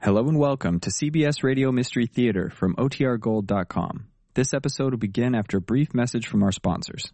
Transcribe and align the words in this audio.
Hello 0.00 0.28
and 0.28 0.38
welcome 0.38 0.78
to 0.78 0.90
CBS 0.90 1.42
Radio 1.42 1.72
Mystery 1.72 2.06
Theater 2.06 2.50
from 2.50 2.76
OTRGold.com. 2.76 4.06
This 4.34 4.54
episode 4.54 4.92
will 4.92 4.98
begin 4.98 5.34
after 5.34 5.56
a 5.56 5.60
brief 5.60 5.92
message 5.92 6.28
from 6.28 6.44
our 6.44 6.52
sponsors. 6.52 7.12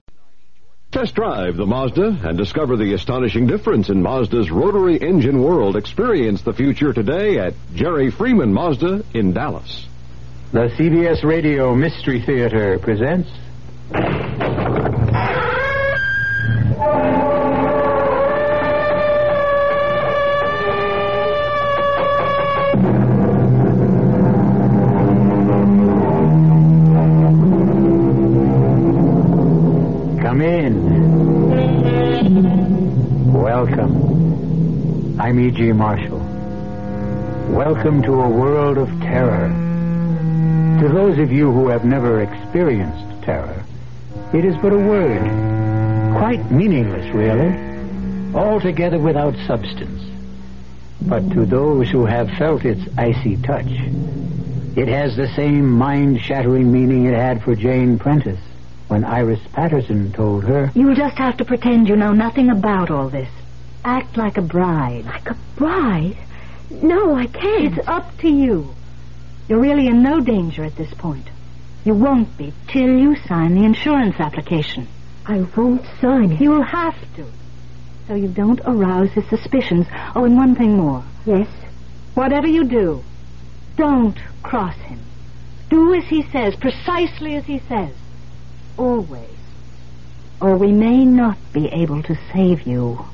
Test 0.92 1.14
drive 1.14 1.56
the 1.56 1.64
Mazda 1.64 2.20
and 2.24 2.36
discover 2.36 2.76
the 2.76 2.92
astonishing 2.92 3.46
difference 3.46 3.88
in 3.88 4.02
Mazda's 4.02 4.50
rotary 4.50 5.00
engine 5.00 5.42
world. 5.42 5.76
Experience 5.76 6.42
the 6.42 6.52
future 6.52 6.92
today 6.92 7.38
at 7.38 7.54
Jerry 7.74 8.10
Freeman 8.10 8.52
Mazda 8.52 9.02
in 9.14 9.32
Dallas. 9.32 9.86
The 10.52 10.68
CBS 10.78 11.24
Radio 11.24 11.74
Mystery 11.74 12.20
Theater 12.20 12.78
presents. 12.78 13.30
I'm 35.24 35.40
E.G. 35.40 35.72
Marshall. 35.72 36.18
Welcome 37.48 38.02
to 38.02 38.12
a 38.12 38.28
world 38.28 38.76
of 38.76 38.90
terror. 39.00 39.48
To 40.82 40.88
those 40.92 41.18
of 41.18 41.32
you 41.32 41.50
who 41.50 41.68
have 41.68 41.82
never 41.82 42.20
experienced 42.20 43.22
terror, 43.22 43.64
it 44.34 44.44
is 44.44 44.54
but 44.58 44.74
a 44.74 44.76
word, 44.76 45.22
quite 46.18 46.50
meaningless, 46.50 47.10
really, 47.14 48.34
altogether 48.34 48.98
without 48.98 49.34
substance. 49.46 50.02
But 51.00 51.30
to 51.30 51.46
those 51.46 51.88
who 51.88 52.04
have 52.04 52.28
felt 52.32 52.66
its 52.66 52.82
icy 52.98 53.38
touch, 53.38 53.70
it 54.76 54.88
has 54.88 55.16
the 55.16 55.32
same 55.34 55.70
mind-shattering 55.70 56.70
meaning 56.70 57.06
it 57.06 57.14
had 57.14 57.42
for 57.42 57.54
Jane 57.54 57.98
Prentice 57.98 58.44
when 58.88 59.04
Iris 59.04 59.40
Patterson 59.54 60.12
told 60.12 60.44
her, 60.44 60.70
You'll 60.74 60.94
just 60.94 61.16
have 61.16 61.38
to 61.38 61.46
pretend 61.46 61.88
you 61.88 61.96
know 61.96 62.12
nothing 62.12 62.50
about 62.50 62.90
all 62.90 63.08
this. 63.08 63.30
Act 63.84 64.16
like 64.16 64.38
a 64.38 64.42
bride. 64.42 65.04
Like 65.04 65.30
a 65.30 65.36
bride? 65.56 66.16
No, 66.70 67.14
I 67.14 67.26
can't. 67.26 67.76
It's 67.76 67.86
up 67.86 68.16
to 68.18 68.28
you. 68.28 68.74
You're 69.48 69.60
really 69.60 69.88
in 69.88 70.02
no 70.02 70.20
danger 70.20 70.64
at 70.64 70.76
this 70.76 70.92
point. 70.94 71.28
You 71.84 71.94
won't 71.94 72.36
be 72.38 72.54
till 72.66 72.98
you 72.98 73.14
sign 73.28 73.54
the 73.54 73.64
insurance 73.64 74.16
application. 74.18 74.88
I 75.26 75.46
won't 75.54 75.84
sign 76.00 76.32
it. 76.32 76.40
You'll 76.40 76.62
have 76.62 76.96
to. 77.16 77.26
So 78.08 78.14
you 78.14 78.28
don't 78.28 78.60
arouse 78.64 79.10
his 79.10 79.28
suspicions. 79.28 79.86
Oh, 80.14 80.24
and 80.24 80.36
one 80.36 80.54
thing 80.54 80.76
more. 80.76 81.04
Yes? 81.26 81.48
Whatever 82.14 82.46
you 82.46 82.64
do, 82.64 83.04
don't 83.76 84.18
cross 84.42 84.76
him. 84.76 85.00
Do 85.68 85.94
as 85.94 86.04
he 86.04 86.22
says, 86.30 86.54
precisely 86.56 87.36
as 87.36 87.44
he 87.44 87.60
says. 87.68 87.92
Always. 88.78 89.28
Or 90.40 90.56
we 90.56 90.72
may 90.72 91.04
not 91.04 91.36
be 91.52 91.68
able 91.68 92.02
to 92.04 92.18
save 92.32 92.66
you. 92.66 93.04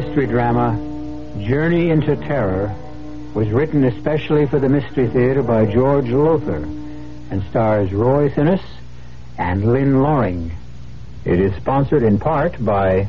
Mystery 0.00 0.28
drama, 0.28 0.78
Journey 1.46 1.90
into 1.90 2.16
Terror, 2.16 2.74
was 3.34 3.50
written 3.50 3.84
especially 3.84 4.46
for 4.46 4.58
the 4.58 4.68
Mystery 4.70 5.08
Theater 5.08 5.42
by 5.42 5.66
George 5.66 6.08
Lowther 6.08 6.64
and 7.30 7.42
stars 7.50 7.92
Roy 7.92 8.30
Thinnes 8.30 8.62
and 9.36 9.70
Lynn 9.74 10.00
Loring. 10.00 10.52
It 11.26 11.38
is 11.38 11.54
sponsored 11.56 12.02
in 12.02 12.18
part 12.18 12.64
by 12.64 13.08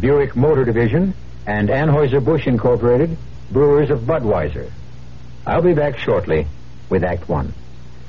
Buick 0.00 0.34
Motor 0.34 0.64
Division 0.64 1.12
and 1.46 1.68
Anheuser-Busch 1.68 2.46
Incorporated, 2.46 3.18
brewers 3.50 3.90
of 3.90 4.00
Budweiser. 4.00 4.70
I'll 5.46 5.60
be 5.60 5.74
back 5.74 5.98
shortly 5.98 6.46
with 6.88 7.04
Act 7.04 7.28
One. 7.28 7.52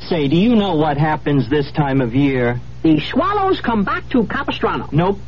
Say, 0.07 0.29
do 0.29 0.37
you 0.37 0.55
know 0.55 0.75
what 0.75 0.95
happens 0.95 1.49
this 1.49 1.69
time 1.73 1.99
of 1.99 2.15
year? 2.15 2.61
The 2.81 3.01
swallows 3.01 3.59
come 3.59 3.83
back 3.83 4.07
to 4.11 4.25
Capistrano. 4.25 4.87
Nope. 4.93 5.19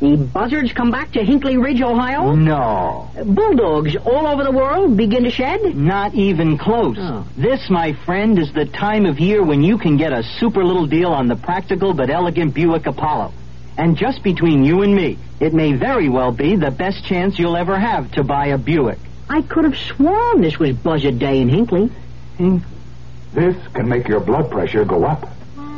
The 0.00 0.16
buzzards 0.16 0.72
come 0.72 0.90
back 0.90 1.12
to 1.12 1.24
Hinckley 1.24 1.56
Ridge, 1.56 1.80
Ohio. 1.80 2.34
No. 2.34 3.08
Bulldogs 3.24 3.96
all 3.96 4.26
over 4.26 4.42
the 4.42 4.50
world 4.50 4.96
begin 4.96 5.24
to 5.24 5.30
shed. 5.30 5.76
Not 5.76 6.14
even 6.14 6.58
close. 6.58 6.96
Oh. 6.98 7.26
This, 7.36 7.70
my 7.70 7.92
friend, 8.04 8.38
is 8.38 8.52
the 8.52 8.66
time 8.66 9.06
of 9.06 9.20
year 9.20 9.42
when 9.42 9.62
you 9.62 9.78
can 9.78 9.96
get 9.96 10.12
a 10.12 10.22
super 10.38 10.64
little 10.64 10.86
deal 10.86 11.12
on 11.12 11.28
the 11.28 11.36
practical 11.36 11.94
but 11.94 12.10
elegant 12.10 12.54
Buick 12.54 12.86
Apollo. 12.86 13.32
And 13.78 13.96
just 13.96 14.22
between 14.22 14.64
you 14.64 14.82
and 14.82 14.94
me, 14.94 15.16
it 15.40 15.54
may 15.54 15.72
very 15.72 16.08
well 16.08 16.32
be 16.32 16.56
the 16.56 16.70
best 16.70 17.04
chance 17.04 17.38
you'll 17.38 17.56
ever 17.56 17.78
have 17.78 18.10
to 18.12 18.24
buy 18.24 18.48
a 18.48 18.58
Buick. 18.58 18.98
I 19.28 19.42
could 19.42 19.64
have 19.64 19.76
sworn 19.76 20.42
this 20.42 20.58
was 20.58 20.76
Buzzard 20.76 21.18
Day 21.18 21.40
in 21.40 21.48
Hinckley. 21.48 21.90
This 23.32 23.56
can 23.72 23.88
make 23.88 24.06
your 24.06 24.20
blood 24.20 24.50
pressure 24.50 24.84
go 24.84 25.04
up. 25.04 25.28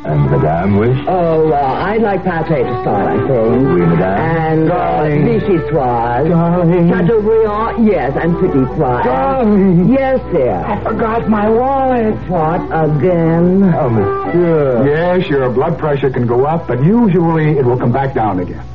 And 0.05 0.31
Madame 0.31 0.77
wish? 0.77 0.97
Oh, 1.07 1.51
uh, 1.51 1.55
I'd 1.57 2.01
like 2.01 2.23
pate 2.23 2.65
to 2.65 2.81
start, 2.81 3.07
I 3.07 3.17
think. 3.27 3.67
Oui, 3.67 3.81
Madame. 3.81 4.19
And 4.19 4.71
uh, 4.71 5.03
vichyssoise. 5.03 6.29
Darling. 6.29 6.89
Chateaubriand, 6.89 7.87
yes, 7.87 8.13
and 8.15 8.33
petit 8.35 8.65
pois. 8.77 9.03
Darling. 9.03 9.89
Yes, 9.89 10.19
dear. 10.31 10.55
I 10.65 10.83
forgot 10.83 11.27
my 11.29 11.49
wallet. 11.49 12.15
What, 12.29 12.61
again? 12.67 13.63
Oh, 13.73 13.89
monsieur. 13.89 14.87
Yes, 14.87 15.27
your 15.29 15.49
blood 15.49 15.77
pressure 15.77 16.09
can 16.09 16.25
go 16.27 16.45
up, 16.45 16.67
but 16.67 16.81
usually 16.83 17.57
it 17.57 17.65
will 17.65 17.77
come 17.77 17.91
back 17.91 18.13
down 18.13 18.39
again. 18.39 18.65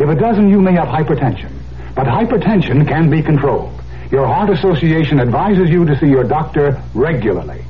If 0.00 0.08
it 0.08 0.16
doesn't, 0.16 0.48
you 0.48 0.60
may 0.60 0.72
have 0.72 0.88
hypertension. 0.88 1.52
But 1.94 2.06
hypertension 2.06 2.88
can 2.88 3.10
be 3.10 3.22
controlled. 3.22 3.78
Your 4.10 4.26
Heart 4.26 4.50
Association 4.50 5.20
advises 5.20 5.70
you 5.70 5.84
to 5.84 5.98
see 5.98 6.06
your 6.08 6.24
doctor 6.24 6.82
regularly. 6.94 7.62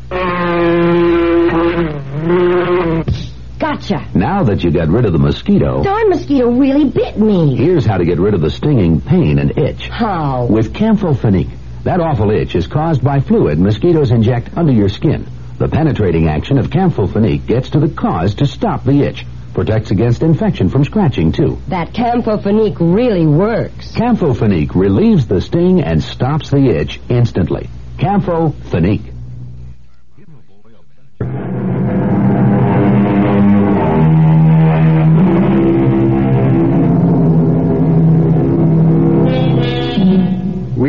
Gotcha. 3.58 4.08
Now 4.14 4.42
that 4.44 4.64
you 4.64 4.70
got 4.70 4.88
rid 4.88 5.04
of 5.04 5.12
the 5.12 5.18
mosquito, 5.18 5.82
Darn 5.82 6.08
mosquito 6.08 6.50
really 6.50 6.88
bit 6.88 7.18
me. 7.18 7.54
here's 7.56 7.84
how 7.84 7.98
to 7.98 8.04
get 8.04 8.18
rid 8.18 8.34
of 8.34 8.40
the 8.40 8.50
stinging 8.50 9.00
pain 9.00 9.38
and 9.38 9.56
itch. 9.58 9.88
How? 9.88 10.46
With 10.46 10.72
Campho-Phenique. 10.72 11.50
That 11.84 12.00
awful 12.00 12.30
itch 12.30 12.54
is 12.54 12.66
caused 12.66 13.04
by 13.04 13.20
fluid 13.20 13.58
mosquitoes 13.58 14.10
inject 14.10 14.56
under 14.56 14.72
your 14.72 14.88
skin. 14.88 15.26
The 15.58 15.68
penetrating 15.68 16.28
action 16.28 16.58
of 16.58 16.70
Campho-Phenique 16.70 17.46
gets 17.46 17.70
to 17.70 17.80
the 17.80 17.88
cause 17.88 18.34
to 18.36 18.46
stop 18.46 18.84
the 18.84 19.02
itch. 19.02 19.26
Protects 19.52 19.90
against 19.90 20.22
infection 20.22 20.70
from 20.70 20.82
scratching, 20.84 21.30
too. 21.32 21.60
That 21.68 21.92
Campho-Phenique 21.92 22.78
really 22.80 23.26
works. 23.26 23.92
Campho-Phenique 23.92 24.74
relieves 24.74 25.26
the 25.26 25.40
sting 25.42 25.82
and 25.82 26.02
stops 26.02 26.50
the 26.50 26.70
itch 26.70 26.98
instantly. 27.10 27.68
Campho-Phenique. 27.98 29.11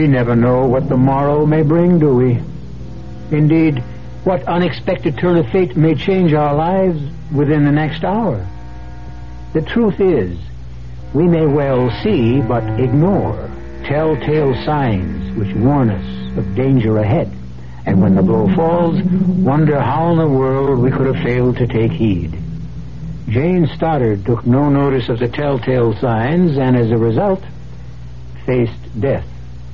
We 0.04 0.10
never 0.10 0.36
know 0.36 0.66
what 0.66 0.90
the 0.90 0.98
morrow 0.98 1.46
may 1.46 1.62
bring, 1.62 1.98
do 1.98 2.14
we? 2.14 2.38
Indeed, 3.32 3.80
what 4.26 4.44
unexpected 4.44 5.18
turn 5.18 5.38
of 5.38 5.48
fate 5.48 5.78
may 5.78 5.96
change 5.96 6.34
our 6.34 6.54
lives 6.54 7.02
within 7.32 7.64
the 7.64 7.72
next 7.72 8.04
hour. 8.04 8.46
The 9.54 9.62
truth 9.62 10.02
is, 10.02 10.38
we 11.14 11.26
may 11.26 11.46
well 11.46 11.90
see 12.04 12.42
but 12.42 12.82
ignore 12.82 13.50
telltale 13.86 14.54
signs 14.66 15.38
which 15.38 15.56
warn 15.56 15.90
us 15.90 16.38
of 16.38 16.54
danger 16.54 16.98
ahead. 16.98 17.32
And 17.86 18.02
when 18.02 18.16
the 18.16 18.24
blow 18.24 18.54
falls, 18.54 19.02
wonder 19.02 19.80
how 19.80 20.12
in 20.12 20.18
the 20.18 20.28
world 20.28 20.80
we 20.80 20.92
could 20.92 21.16
have 21.16 21.24
failed 21.24 21.56
to 21.60 21.68
take 21.68 21.94
heed. 21.94 22.38
Jane 23.30 23.68
Stoddard 23.68 24.26
took 24.26 24.46
no 24.46 24.68
notice 24.70 25.08
of 25.08 25.20
the 25.20 25.30
telltale 25.30 25.98
signs 26.02 26.58
and 26.58 26.76
as 26.76 26.92
a 26.92 26.98
result 26.98 27.42
faced 28.46 29.00
death 29.00 29.24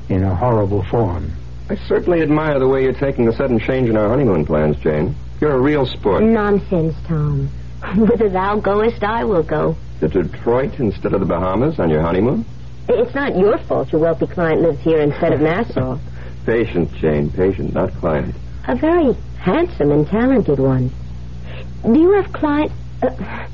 in 0.09 0.23
a 0.23 0.35
horrible 0.35 0.83
form. 0.83 1.31
I 1.69 1.75
certainly 1.88 2.21
admire 2.21 2.59
the 2.59 2.67
way 2.67 2.83
you're 2.83 2.94
taking 2.94 3.25
the 3.25 3.33
sudden 3.33 3.59
change 3.59 3.89
in 3.89 3.95
our 3.95 4.09
honeymoon 4.09 4.45
plans, 4.45 4.75
Jane. 4.77 5.15
You're 5.39 5.56
a 5.56 5.59
real 5.59 5.85
sport. 5.85 6.23
Nonsense, 6.23 6.95
Tom. 7.06 7.50
Whither 7.95 8.27
thou 8.29 8.59
goest, 8.59 9.03
I 9.03 9.23
will 9.23 9.44
go. 9.44 9.77
To 10.00 10.07
Detroit 10.07 10.79
instead 10.79 11.13
of 11.13 11.19
the 11.19 11.25
Bahamas 11.25 11.79
on 11.79 11.89
your 11.89 12.01
honeymoon? 12.01 12.44
It's 12.88 13.13
not 13.13 13.38
your 13.38 13.57
fault 13.59 13.91
your 13.91 14.01
wealthy 14.01 14.25
client 14.25 14.61
lives 14.61 14.79
here 14.79 15.00
instead 15.00 15.33
of 15.33 15.41
Nassau. 15.41 16.00
Patient, 16.45 16.91
Jane, 16.95 17.29
patient, 17.29 17.73
not 17.73 17.94
client. 17.95 18.33
A 18.67 18.75
very 18.75 19.13
handsome 19.38 19.91
and 19.91 20.07
talented 20.07 20.57
one. 20.57 20.89
Do 21.83 22.00
you 22.00 22.13
have 22.13 22.33
client 22.33 22.71
uh, 23.03 23.47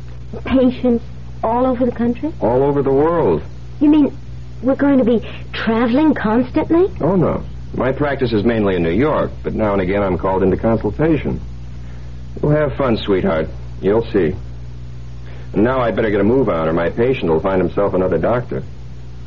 patients 0.46 1.04
all 1.44 1.66
over 1.66 1.86
the 1.86 1.92
country? 1.92 2.32
All 2.40 2.64
over 2.64 2.82
the 2.82 2.94
world. 2.94 3.44
You 3.82 3.90
mean 3.90 4.18
we're 4.62 4.76
going 4.76 4.98
to 5.00 5.04
be 5.06 5.20
traveling 5.54 6.14
constantly? 6.14 6.86
Oh, 7.02 7.16
no. 7.16 7.44
My 7.76 7.92
practice 7.92 8.32
is 8.32 8.44
mainly 8.44 8.76
in 8.76 8.84
New 8.84 8.92
York, 8.92 9.32
but 9.44 9.54
now 9.54 9.74
and 9.74 9.82
again 9.82 10.02
I'm 10.02 10.18
called 10.18 10.44
into 10.44 10.56
consultation. 10.58 11.42
We'll 12.42 12.54
have 12.56 12.76
fun, 12.78 12.98
sweetheart. 12.98 13.50
You'll 13.82 14.06
see. 14.12 14.34
And 15.54 15.64
now 15.64 15.80
I'd 15.82 15.96
better 15.96 16.10
get 16.10 16.22
a 16.22 16.24
move 16.24 16.48
on, 16.50 16.68
or 16.70 16.74
my 16.74 16.90
patient 16.90 17.30
will 17.32 17.40
find 17.42 17.62
himself 17.62 17.94
another 17.94 18.18
doctor. 18.18 18.64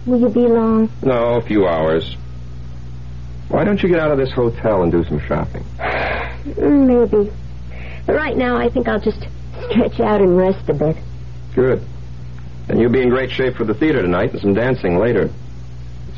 Will 0.06 0.20
you 0.20 0.28
be 0.30 0.40
long? 0.40 0.90
No, 1.02 1.34
a 1.34 1.42
few 1.42 1.66
hours. 1.66 2.16
Why 3.48 3.64
don't 3.64 3.82
you 3.82 3.88
get 3.88 3.98
out 3.98 4.10
of 4.10 4.18
this 4.18 4.32
hotel 4.32 4.82
and 4.82 4.92
do 4.92 5.04
some 5.04 5.20
shopping? 5.20 5.64
Mm, 5.78 6.86
Maybe. 7.10 7.30
But 8.06 8.14
right 8.14 8.36
now, 8.36 8.56
I 8.56 8.70
think 8.70 8.88
I'll 8.88 9.00
just 9.00 9.26
stretch 9.70 10.00
out 10.00 10.20
and 10.22 10.36
rest 10.36 10.68
a 10.68 10.74
bit. 10.74 10.96
Good. 11.54 11.82
Then 12.68 12.78
you'll 12.78 12.92
be 12.92 13.02
in 13.02 13.08
great 13.08 13.30
shape 13.30 13.56
for 13.56 13.64
the 13.64 13.74
theater 13.74 14.02
tonight 14.02 14.32
and 14.32 14.40
some 14.40 14.54
dancing 14.54 14.98
later. 14.98 15.30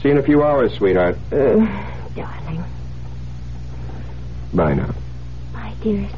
See 0.02 0.08
you 0.08 0.11
in 0.12 0.19
a 0.19 0.23
few 0.23 0.43
hours, 0.43 0.75
sweetheart. 0.75 1.17
Uh, 1.31 1.64
darling. 2.17 2.64
Bye 4.52 4.75
now. 4.75 4.93
Bye, 5.52 5.75
dearest. 5.81 6.14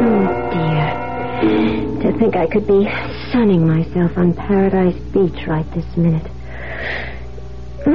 Oh, 0.00 0.50
dear. 0.52 2.12
To 2.12 2.18
think 2.18 2.36
I 2.36 2.46
could 2.46 2.66
be 2.66 2.88
sunning 3.30 3.66
myself 3.66 4.16
on 4.16 4.32
Paradise 4.32 4.98
Beach 5.12 5.46
right 5.46 5.70
this 5.74 5.96
minute. 5.96 6.30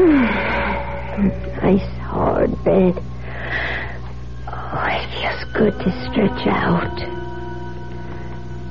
nice 1.63 1.81
hard 2.01 2.51
bed. 2.63 3.01
Oh, 4.47 4.87
it 4.89 5.09
feels 5.09 5.32
good 5.53 5.77
to 5.79 5.91
stretch 6.09 6.47
out. 6.47 6.97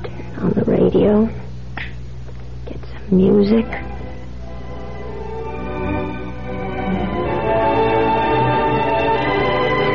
Turn 0.03 0.35
on 0.37 0.51
the 0.51 0.63
radio. 0.65 1.29
Get 2.65 2.79
some 2.91 3.17
music. 3.17 3.65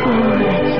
Oh, 0.00 0.38
that's 0.38 0.78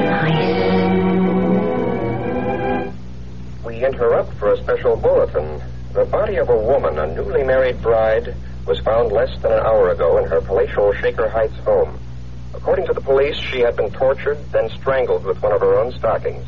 nice. 2.83 3.65
We 3.65 3.85
interrupt 3.85 4.33
for 4.39 4.53
a 4.53 4.57
special 4.63 4.97
bulletin. 4.97 5.61
The 5.93 6.07
body 6.07 6.37
of 6.37 6.49
a 6.49 6.57
woman, 6.57 6.99
a 6.99 7.15
newly 7.15 7.45
married 7.45 7.83
bride, 7.83 8.35
was 8.67 8.81
found 8.81 9.13
less 9.13 9.31
than 9.43 9.53
an 9.53 9.61
hour 9.61 9.91
ago 9.91 10.17
in 10.17 10.25
her 10.31 10.41
palatial 10.41 10.95
Shaker 10.95 11.29
Heights 11.29 11.59
home. 11.59 11.99
According 12.55 12.87
to 12.87 12.93
the 12.93 13.01
police, 13.01 13.37
she 13.37 13.61
had 13.61 13.77
been 13.77 13.91
tortured, 13.91 14.39
then 14.53 14.69
strangled 14.71 15.25
with 15.25 15.41
one 15.43 15.53
of 15.53 15.61
her 15.61 15.79
own 15.79 15.93
stockings. 15.93 16.47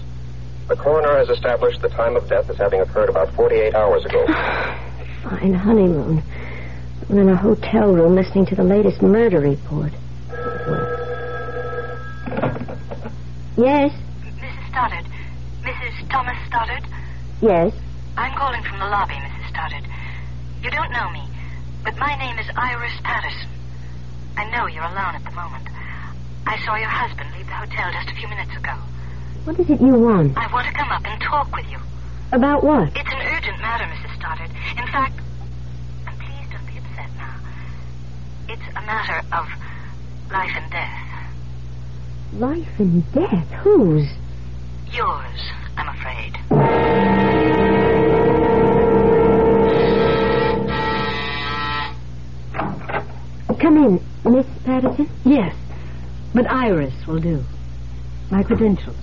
The 0.69 0.77
coroner 0.77 1.19
has 1.19 1.29
established 1.29 1.83
the 1.83 1.89
time 1.89 2.17
of 2.17 2.29
death 2.29 2.49
as 2.49 2.57
having 2.57 2.81
occurred 2.81 3.09
about 3.09 3.33
48 3.35 3.75
hours 3.75 4.05
ago. 4.05 4.25
Fine 5.23 5.55
honeymoon. 5.55 6.23
I'm 7.09 7.19
in 7.19 7.29
a 7.29 7.37
hotel 7.37 7.93
room 7.93 8.15
listening 8.15 8.47
to 8.47 8.55
the 8.55 8.63
latest 8.65 9.03
murder 9.03 9.41
report. 9.41 9.93
Yes, 13.57 13.93
Mrs. 14.23 14.69
Stoddard. 14.71 15.05
Mrs. 15.63 16.09
Thomas 16.09 16.37
Stoddard? 16.47 16.85
yes. 17.43 17.75
I'm 18.17 18.37
calling 18.37 18.63
from 18.63 18.79
the 18.79 18.87
lobby, 18.87 19.15
Mrs. 19.15 19.49
Stoddard. 19.51 19.87
You 20.63 20.71
don't 20.71 20.93
know 20.93 21.11
me, 21.11 21.23
but 21.85 21.97
my 21.99 22.17
name 22.17 22.39
is 22.39 22.47
Iris 22.57 22.93
Patterson. 23.03 23.49
I 24.37 24.49
know 24.51 24.67
you're 24.67 24.85
alone 24.85 25.15
at 25.15 25.25
the 25.25 25.31
moment. 25.33 25.69
I 26.47 26.59
saw 26.65 26.77
your 26.77 26.89
husband 26.89 27.31
leave 27.37 27.47
the 27.47 27.53
hotel 27.53 27.91
just 27.93 28.11
a 28.11 28.15
few 28.15 28.29
minutes 28.29 28.57
ago. 28.57 28.73
What 29.45 29.59
is 29.59 29.71
it 29.71 29.81
you 29.81 29.95
want? 29.95 30.37
I 30.37 30.53
want 30.53 30.67
to 30.67 30.73
come 30.73 30.91
up 30.91 31.03
and 31.05 31.21
talk 31.23 31.55
with 31.55 31.67
you. 31.71 31.79
About 32.33 32.63
what? 32.63 32.89
It's 32.97 33.13
an 33.13 33.21
urgent 33.21 33.59
matter, 33.61 33.85
Mrs. 33.85 34.17
Stoddard. 34.17 34.51
In 34.79 34.87
fact, 34.93 35.19
and 36.07 36.19
please 36.19 36.47
don't 36.51 36.67
be 36.67 36.79
upset 36.79 37.11
now. 37.17 37.37
It's 38.49 38.63
a 38.77 38.83
matter 38.83 39.23
of 39.33 39.49
life 40.31 40.53
and 40.55 40.71
death. 40.71 41.07
Life 42.35 42.79
and 42.79 43.13
death. 43.13 43.49
Whose? 43.63 44.09
Yours, 44.93 45.51
I'm 45.77 45.89
afraid. 45.89 46.37
Come 53.59 53.77
in, 53.77 54.01
Miss 54.25 54.47
Patterson. 54.65 55.09
Yes, 55.25 55.55
but 56.35 56.51
Iris 56.51 56.95
will 57.07 57.19
do. 57.21 57.45
My 58.31 58.43
credentials. 58.43 58.97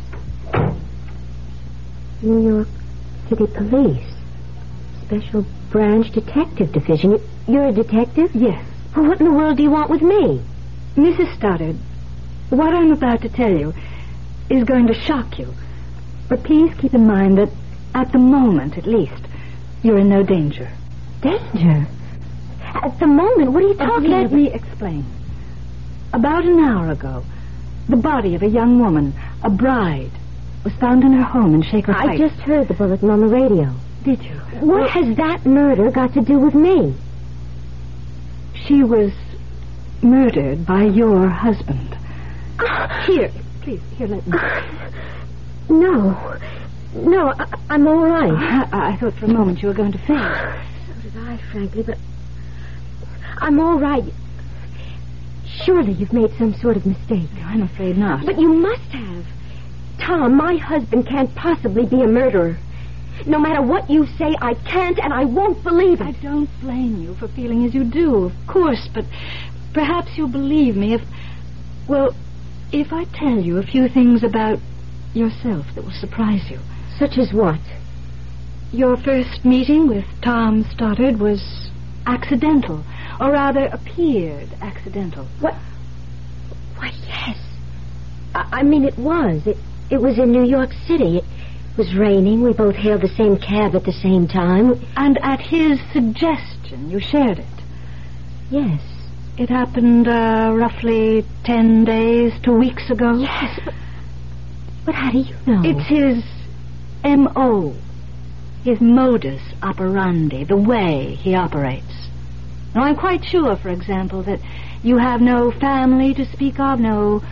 New 2.22 2.48
York 2.48 2.68
City 3.30 3.48
Police. 3.48 4.04
Special 5.06 5.46
Branch 5.70 6.10
Detective 6.12 6.72
Division. 6.72 7.12
You- 7.12 7.22
You're 7.48 7.68
a 7.68 7.72
detective? 7.72 8.32
Yes. 8.36 8.64
Well, 8.96 9.06
what 9.08 9.20
in 9.20 9.26
the 9.28 9.34
world 9.34 9.58
do 9.58 9.64
you 9.64 9.70
want 9.72 9.90
with 9.90 10.02
me? 10.02 10.42
Mrs. 10.96 11.34
Stoddard, 11.36 11.76
what 12.50 12.74
I'm 12.74 12.92
about 12.92 13.22
to 13.22 13.30
tell 13.30 13.52
you 13.52 13.74
is 14.50 14.64
going 14.64 14.88
to 14.88 14.94
shock 14.94 15.38
you. 15.40 15.54
But 16.28 16.44
please 16.44 16.74
keep 16.80 16.94
in 16.94 17.06
mind 17.08 17.38
that 17.38 17.50
at 17.94 18.12
the 18.12 18.18
moment, 18.18 18.78
at 18.78 18.86
least, 18.88 19.22
you're 19.84 20.00
in 20.00 20.10
no 20.10 20.24
danger. 20.24 20.70
Danger? 21.22 21.86
At 22.74 23.00
the 23.00 23.08
moment, 23.08 23.52
what 23.52 23.64
are 23.64 23.68
you 23.68 23.74
talking 23.76 24.08
about? 24.08 24.24
Let 24.24 24.32
me 24.32 24.52
explain. 24.52 25.06
About 26.14 26.46
an 26.46 26.60
hour 26.60 26.90
ago, 26.92 27.24
the 27.90 27.98
body 27.98 28.36
of 28.36 28.42
a 28.44 28.48
young 28.48 28.80
woman, 28.80 29.14
a 29.44 29.50
bride, 29.50 30.12
was 30.64 30.74
found 30.74 31.04
in 31.04 31.14
her 31.14 31.24
home 31.24 31.54
in 31.56 31.62
Shaker 31.64 31.94
Heights. 31.94 32.22
I 32.22 32.28
just 32.28 32.40
heard 32.42 32.68
the 32.68 32.74
bulletin 32.74 33.10
on 33.10 33.22
the 33.22 33.28
radio. 33.28 33.74
Did 34.04 34.24
you? 34.24 34.34
What 34.62 34.90
has 34.90 35.16
that 35.18 35.46
murder 35.46 35.92
got 35.92 36.14
to 36.14 36.22
do 36.22 36.40
with 36.40 36.56
me? 36.56 36.96
She 38.66 38.84
was 38.84 39.12
murdered 40.02 40.66
by 40.66 40.84
your 40.86 41.30
husband. 41.30 41.98
Ah, 42.60 43.04
here, 43.08 43.32
please, 43.62 43.82
here, 43.98 44.08
let 44.08 44.26
me. 44.26 44.34
Ah, 44.38 44.90
no. 45.70 46.38
No, 46.96 47.34
I, 47.38 47.46
I'm 47.70 47.88
all 47.88 48.08
right. 48.08 48.32
Ah, 48.34 48.70
I, 48.72 48.94
I 48.94 48.98
thought 48.98 49.14
for 49.16 49.26
a 49.26 49.34
moment 49.34 49.62
you 49.62 49.68
were 49.68 49.74
going 49.74 49.92
to 49.92 50.00
faint. 50.00 50.20
So 50.88 50.94
did 51.02 51.18
I, 51.18 51.38
frankly, 51.52 51.84
but 51.84 51.98
I'm 53.40 53.60
all 53.60 53.80
right. 53.80 54.04
Surely 55.64 55.94
you've 55.94 56.14
made 56.14 56.32
some 56.38 56.54
sort 56.56 56.78
of 56.78 56.86
mistake. 56.86 57.30
I'm 57.44 57.64
afraid 57.64 57.98
not. 57.98 58.26
But 58.26 58.40
you 58.40 58.54
must 58.54 58.90
have. 58.92 59.26
Tom, 60.00 60.36
my 60.36 60.58
husband 60.58 61.08
can't 61.08 61.34
possibly 61.36 61.86
be 61.86 62.02
a 62.02 62.08
murderer. 62.08 62.58
No 63.26 63.40
matter 63.40 63.62
what 63.62 63.90
you 63.90 64.06
say, 64.18 64.36
I 64.40 64.54
can't 64.54 65.00
and 65.00 65.12
I 65.12 65.26
won't 65.26 65.64
believe 65.64 66.02
it. 66.02 66.08
I 66.08 66.12
don't 66.12 66.50
blame 66.62 67.02
you 67.02 67.16
for 67.16 67.28
feeling 67.28 67.66
as 67.66 67.74
you 67.74 67.84
do, 67.84 68.26
of 68.26 68.34
course, 68.48 68.88
but 68.94 69.06
perhaps 69.74 70.10
you'll 70.16 70.28
believe 70.28 70.76
me 70.76 70.94
if, 70.94 71.02
well, 71.88 72.16
if 72.72 72.94
I 72.94 73.06
tell 73.06 73.40
you 73.40 73.58
a 73.58 73.64
few 73.64 73.90
things 73.90 74.24
about 74.24 74.60
yourself 75.14 75.66
that 75.76 75.84
will 75.84 75.92
surprise 75.92 76.50
you. 76.50 76.60
Such 77.00 77.18
as 77.18 77.34
what? 77.34 77.60
Your 78.72 78.98
first 78.98 79.44
meeting 79.46 79.88
with 79.88 80.06
Tom 80.22 80.64
Stoddard 80.72 81.20
was 81.20 81.70
accidental, 82.06 82.84
or 83.20 83.32
rather 83.32 83.66
appeared 83.66 84.50
accidental. 84.62 85.26
What? 85.40 85.56
Why, 86.78 86.92
yes. 87.08 87.38
I, 88.36 88.60
I 88.60 88.64
mean, 88.64 88.84
it 88.84 88.98
was. 88.98 89.46
It, 89.48 89.58
it 89.90 90.02
was 90.02 90.18
in 90.20 90.32
New 90.32 90.46
York 90.46 90.72
City. 90.86 91.18
It 91.18 91.78
was 91.78 91.96
raining. 91.96 92.42
We 92.42 92.54
both 92.54 92.76
hailed 92.76 93.02
the 93.02 93.08
same 93.08 93.38
cab 93.38 93.76
at 93.76 93.84
the 93.84 93.92
same 93.94 94.28
time. 94.28 94.86
And 94.96 95.18
at 95.24 95.40
his 95.40 95.80
suggestion, 95.94 96.90
you 96.90 97.00
shared 97.00 97.40
it. 97.40 97.46
Yes. 98.50 98.82
It 99.38 99.50
happened 99.50 100.08
uh, 100.08 100.52
roughly 100.56 101.24
ten 101.44 101.86
days, 101.86 102.34
two 102.42 102.58
weeks 102.58 102.90
ago. 102.90 103.14
Yes, 103.20 103.60
but, 103.64 103.74
but 104.86 104.96
how 104.96 105.12
do 105.12 105.20
you 105.20 105.36
know? 105.46 105.62
It's 105.64 105.88
his 105.88 106.24
M.O., 107.04 107.76
his 108.64 108.82
modus 108.82 109.42
operandi, 109.62 110.44
the 110.44 110.58
way 110.58 111.14
he 111.22 111.36
operates. 111.36 112.07
Now, 112.78 112.84
I'm 112.84 112.96
quite 112.96 113.26
sure, 113.26 113.56
for 113.56 113.70
example, 113.70 114.22
that 114.22 114.40
you 114.84 115.00
have 115.00 115.20
no 115.20 115.50
family 115.50 116.14
to 116.14 116.32
speak 116.32 116.60
of, 116.60 116.80
no 116.80 117.24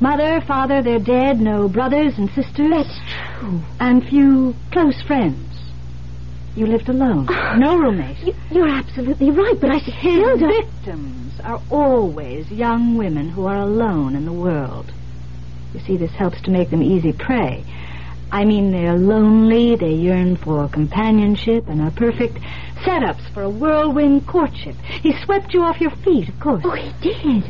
mother, 0.00 0.40
father, 0.46 0.80
they're 0.80 1.00
dead, 1.00 1.40
no 1.40 1.68
brothers 1.68 2.18
and 2.18 2.28
sisters. 2.28 2.70
That's 2.70 3.00
true. 3.40 3.60
And 3.80 4.04
few 4.04 4.54
close 4.70 5.02
friends. 5.02 5.58
You 6.54 6.66
lived 6.66 6.88
alone. 6.88 7.26
no 7.58 7.78
roommates. 7.78 8.20
You, 8.22 8.32
you're 8.52 8.68
absolutely 8.68 9.32
right, 9.32 9.56
but 9.60 9.70
I 9.70 9.80
still 9.80 10.38
don't... 10.38 10.70
victims 10.70 11.32
are 11.42 11.60
always 11.68 12.48
young 12.52 12.96
women 12.96 13.28
who 13.28 13.46
are 13.46 13.58
alone 13.58 14.14
in 14.14 14.24
the 14.24 14.32
world. 14.32 14.92
You 15.74 15.80
see, 15.80 15.96
this 15.96 16.12
helps 16.12 16.40
to 16.42 16.52
make 16.52 16.70
them 16.70 16.80
easy 16.80 17.12
prey. 17.12 17.64
I 18.32 18.46
mean, 18.46 18.72
they're 18.72 18.96
lonely, 18.96 19.76
they 19.76 19.92
yearn 19.92 20.36
for 20.36 20.66
companionship, 20.66 21.68
and 21.68 21.82
are 21.82 21.90
perfect 21.90 22.38
setups 22.82 23.30
for 23.34 23.42
a 23.42 23.50
whirlwind 23.50 24.26
courtship. 24.26 24.74
He 25.02 25.12
swept 25.22 25.52
you 25.52 25.62
off 25.62 25.82
your 25.82 25.90
feet, 25.90 26.30
of 26.30 26.40
course. 26.40 26.62
Oh, 26.64 26.70
he 26.70 26.92
did. 27.02 27.44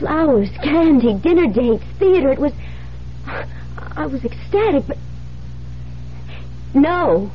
Flowers, 0.00 0.50
candy, 0.64 1.14
dinner 1.14 1.46
dates, 1.46 1.84
theater. 2.00 2.32
It 2.32 2.40
was. 2.40 2.52
I 3.96 4.06
was 4.06 4.24
ecstatic, 4.24 4.84
but. 4.88 4.98
No. 6.74 7.30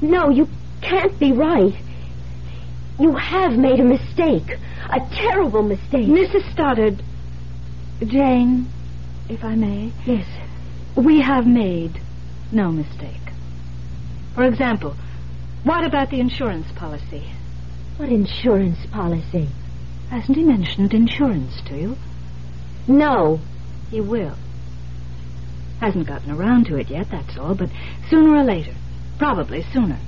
No, 0.00 0.30
you 0.30 0.48
can't 0.82 1.18
be 1.18 1.32
right. 1.32 1.74
You 3.00 3.16
have 3.16 3.54
made 3.54 3.80
a 3.80 3.84
mistake. 3.84 4.56
A 4.88 5.00
terrible 5.16 5.64
mistake. 5.64 6.06
Mrs. 6.06 6.48
Stoddard, 6.52 7.02
Jane, 8.06 8.68
if 9.28 9.42
I 9.42 9.56
may. 9.56 9.90
Yes. 10.06 10.28
We 10.96 11.20
have 11.20 11.46
made 11.46 12.00
no 12.52 12.72
mistake. 12.72 13.20
For 14.34 14.44
example, 14.44 14.96
what 15.64 15.84
about 15.84 16.10
the 16.10 16.20
insurance 16.20 16.70
policy? 16.72 17.30
What 17.96 18.08
insurance 18.08 18.78
policy? 18.86 19.48
Hasn't 20.08 20.36
he 20.36 20.44
mentioned 20.44 20.94
insurance 20.94 21.60
to 21.66 21.76
you? 21.76 21.96
No. 22.88 23.40
He 23.90 24.00
will. 24.00 24.36
Hasn't 25.80 26.06
gotten 26.06 26.30
around 26.30 26.66
to 26.66 26.76
it 26.76 26.90
yet, 26.90 27.10
that's 27.10 27.36
all, 27.38 27.54
but 27.54 27.70
sooner 28.08 28.36
or 28.36 28.44
later, 28.44 28.74
probably 29.18 29.62
sooner, 29.72 29.98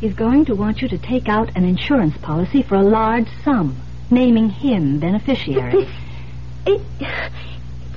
he's 0.00 0.14
going 0.14 0.44
to 0.46 0.54
want 0.54 0.82
you 0.82 0.88
to 0.88 0.98
take 0.98 1.28
out 1.28 1.56
an 1.56 1.64
insurance 1.64 2.16
policy 2.18 2.62
for 2.62 2.76
a 2.76 2.82
large 2.82 3.28
sum, 3.44 3.76
naming 4.10 4.48
him 4.50 4.98
beneficiary. 5.00 5.70
But 5.70 5.80
this, 5.80 5.90
it, 6.66 6.82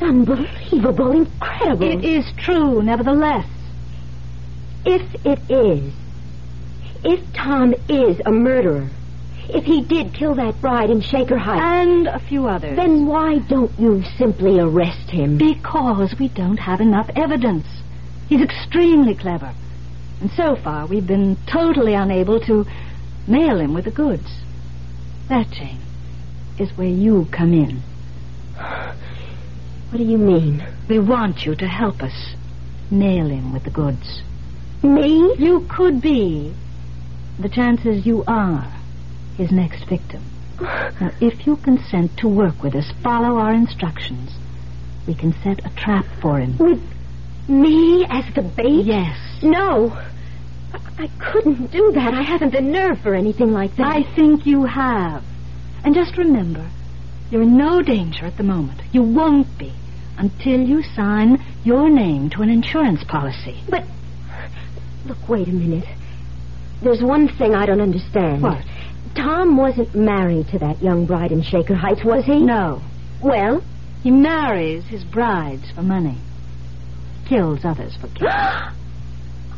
unbelievable, 0.02 1.12
incredible. 1.12 1.84
It 1.84 2.06
is 2.06 2.26
true, 2.38 2.82
nevertheless. 2.82 3.48
If 4.86 5.26
it 5.26 5.40
is, 5.50 5.94
if 7.04 7.34
Tom 7.34 7.74
is 7.88 8.20
a 8.26 8.32
murderer, 8.32 8.90
if 9.50 9.66
he 9.66 9.82
did 9.82 10.14
kill 10.14 10.36
that 10.36 10.60
bride 10.62 10.90
in 10.90 11.02
Shaker 11.02 11.38
Heights. 11.38 11.62
And 11.64 12.08
a 12.08 12.20
few 12.20 12.48
others. 12.48 12.76
Then 12.76 13.06
why 13.06 13.40
don't 13.40 13.78
you 13.80 14.04
simply 14.18 14.60
arrest 14.60 15.10
him? 15.10 15.38
Because 15.38 16.16
we 16.20 16.30
don't 16.30 16.58
have 16.58 16.82
enough 16.82 17.10
evidence. 17.16 17.66
He's 18.30 18.42
extremely 18.42 19.16
clever. 19.16 19.54
And 20.22 20.32
so 20.32 20.56
far, 20.56 20.86
we've 20.88 21.06
been 21.06 21.38
totally 21.46 21.94
unable 21.94 22.40
to 22.42 22.66
nail 23.28 23.60
him 23.60 23.74
with 23.74 23.86
the 23.86 23.92
goods. 23.92 24.28
That, 25.30 25.50
Jane, 25.52 25.82
is 26.58 26.70
where 26.78 26.88
you 26.88 27.28
come 27.32 27.54
in. 27.54 27.82
What 29.94 30.00
do 30.00 30.06
you 30.06 30.18
mean? 30.18 30.66
We 30.90 30.98
want 30.98 31.46
you 31.46 31.54
to 31.54 31.68
help 31.68 32.02
us 32.02 32.34
nail 32.90 33.28
him 33.28 33.54
with 33.54 33.64
the 33.64 33.70
goods. 33.70 34.24
Me? 34.82 35.36
You 35.38 35.68
could 35.70 36.02
be. 36.02 36.52
The 37.38 37.48
chances 37.48 38.04
you 38.04 38.24
are 38.26 38.74
his 39.38 39.52
next 39.52 39.86
victim. 39.86 40.24
Now, 40.60 41.12
if 41.22 41.46
you 41.46 41.58
consent 41.58 42.18
to 42.18 42.28
work 42.28 42.64
with 42.64 42.74
us, 42.74 42.92
follow 43.04 43.38
our 43.38 43.54
instructions, 43.54 44.32
we 45.06 45.14
can 45.14 45.32
set 45.44 45.64
a 45.64 45.70
trap 45.76 46.08
for 46.20 46.40
him. 46.40 46.58
With 46.58 46.82
me 47.48 48.08
as 48.10 48.26
the 48.34 48.42
bait? 48.42 48.86
Yes. 48.86 49.16
No. 49.44 49.96
I 50.98 51.08
couldn't 51.20 51.70
do 51.72 51.92
that. 51.92 52.16
I 52.16 52.24
haven't 52.24 52.54
the 52.54 52.62
nerve 52.62 53.00
for 53.02 53.14
anything 53.14 53.54
like 53.54 53.76
that. 53.76 53.86
I 53.86 54.02
think 54.16 54.48
you 54.48 54.64
have. 54.64 55.24
And 55.84 55.94
just 55.94 56.18
remember, 56.18 56.68
you're 57.30 57.44
in 57.44 57.58
no 57.58 57.84
danger 57.84 58.26
at 58.26 58.38
the 58.38 58.44
moment. 58.44 58.82
You 58.92 59.04
won't 59.04 59.56
be 59.60 59.72
until 60.18 60.60
you 60.60 60.84
sign 60.96 61.44
your 61.64 61.90
name 61.90 62.30
to 62.32 62.42
an 62.42 62.50
insurance 62.50 63.04
policy. 63.04 63.62
But, 63.70 63.84
look, 65.06 65.18
wait 65.28 65.48
a 65.48 65.52
minute. 65.52 65.86
There's 66.84 67.02
one 67.02 67.28
thing 67.28 67.56
I 67.56 67.66
don't 67.66 67.82
understand. 67.82 68.44
What? 68.44 68.64
Tom 69.16 69.58
wasn't 69.58 69.96
married 69.96 70.48
to 70.50 70.60
that 70.60 70.82
young 70.82 71.06
bride 71.06 71.32
in 71.32 71.44
Shaker 71.44 71.76
Heights, 71.76 72.04
was 72.04 72.26
he? 72.26 72.40
No. 72.40 72.82
Well? 73.22 73.64
He 74.02 74.12
marries 74.12 74.84
his 74.86 75.04
brides 75.04 75.72
for 75.74 75.82
money. 75.82 76.18
Kills 77.28 77.60
others 77.64 77.96
for 78.02 78.08
cash. 78.20 78.74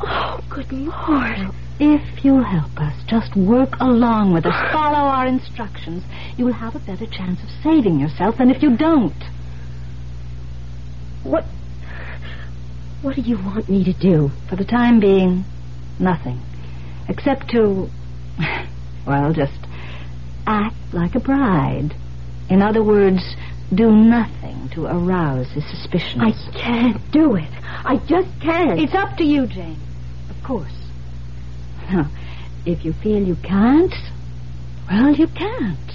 oh, 0.02 0.40
good 0.50 0.72
Lord. 0.72 1.52
If 1.80 2.24
you'll 2.24 2.44
help 2.44 2.78
us, 2.78 2.94
just 3.08 3.36
work 3.36 3.72
along 3.80 4.34
with 4.34 4.46
us, 4.46 4.54
follow 4.72 5.10
our 5.10 5.28
instructions, 5.28 6.04
you 6.38 6.46
will 6.46 6.54
have 6.54 6.76
a 6.76 6.80
better 6.80 7.06
chance 7.06 7.42
of 7.42 7.50
saving 7.64 8.00
yourself 8.00 8.38
than 8.38 8.50
if 8.50 8.62
you 8.62 8.78
don't. 8.78 9.16
What... 11.26 11.44
What 13.02 13.16
do 13.16 13.22
you 13.22 13.38
want 13.38 13.68
me 13.68 13.84
to 13.84 13.94
do? 13.94 14.32
For 14.48 14.56
the 14.56 14.64
time 14.64 15.00
being, 15.00 15.44
nothing. 16.00 16.40
Except 17.10 17.50
to... 17.52 17.90
Well, 19.06 19.34
just 19.34 19.60
act 20.48 20.76
like 20.94 21.16
a 21.16 21.20
bride. 21.20 21.96
In 22.50 22.62
other 22.62 22.84
words, 22.84 23.36
do 23.74 23.92
nothing 23.92 24.70
to 24.74 24.86
arouse 24.86 25.52
his 25.52 25.64
suspicions. 25.70 26.22
I 26.22 26.32
can't 26.52 27.12
do 27.12 27.36
it. 27.36 27.50
I 27.64 27.98
just 28.08 28.30
can't. 28.42 28.80
It's 28.80 28.94
up 28.94 29.18
to 29.18 29.24
you, 29.24 29.48
Jane. 29.48 29.80
Of 30.30 30.44
course. 30.44 30.74
Now, 31.92 32.10
if 32.66 32.84
you 32.86 32.94
feel 32.94 33.22
you 33.22 33.36
can't, 33.36 33.94
well, 34.90 35.14
you 35.14 35.28
can't. 35.28 35.92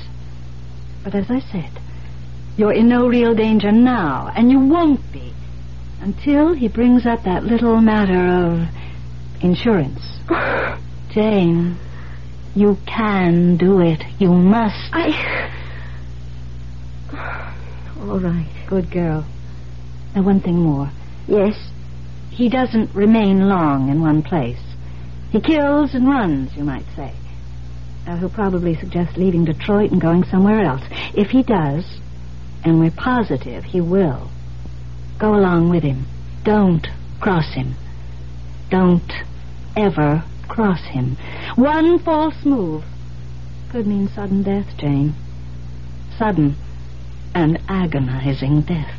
But 1.02 1.14
as 1.14 1.30
I 1.30 1.40
said, 1.40 1.70
you're 2.57 2.73
in 2.73 2.88
no 2.88 3.07
real 3.07 3.35
danger 3.35 3.73
now, 3.73 4.30
and 4.35 4.50
you 4.50 4.61
won't 4.61 5.00
be 5.12 5.33
until 6.00 6.54
he 6.54 6.69
brings 6.69 7.07
up 7.07 7.25
that 7.25 7.45
little 7.45 7.80
matter 7.80 8.26
of 8.45 8.69
insurance. 9.42 10.00
Jane, 11.12 11.76
you 12.54 12.76
can 12.87 13.57
do 13.57 13.80
it. 13.80 14.02
You 14.19 14.33
must. 14.33 14.90
I. 14.92 15.50
All 18.00 18.19
right. 18.19 18.49
Good 18.66 18.90
girl. 18.90 19.26
Now, 20.14 20.23
one 20.23 20.40
thing 20.40 20.57
more. 20.57 20.90
Yes? 21.26 21.54
He 22.30 22.49
doesn't 22.49 22.95
remain 22.95 23.49
long 23.49 23.90
in 23.90 24.00
one 24.00 24.23
place. 24.23 24.61
He 25.30 25.40
kills 25.40 25.95
and 25.95 26.09
runs, 26.09 26.57
you 26.57 26.64
might 26.64 26.87
say. 26.97 27.12
Now, 28.07 28.16
he'll 28.16 28.30
probably 28.30 28.75
suggest 28.76 29.16
leaving 29.16 29.45
Detroit 29.45 29.92
and 29.92 30.00
going 30.00 30.25
somewhere 30.25 30.62
else. 30.62 30.83
If 31.14 31.28
he 31.28 31.42
does, 31.42 32.00
and 32.64 32.80
we're 32.80 32.90
positive 32.90 33.64
he 33.64 33.80
will, 33.80 34.30
go 35.18 35.34
along 35.34 35.70
with 35.70 35.82
him. 35.82 36.06
Don't 36.44 36.86
cross 37.20 37.52
him. 37.54 37.74
Don't 38.70 39.12
ever 39.76 40.22
cross 40.48 40.82
him. 40.84 41.16
One 41.56 41.98
false 41.98 42.44
move 42.44 42.84
could 43.70 43.86
mean 43.86 44.08
sudden 44.08 44.42
death, 44.42 44.76
Jane. 44.78 45.14
Sudden 46.18 46.56
and 47.34 47.58
agonizing 47.68 48.62
death. 48.62 48.96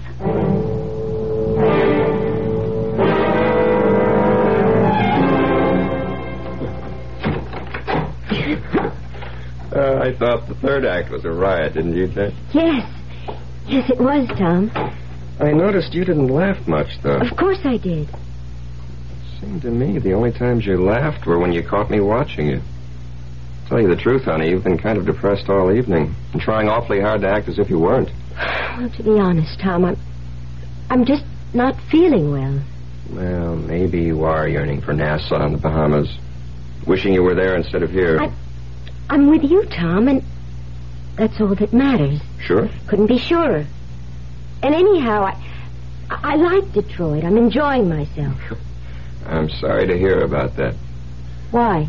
Uh, 9.74 10.00
I 10.04 10.14
thought 10.18 10.48
the 10.48 10.56
third 10.62 10.86
act 10.86 11.10
was 11.10 11.26
a 11.26 11.32
riot, 11.32 11.74
didn't 11.74 11.96
you, 11.96 12.08
Jane? 12.08 12.36
Yes. 12.54 13.01
Yes, 13.68 13.90
it 13.90 14.00
was, 14.00 14.28
Tom. 14.38 14.72
I 15.40 15.52
noticed 15.52 15.94
you 15.94 16.06
didn't 16.06 16.28
laugh 16.28 16.68
much, 16.68 17.02
though. 17.02 17.18
Of 17.20 17.36
course 17.38 17.60
I 17.64 17.78
did. 17.78 18.10
It 18.10 18.16
Seemed 19.40 19.62
to 19.64 19.72
me 19.72 19.98
the 19.98 20.14
only 20.14 20.32
times 20.32 20.66
you 20.66 20.84
laughed 20.84 21.26
were 21.26 21.40
when 21.40 21.52
you 21.52 21.64
caught 21.64 21.90
me 21.90 22.00
watching 22.00 22.48
you. 22.48 22.62
Tell 23.68 23.82
you 23.82 23.88
the 23.88 23.96
truth, 23.96 24.26
honey, 24.26 24.50
you've 24.50 24.64
been 24.64 24.78
kind 24.78 24.98
of 24.98 25.06
depressed 25.06 25.50
all 25.50 25.72
evening 25.72 26.14
and 26.34 26.42
trying 26.42 26.68
awfully 26.68 27.00
hard 27.00 27.22
to 27.22 27.28
act 27.30 27.48
as 27.48 27.58
if 27.58 27.70
you 27.70 27.80
weren't. 27.80 28.10
Well, 28.78 28.90
to 28.90 29.04
be 29.04 29.18
honest, 29.20 29.60
Tom, 29.60 29.86
I'm, 29.86 29.98
I'm 30.90 31.06
just 31.06 31.24
not 31.54 31.76
feeling 31.90 32.32
well. 32.32 32.60
Well, 33.12 33.56
maybe 33.56 34.02
you 34.02 34.26
are 34.26 34.48
yearning 34.48 34.82
for 34.82 34.94
Nassau 34.94 35.44
and 35.44 35.56
the 35.56 35.58
Bahamas, 35.58 36.10
wishing 36.86 37.14
you 37.14 37.24
were 37.24 37.36
there 37.36 37.56
instead 37.56 37.82
of 37.82 37.92
here. 37.92 38.20
I, 38.20 38.32
I'm 39.10 39.30
with 39.30 39.44
you, 39.44 39.66
Tom, 39.66 40.08
and 40.08 40.22
that's 41.18 41.40
all 41.40 41.56
that 41.56 41.74
matters. 41.74 42.20
Sure? 42.40 42.70
Couldn't 42.88 43.08
be 43.08 43.20
surer. 43.20 43.66
And 44.64 44.76
anyhow, 44.76 45.24
I, 45.24 45.38
I 46.10 46.36
like 46.36 46.72
Detroit. 46.74 47.24
I'm 47.24 47.38
enjoying 47.38 47.90
myself. 47.90 48.38
I'm 49.26 49.50
sorry 49.50 49.88
to 49.88 49.98
hear 49.98 50.22
about 50.22 50.56
that. 50.58 50.76
Why? 51.52 51.88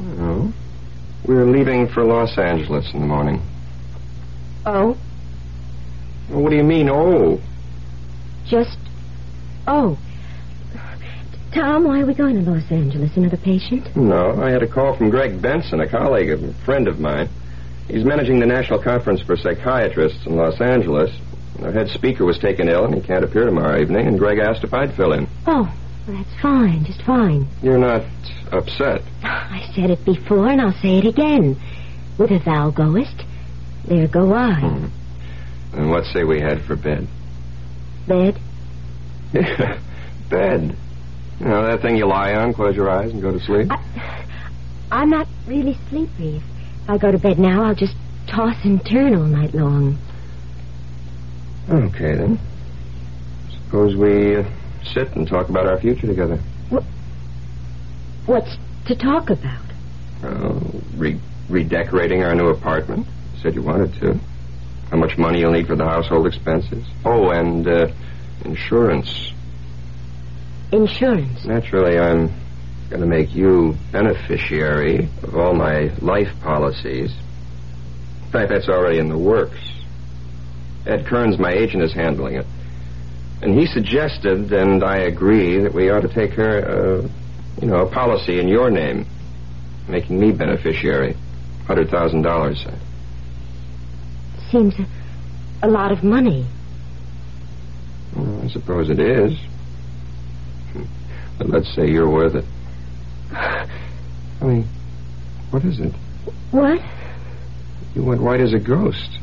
Oh. 0.00 0.52
We're 1.26 1.46
leaving 1.46 1.88
for 1.88 2.04
Los 2.04 2.36
Angeles 2.38 2.92
in 2.92 3.00
the 3.00 3.06
morning. 3.06 3.42
Oh? 4.64 4.96
Well, 6.28 6.42
what 6.42 6.50
do 6.50 6.56
you 6.56 6.64
mean, 6.64 6.88
oh? 6.88 7.40
Just. 8.46 8.78
Oh. 9.66 9.98
Tom, 11.54 11.84
why 11.84 12.00
are 12.00 12.06
we 12.06 12.14
going 12.14 12.44
to 12.44 12.50
Los 12.50 12.70
Angeles? 12.70 13.16
Another 13.16 13.38
patient? 13.38 13.96
No, 13.96 14.40
I 14.42 14.50
had 14.50 14.62
a 14.62 14.68
call 14.68 14.96
from 14.96 15.08
Greg 15.10 15.40
Benson, 15.40 15.80
a 15.80 15.88
colleague, 15.88 16.30
a 16.30 16.52
friend 16.64 16.86
of 16.86 17.00
mine. 17.00 17.28
He's 17.88 18.04
managing 18.04 18.40
the 18.40 18.46
National 18.46 18.82
Conference 18.82 19.20
for 19.22 19.36
Psychiatrists 19.36 20.26
in 20.26 20.36
Los 20.36 20.60
Angeles. 20.60 21.10
Our 21.62 21.72
head 21.72 21.88
speaker 21.88 22.24
was 22.24 22.38
taken 22.38 22.68
ill, 22.68 22.84
and 22.84 22.94
he 22.94 23.00
can't 23.00 23.24
appear 23.24 23.44
tomorrow 23.44 23.80
evening, 23.80 24.06
and 24.06 24.18
Greg 24.18 24.38
asked 24.38 24.64
if 24.64 24.74
I'd 24.74 24.94
fill 24.94 25.12
in. 25.12 25.28
Oh, 25.46 25.72
that's 26.06 26.40
fine, 26.42 26.84
just 26.84 27.02
fine. 27.02 27.46
You're 27.62 27.78
not 27.78 28.02
upset? 28.52 29.02
I 29.22 29.70
said 29.74 29.90
it 29.90 30.04
before, 30.04 30.48
and 30.48 30.60
I'll 30.60 30.78
say 30.82 30.98
it 30.98 31.06
again. 31.06 31.54
Whither 32.16 32.38
thou 32.38 32.70
goest, 32.70 33.24
there 33.86 34.08
go 34.08 34.34
I. 34.34 34.60
Hmm. 34.60 34.86
And 35.78 35.90
what 35.90 36.04
say 36.06 36.24
we 36.24 36.40
had 36.40 36.62
for 36.64 36.76
bed? 36.76 37.06
Bed? 38.08 38.38
Yeah, 39.32 39.78
bed. 40.30 40.76
You 41.40 41.46
know, 41.46 41.66
that 41.66 41.82
thing 41.82 41.96
you 41.96 42.06
lie 42.06 42.34
on, 42.34 42.52
close 42.54 42.74
your 42.74 42.90
eyes, 42.90 43.12
and 43.12 43.22
go 43.22 43.30
to 43.30 43.40
sleep? 43.40 43.70
I, 43.70 44.26
I'm 44.90 45.10
not 45.10 45.28
really 45.46 45.76
sleepy. 45.88 46.42
I 46.88 46.98
go 46.98 47.10
to 47.10 47.18
bed 47.18 47.38
now, 47.38 47.64
I'll 47.64 47.74
just 47.74 47.96
toss 48.26 48.56
and 48.64 48.84
turn 48.84 49.14
all 49.14 49.24
night 49.24 49.54
long. 49.54 49.98
Okay, 51.68 52.14
then. 52.14 52.38
Suppose 53.50 53.96
we 53.96 54.36
uh, 54.36 54.44
sit 54.84 55.14
and 55.16 55.26
talk 55.26 55.48
about 55.48 55.66
our 55.66 55.80
future 55.80 56.06
together. 56.06 56.38
What? 56.70 56.84
What's 58.26 58.56
to 58.86 58.94
talk 58.94 59.30
about? 59.30 59.64
Uh, 60.22 60.60
re- 60.96 61.20
redecorating 61.48 62.22
our 62.22 62.34
new 62.34 62.48
apartment. 62.48 63.06
You 63.34 63.40
said 63.42 63.54
you 63.54 63.62
wanted 63.62 63.92
to. 64.00 64.18
How 64.90 64.96
much 64.96 65.18
money 65.18 65.40
you'll 65.40 65.52
need 65.52 65.66
for 65.66 65.74
the 65.74 65.84
household 65.84 66.28
expenses. 66.28 66.86
Oh, 67.04 67.30
and 67.30 67.66
uh, 67.66 67.88
insurance. 68.44 69.32
Insurance. 70.70 71.44
Naturally, 71.44 71.98
I'm 71.98 72.32
going 72.88 73.00
to 73.00 73.06
make 73.06 73.34
you 73.34 73.76
beneficiary 73.92 75.08
of 75.22 75.36
all 75.36 75.54
my 75.54 75.90
life 76.00 76.28
policies. 76.42 77.12
In 78.24 78.30
fact, 78.30 78.50
that's 78.50 78.68
already 78.68 78.98
in 78.98 79.08
the 79.08 79.18
works. 79.18 79.58
Ed 80.86 81.06
Kearns, 81.06 81.38
my 81.38 81.52
agent, 81.52 81.82
is 81.82 81.92
handling 81.92 82.34
it. 82.34 82.46
And 83.42 83.58
he 83.58 83.66
suggested, 83.66 84.52
and 84.52 84.82
I 84.84 84.98
agree, 84.98 85.58
that 85.60 85.74
we 85.74 85.90
ought 85.90 86.00
to 86.00 86.08
take 86.08 86.32
her, 86.32 87.02
uh, 87.02 87.08
you 87.60 87.66
know, 87.66 87.86
a 87.86 87.90
policy 87.90 88.38
in 88.38 88.48
your 88.48 88.70
name, 88.70 89.06
making 89.88 90.18
me 90.18 90.32
beneficiary. 90.32 91.16
$100,000. 91.66 92.78
Seems 94.50 94.74
a, 94.78 94.86
a 95.66 95.68
lot 95.68 95.90
of 95.90 96.04
money. 96.04 96.46
Well, 98.14 98.42
I 98.44 98.48
suppose 98.48 98.88
it 98.88 99.00
is. 99.00 99.36
But 101.38 101.50
let's 101.50 101.74
say 101.74 101.90
you're 101.90 102.08
worth 102.08 102.36
it. 102.36 102.44
I 104.40 104.44
mean, 104.44 104.68
what 105.50 105.64
is 105.64 105.80
it? 105.80 105.92
What? 106.50 106.80
You 107.94 108.04
went 108.04 108.20
white 108.20 108.40
as 108.40 108.52
a 108.52 108.58
ghost. 108.58 109.18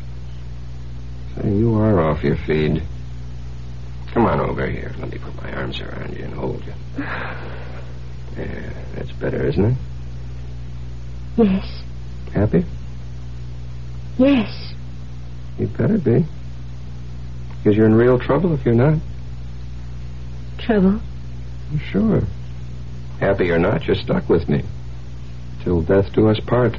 Say, 1.36 1.50
you 1.54 1.76
are 1.76 2.00
off 2.00 2.24
your 2.24 2.38
feed. 2.48 2.84
Come 4.14 4.26
on 4.26 4.40
over 4.40 4.68
here. 4.68 4.94
Let 5.00 5.12
me 5.12 5.18
put 5.18 5.36
my 5.42 5.52
arms 5.54 5.80
around 5.80 6.16
you 6.16 6.24
and 6.26 6.34
hold 6.34 6.64
you. 6.66 6.74
Yeah, 6.98 8.74
that's 8.96 9.12
better, 9.14 9.46
isn't 9.48 9.66
it? 9.66 9.78
Yes. 11.38 11.82
Happy? 12.34 12.66
Yes. 14.18 14.74
You 15.60 15.68
better 15.68 15.98
be. 15.98 16.26
Because 17.58 17.78
you're 17.78 17.86
in 17.86 17.96
real 17.96 18.20
trouble 18.20 18.54
if 18.54 18.66
you're 18.66 18.76
not. 18.76 19.00
Trouble? 20.60 21.00
Sure. 21.92 22.22
Happy 23.20 23.50
or 23.52 23.60
not, 23.60 23.86
you're 23.86 23.96
stuck 23.96 24.30
with 24.30 24.50
me. 24.50 24.64
Till 25.64 25.82
death 25.82 26.12
do 26.12 26.28
us 26.28 26.40
part. 26.42 26.76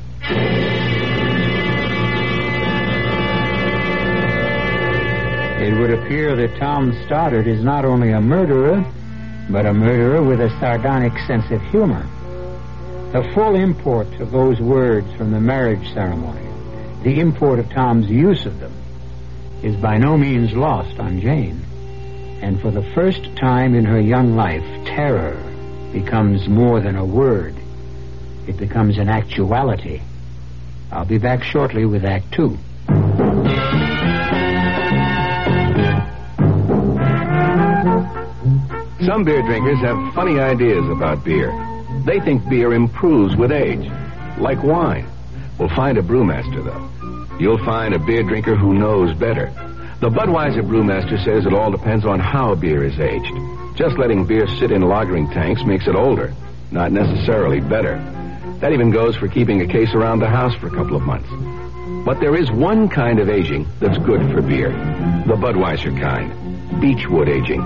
It 5.59 5.79
would 5.79 5.91
appear 5.91 6.37
that 6.37 6.59
Tom 6.59 6.93
Stoddard 7.07 7.47
is 7.47 7.65
not 7.65 7.87
only 7.87 8.11
a 8.11 8.21
murderer, 8.21 8.85
but 9.49 9.65
a 9.65 9.73
murderer 9.73 10.23
with 10.23 10.43
a 10.43 10.51
sardonic 10.61 11.17
sense 11.27 11.51
of 11.51 11.63
humor. 11.71 12.07
The 13.13 13.31
full 13.33 13.55
import 13.55 14.09
of 14.21 14.31
those 14.31 14.61
words 14.61 15.11
from 15.15 15.31
the 15.31 15.41
marriage 15.41 15.91
ceremony, 15.95 16.47
the 17.05 17.21
import 17.21 17.61
of 17.61 17.71
Tom's 17.71 18.11
use 18.11 18.45
of 18.45 18.61
them, 18.61 18.75
is 19.63 19.77
by 19.77 19.97
no 19.97 20.19
means 20.19 20.53
lost 20.53 20.99
on 20.99 21.23
Jane. 21.23 21.65
And 22.43 22.61
for 22.61 22.71
the 22.71 22.83
first 22.95 23.35
time 23.37 23.75
in 23.75 23.87
her 23.87 24.01
young 24.01 24.37
life, 24.37 24.65
terror 24.85 25.43
becomes 25.91 26.47
more 26.49 26.81
than 26.81 26.97
a 26.97 27.05
word. 27.07 27.55
It 28.47 28.57
becomes 28.59 28.99
an 28.99 29.09
actuality. 29.09 30.01
I'll 30.93 31.05
be 31.05 31.19
back 31.19 31.43
shortly 31.43 31.87
with 31.87 32.05
Act 32.05 32.33
Two. 32.33 32.59
Some 39.05 39.25
beer 39.25 39.43
drinkers 39.43 39.81
have 39.81 40.15
funny 40.15 40.39
ideas 40.39 40.89
about 40.89 41.25
beer. 41.25 41.53
They 42.07 42.21
think 42.21 42.49
beer 42.49 42.73
improves 42.73 43.37
with 43.37 43.53
age, 43.53 43.91
like 44.39 44.63
wine. 44.63 45.07
We'll 45.59 45.69
find 45.69 45.99
a 45.99 46.03
brewmaster, 46.03 46.65
though. 46.65 47.37
You'll 47.39 47.65
find 47.65 47.95
a 47.95 47.99
beer 47.99 48.23
drinker 48.23 48.57
who 48.57 48.75
knows 48.75 49.15
better. 49.19 49.47
The 50.01 50.11
Budweiser 50.11 50.63
brewmaster 50.63 51.23
says 51.25 51.47
it 51.47 51.53
all 51.53 51.71
depends 51.71 52.05
on 52.05 52.21
how 52.21 52.55
beer 52.55 52.85
is 52.85 52.99
aged. 53.01 53.33
Just 53.77 53.99
letting 53.99 54.27
beer 54.27 54.47
sit 54.47 54.71
in 54.71 54.83
lagering 54.83 55.33
tanks 55.33 55.65
makes 55.65 55.87
it 55.87 55.95
older, 55.95 56.33
not 56.71 56.93
necessarily 56.93 57.61
better. 57.61 57.97
That 58.65 58.73
even 58.73 58.91
goes 58.91 59.15
for 59.15 59.29
keeping 59.29 59.61
a 59.61 59.67
case 59.67 59.93
around 59.93 60.21
the 60.21 60.27
house 60.27 60.55
for 60.55 60.69
a 60.69 60.71
couple 60.71 60.97
of 60.97 61.03
months. 61.03 61.29
But 62.07 62.19
there 62.21 62.35
is 62.35 62.51
one 62.51 62.89
kind 62.89 63.19
of 63.19 63.29
aging 63.29 63.69
that's 63.79 63.99
good 63.99 64.33
for 64.33 64.41
beer. 64.41 64.71
The 65.27 65.35
Budweiser 65.35 66.01
kind. 66.01 66.81
Beechwood 66.81 67.29
aging. 67.29 67.61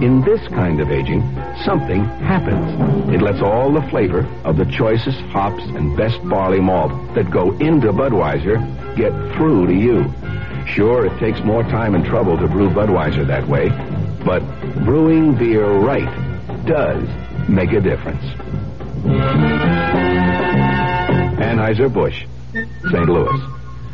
In 0.00 0.22
this 0.22 0.40
kind 0.50 0.80
of 0.80 0.92
aging, 0.92 1.22
something 1.64 2.04
happens. 2.04 3.12
It 3.12 3.22
lets 3.22 3.42
all 3.42 3.72
the 3.72 3.82
flavor 3.90 4.24
of 4.44 4.56
the 4.56 4.66
choicest 4.66 5.18
hops 5.32 5.64
and 5.64 5.96
best 5.96 6.22
barley 6.28 6.60
malt 6.60 6.92
that 7.16 7.28
go 7.28 7.50
into 7.58 7.92
Budweiser 7.92 8.56
get 8.94 9.10
through 9.34 9.66
to 9.66 9.74
you. 9.74 10.14
Sure, 10.68 11.06
it 11.06 11.18
takes 11.18 11.40
more 11.40 11.64
time 11.64 11.96
and 11.96 12.04
trouble 12.04 12.38
to 12.38 12.46
brew 12.46 12.70
Budweiser 12.70 13.26
that 13.26 13.48
way, 13.48 13.70
but 14.24 14.44
brewing 14.84 15.34
beer 15.34 15.66
right 15.66 16.06
does 16.66 17.02
make 17.48 17.72
a 17.72 17.80
difference. 17.80 18.22
Anheuser-Busch, 21.56 22.26
St. 22.52 23.08
Louis. 23.08 23.40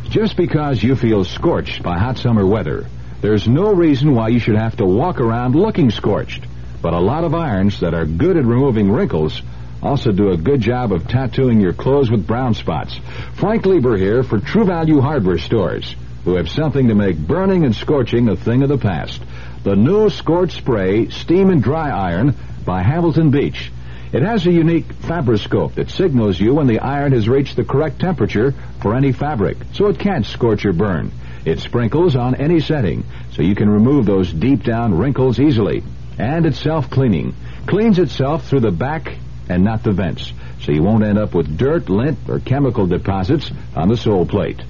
Just 0.09 0.37
because 0.37 0.83
you 0.83 0.97
feel 0.97 1.25
scorched 1.25 1.83
by 1.83 1.99
hot 1.99 2.19
summer 2.19 2.45
weather, 2.45 2.87
there's 3.21 3.47
no 3.47 3.73
reason 3.73 4.15
why 4.15 4.29
you 4.29 4.41
should 4.41 4.57
have 4.57 4.77
to 4.77 4.85
walk 4.85 5.21
around 5.21 5.55
looking 5.55 5.91
scorched. 5.91 6.45
But 6.83 6.93
a 6.93 6.99
lot 6.99 7.23
of 7.23 7.35
irons 7.35 7.81
that 7.81 7.95
are 7.95 8.05
good 8.05 8.37
at 8.37 8.45
removing 8.45 8.91
wrinkles 8.91 9.41
also 9.81 10.11
do 10.11 10.31
a 10.31 10.37
good 10.37 10.61
job 10.61 10.93
of 10.93 11.07
tattooing 11.07 11.61
your 11.61 11.73
clothes 11.73 12.11
with 12.11 12.27
brown 12.27 12.55
spots. 12.55 12.99
Frank 13.35 13.65
Lieber 13.65 13.97
here 13.97 14.23
for 14.23 14.39
True 14.41 14.65
Value 14.65 15.01
Hardware 15.01 15.39
Stores, 15.39 15.95
who 16.25 16.35
have 16.35 16.49
something 16.49 16.89
to 16.89 16.95
make 16.95 17.17
burning 17.17 17.65
and 17.65 17.75
scorching 17.75 18.29
a 18.29 18.37
thing 18.37 18.63
of 18.63 18.69
the 18.69 18.79
past. 18.79 19.23
The 19.63 19.77
new 19.77 20.11
Scorch 20.11 20.53
Spray 20.53 21.11
Steam 21.11 21.51
and 21.51 21.63
Dry 21.63 21.91
Iron 21.91 22.35
by 22.65 22.83
Hamilton 22.83 23.31
Beach. 23.31 23.71
It 24.13 24.23
has 24.23 24.47
a 24.47 24.53
unique 24.53 24.93
fabroscope 24.93 25.77
that 25.77 25.91
signals 25.91 26.39
you 26.39 26.55
when 26.55 26.67
the 26.67 26.81
iron 26.81 27.13
has 27.13 27.29
reached 27.29 27.57
the 27.57 27.65
correct 27.65 27.99
temperature 27.99 28.55
for 28.83 28.95
any 28.95 29.13
fabric, 29.13 29.57
so 29.73 29.87
it 29.87 29.99
can't 29.99 30.27
scorch 30.27 30.67
or 30.67 30.75
burn. 30.75 31.11
It 31.47 31.61
sprinkles 31.61 32.15
on 32.15 32.35
any 32.35 32.61
setting, 32.61 33.05
so 33.33 33.43
you 33.43 33.55
can 33.55 33.71
remove 33.71 34.05
those 34.05 34.31
deep 34.31 34.65
down 34.65 34.99
wrinkles 34.99 35.41
easily. 35.41 35.83
And 36.19 36.45
it's 36.45 36.61
self-cleaning. 36.61 37.35
Cleans 37.67 37.99
itself 37.99 38.47
through 38.47 38.61
the 38.61 38.71
back 38.71 39.17
and 39.49 39.65
not 39.65 39.83
the 39.83 39.93
vents, 39.93 40.33
so 40.61 40.73
you 40.73 40.83
won't 40.83 41.05
end 41.05 41.19
up 41.19 41.35
with 41.35 41.57
dirt, 41.57 41.89
lint, 41.89 42.19
or 42.29 42.39
chemical 42.39 42.87
deposits 42.87 43.51
on 43.75 43.89
the 43.89 43.97
sole 43.97 44.27
plate. 44.27 44.61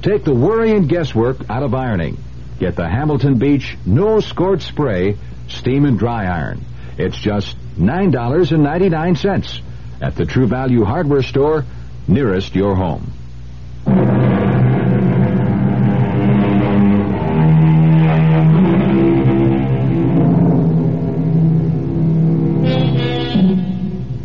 Take 0.00 0.24
the 0.24 0.34
worry 0.34 0.70
and 0.70 0.88
guesswork 0.88 1.50
out 1.50 1.64
of 1.64 1.74
ironing. 1.74 2.18
Get 2.60 2.76
the 2.76 2.88
Hamilton 2.88 3.38
Beach 3.38 3.76
No 3.84 4.20
Scorch 4.20 4.62
Spray 4.62 5.16
Steam 5.48 5.84
and 5.84 5.98
Dry 5.98 6.26
Iron. 6.26 6.64
It's 6.98 7.18
just 7.18 7.56
$9.99 7.76 9.62
at 10.00 10.16
the 10.16 10.24
True 10.24 10.46
Value 10.46 10.84
Hardware 10.84 11.22
Store 11.22 11.64
nearest 12.08 12.54
your 12.54 12.74
home. 12.74 13.12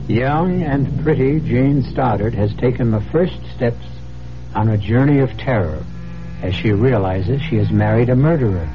Young 0.08 0.64
and 0.64 1.04
pretty 1.04 1.40
Jane 1.42 1.84
Stoddard 1.84 2.34
has 2.34 2.54
taken 2.56 2.92
the 2.92 3.02
first 3.02 3.38
steps 3.56 3.86
on 4.56 4.70
a 4.70 4.78
journey 4.78 5.20
of 5.20 5.38
terror 5.38 5.84
as 6.42 6.56
she 6.56 6.72
realizes 6.72 7.42
she 7.42 7.58
has 7.58 7.70
married 7.72 8.10
a 8.10 8.16
murderer, 8.16 8.70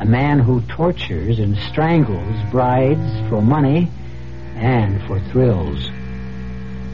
a 0.00 0.04
man 0.04 0.38
who 0.38 0.60
tortures 0.62 1.38
and 1.38 1.56
strangles 1.70 2.36
brides 2.50 3.28
for 3.28 3.42
money 3.42 3.88
and 4.56 5.02
for 5.06 5.20
thrills. 5.30 5.90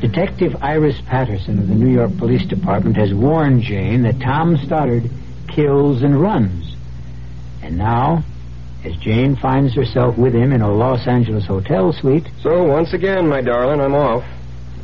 Detective 0.01 0.57
Iris 0.63 1.01
Patterson 1.07 1.59
of 1.59 1.69
the 1.69 1.75
New 1.75 1.89
York 1.93 2.17
Police 2.19 2.45
Department 2.47 2.97
has 2.97 3.15
warned 3.15 3.63
Jane 3.63 4.03
that 4.03 4.21
Tom 4.21 4.57
Stoddard 4.59 5.11
kills 5.49 6.03
and 6.03 6.21
runs. 6.21 6.77
And 7.63 7.79
now, 7.79 8.23
as 8.85 8.95
Jane 8.97 9.37
finds 9.37 9.75
herself 9.75 10.19
with 10.19 10.35
him 10.35 10.53
in 10.53 10.61
a 10.61 10.71
Los 10.71 11.07
Angeles 11.07 11.47
hotel 11.47 11.93
suite, 11.93 12.27
So, 12.43 12.65
once 12.65 12.93
again, 12.93 13.29
my 13.29 13.41
darling, 13.41 13.81
I'm 13.81 13.95
off. 13.95 14.25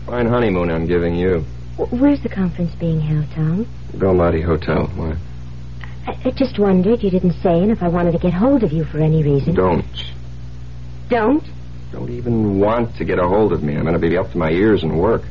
Fine 0.06 0.26
honeymoon 0.26 0.70
I'm 0.70 0.86
giving 0.86 1.14
you. 1.16 1.44
W- 1.76 2.00
Where's 2.02 2.22
the 2.22 2.30
conference 2.30 2.74
being 2.76 3.00
held, 3.00 3.26
Tom? 3.34 3.66
Belmonte 3.94 4.40
Hotel. 4.40 4.86
Why? 4.94 5.16
I 6.06 6.30
just 6.30 6.58
wondered. 6.58 7.02
You 7.02 7.10
didn't 7.10 7.34
say, 7.42 7.62
and 7.62 7.70
if 7.70 7.82
I 7.82 7.88
wanted 7.88 8.12
to 8.12 8.18
get 8.18 8.32
hold 8.32 8.62
of 8.62 8.72
you 8.72 8.84
for 8.84 8.98
any 8.98 9.22
reason. 9.22 9.54
Don't. 9.54 9.84
Don't? 11.08 11.44
Don't 11.92 12.10
even 12.10 12.60
want 12.60 12.96
to 12.96 13.04
get 13.04 13.18
a 13.18 13.26
hold 13.26 13.52
of 13.52 13.62
me. 13.62 13.76
I'm 13.76 13.82
going 13.82 13.94
to 13.94 13.98
be 13.98 14.16
up 14.16 14.30
to 14.32 14.38
my 14.38 14.50
ears 14.50 14.82
in 14.82 14.96
work. 14.96 15.22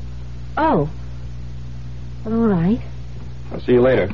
Oh. 0.58 0.90
All 2.26 2.32
right. 2.32 2.82
I'll 3.52 3.62
see 3.62 3.74
you 3.74 3.82
later. 3.82 4.10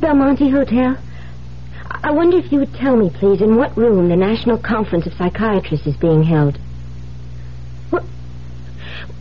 Belmonte 0.00 0.50
Hotel? 0.50 0.96
I 2.04 2.10
wonder 2.10 2.36
if 2.36 2.52
you 2.52 2.58
would 2.58 2.74
tell 2.74 2.96
me, 2.96 3.08
please, 3.08 3.40
in 3.40 3.56
what 3.56 3.78
room 3.78 4.10
the 4.10 4.16
National 4.16 4.58
Conference 4.58 5.06
of 5.06 5.14
Psychiatrists 5.14 5.86
is 5.86 5.96
being 5.96 6.22
held. 6.22 6.58
What? 7.88 8.04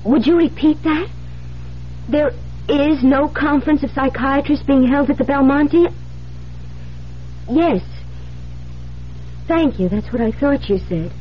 Would 0.03 0.27
you 0.27 0.35
repeat 0.35 0.83
that? 0.83 1.07
There 2.09 2.33
is 2.67 3.01
no 3.01 3.29
conference 3.29 3.83
of 3.83 3.91
psychiatrists 3.91 4.65
being 4.65 4.85
held 4.85 5.09
at 5.09 5.17
the 5.17 5.23
Belmonte? 5.23 5.87
Yes. 7.49 7.81
Thank 9.47 9.79
you. 9.79 9.87
That's 9.87 10.11
what 10.11 10.21
I 10.21 10.31
thought 10.31 10.67
you 10.67 10.79
said. 10.89 11.13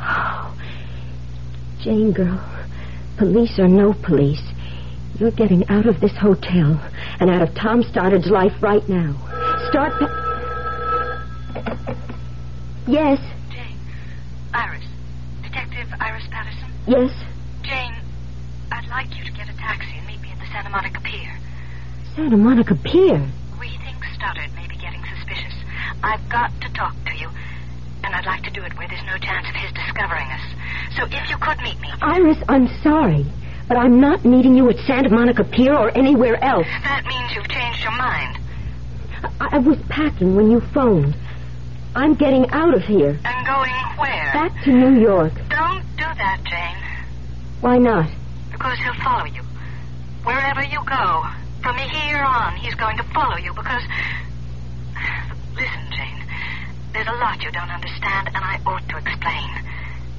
Oh, 0.00 0.58
Jane, 1.80 2.12
girl, 2.12 2.40
police 3.18 3.56
or 3.60 3.68
no 3.68 3.94
police, 4.04 4.42
you're 5.20 5.30
getting 5.30 5.68
out 5.68 5.86
of 5.86 6.00
this 6.00 6.16
hotel 6.16 6.80
and 7.20 7.30
out 7.30 7.42
of 7.42 7.54
Tom 7.54 7.84
Stoddard's 7.84 8.30
life 8.30 8.60
right 8.60 8.86
now. 8.88 9.27
Start. 9.70 9.92
Yes, 12.86 13.18
Jane. 13.50 13.76
Iris. 14.54 14.84
Detective 15.42 15.88
Iris 16.00 16.24
Patterson. 16.30 16.70
yes. 16.86 17.10
Jane, 17.62 17.94
I'd 18.72 18.88
like 18.88 19.14
you 19.18 19.24
to 19.24 19.32
get 19.32 19.48
a 19.48 19.52
taxi 19.58 19.92
and 19.98 20.06
meet 20.06 20.22
me 20.22 20.30
at 20.32 20.38
the 20.38 20.46
Santa 20.46 20.70
Monica 20.70 21.00
Pier. 21.02 21.36
Santa 22.16 22.36
Monica 22.38 22.74
Pier. 22.76 23.28
We 23.60 23.68
think 23.84 24.02
Stoddard 24.14 24.54
may 24.56 24.66
be 24.68 24.76
getting 24.76 25.02
suspicious. 25.16 25.52
I've 26.02 26.26
got 26.30 26.50
to 26.62 26.72
talk 26.72 26.94
to 27.04 27.14
you, 27.18 27.28
and 28.04 28.14
I'd 28.14 28.24
like 28.24 28.42
to 28.44 28.50
do 28.50 28.62
it 28.62 28.72
where 28.78 28.88
there's 28.88 29.04
no 29.04 29.18
chance 29.18 29.46
of 29.48 29.54
his 29.54 29.70
discovering 29.72 30.28
us. 30.32 30.40
So 30.96 31.04
if 31.04 31.28
you 31.28 31.36
could 31.36 31.58
meet 31.60 31.78
me. 31.80 31.88
Iris, 32.00 32.38
I'm 32.48 32.68
sorry, 32.82 33.26
but 33.68 33.76
I'm 33.76 34.00
not 34.00 34.24
meeting 34.24 34.54
you 34.54 34.70
at 34.70 34.78
Santa 34.86 35.10
Monica 35.10 35.44
Pier 35.44 35.74
or 35.74 35.90
anywhere 35.96 36.42
else. 36.42 36.66
That 36.84 37.04
means 37.04 37.34
you've 37.34 37.48
changed 37.48 37.82
your 37.82 37.92
mind. 37.92 38.37
I, 39.40 39.56
I 39.56 39.58
was 39.58 39.78
packing 39.88 40.36
when 40.36 40.50
you 40.50 40.60
phoned. 40.60 41.16
I'm 41.94 42.14
getting 42.14 42.48
out 42.50 42.74
of 42.74 42.82
here. 42.82 43.18
And 43.24 43.46
going 43.46 43.72
where? 43.98 44.30
Back 44.32 44.64
to 44.64 44.72
New 44.72 45.00
York. 45.00 45.32
Don't 45.48 45.82
do 45.96 46.04
that, 46.04 46.40
Jane. 46.44 46.76
Why 47.60 47.78
not? 47.78 48.08
Because 48.52 48.78
he'll 48.78 48.94
follow 49.02 49.24
you. 49.24 49.42
Wherever 50.24 50.62
you 50.62 50.80
go. 50.84 51.24
From 51.62 51.76
here 51.76 52.18
on, 52.18 52.56
he's 52.56 52.74
going 52.74 52.96
to 52.98 53.02
follow 53.14 53.36
you 53.36 53.52
because. 53.54 53.82
Listen, 55.56 55.90
Jane. 55.90 56.22
There's 56.92 57.08
a 57.08 57.18
lot 57.18 57.42
you 57.42 57.50
don't 57.50 57.70
understand, 57.70 58.28
and 58.28 58.36
I 58.36 58.60
ought 58.64 58.88
to 58.88 58.96
explain. 58.96 59.50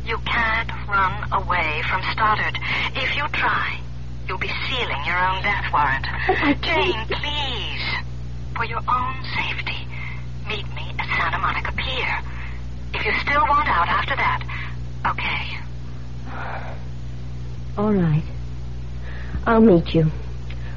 You 0.05 0.17
can't 0.25 0.71
run 0.87 1.31
away 1.31 1.81
from 1.89 2.01
Stoddard. 2.11 2.57
If 2.95 3.15
you 3.15 3.27
try, 3.29 3.79
you'll 4.27 4.37
be 4.37 4.51
sealing 4.67 5.05
your 5.05 5.17
own 5.17 5.41
death 5.43 5.65
warrant. 5.71 6.61
Jane, 6.61 7.05
please. 7.07 8.08
For 8.59 8.65
your 8.65 8.83
own 8.89 9.23
safety, 9.37 9.87
meet 10.49 10.67
me 10.75 10.91
at 10.99 11.07
Santa 11.17 11.37
Monica 11.37 11.71
Pier. 11.71 12.21
If 12.93 13.05
you 13.05 13.13
still 13.21 13.39
want 13.47 13.69
out 13.69 13.87
after 13.87 14.17
that, 14.17 14.43
okay. 15.07 15.57
All 17.77 17.93
right. 17.93 18.23
I'll 19.47 19.61
meet 19.61 19.95
you. 19.95 20.11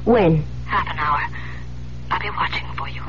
When? 0.05 0.45
Half 0.65 0.87
an 0.87 0.97
hour. 0.97 1.27
I'll 2.09 2.21
be 2.21 2.29
watching 2.29 2.65
for 2.77 2.87
you. 2.87 3.01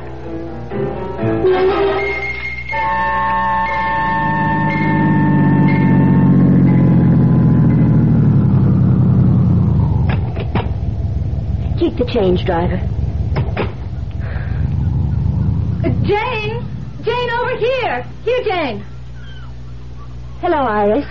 Keep 11.78 11.96
the 11.96 12.04
change, 12.12 12.44
driver. 12.44 12.93
Jane! 16.04 16.62
Jane, 17.02 17.30
over 17.30 17.56
here! 17.56 18.02
Here, 18.24 18.42
Jane! 18.44 18.84
Hello, 20.40 20.58
Iris. 20.58 21.06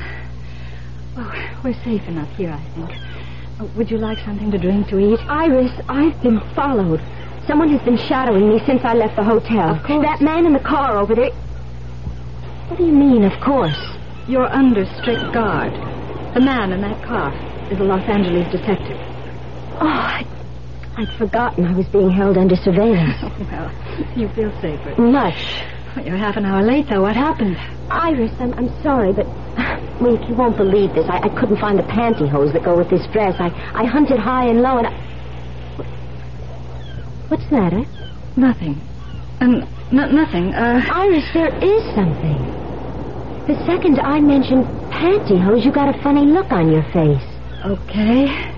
Oh, 1.18 1.62
we're 1.64 1.74
safe 1.84 2.08
enough 2.08 2.30
here, 2.38 2.52
I 2.52 2.64
think. 2.76 2.92
Uh, 3.60 3.66
would 3.76 3.90
you 3.90 3.98
like 3.98 4.20
something 4.20 4.52
to 4.52 4.58
drink, 4.60 4.90
to 4.90 5.00
eat? 5.00 5.20
Iris, 5.28 5.72
I've 5.90 6.22
been 6.22 6.40
followed. 6.54 7.02
Someone 7.48 7.70
has 7.70 7.82
been 7.82 7.98
shadowing 7.98 8.50
me 8.50 8.62
since 8.68 8.82
I 8.84 8.94
left 8.94 9.16
the 9.16 9.24
hotel. 9.24 9.76
Of 9.76 9.84
course. 9.84 10.06
That 10.06 10.22
man 10.22 10.46
in 10.46 10.54
the 10.54 10.60
car 10.60 10.98
over 10.98 11.16
there. 11.16 11.32
What 12.70 12.78
do 12.78 12.86
you 12.86 12.94
mean, 12.94 13.24
of 13.24 13.34
course? 13.42 13.98
You're 14.28 14.46
under 14.46 14.86
strict 15.02 15.34
guard. 15.34 15.74
The 16.36 16.42
man 16.42 16.72
in 16.72 16.82
that 16.82 17.04
car 17.04 17.34
is 17.72 17.80
a 17.80 17.84
Los 17.84 18.08
Angeles 18.08 18.52
detective. 18.52 19.13
Oh, 20.96 21.02
I'd 21.02 21.18
forgotten 21.18 21.66
I 21.66 21.76
was 21.76 21.88
being 21.88 22.10
held 22.10 22.38
under 22.38 22.56
surveillance. 22.56 23.22
well, 23.52 23.72
you 24.16 24.30
feel 24.30 24.52
safer. 24.62 25.00
Much. 25.02 25.64
You're 26.04 26.18
half 26.18 26.38
an 26.38 26.46
hour 26.46 26.64
late, 26.64 26.88
though. 26.90 27.02
What 27.02 27.16
happened? 27.16 27.58
Iris, 27.90 28.32
I'm, 28.40 28.54
I'm 28.54 28.70
sorry, 28.82 29.14
but 29.14 29.28
Wink, 30.02 30.28
you 30.28 30.36
won't 30.36 30.58
believe 30.58 30.94
this. 30.94 31.06
I, 31.08 31.20
I 31.20 31.30
couldn't 31.40 31.58
find 31.58 31.78
the 31.78 31.84
pantyhose 31.84 32.54
that 32.54 32.64
go 32.64 32.78
with 32.78 32.90
this 32.90 33.06
dress. 33.14 33.36
I, 33.40 33.48
I 33.74 33.86
hunted 33.86 34.20
high 34.20 34.46
and 34.46 34.62
low, 34.62 34.78
and 34.78 34.88
I... 34.88 34.92
What's 37.28 37.48
the 37.50 37.56
matter? 37.56 37.86
Nothing. 38.36 38.82
Um, 39.40 39.68
nothing. 39.92 40.54
Uh, 40.54 40.82
Iris, 40.92 41.26
there 41.34 41.54
is 41.64 41.84
something. 41.96 42.38
The 43.48 43.62
second 43.66 44.00
I 44.00 44.20
mentioned 44.20 44.66
pantyhose, 44.92 45.66
you 45.66 45.72
got 45.72 45.94
a 45.94 46.02
funny 46.02 46.26
look 46.26 46.52
on 46.52 46.72
your 46.72 46.84
face. 46.92 47.24
okay. 47.66 48.53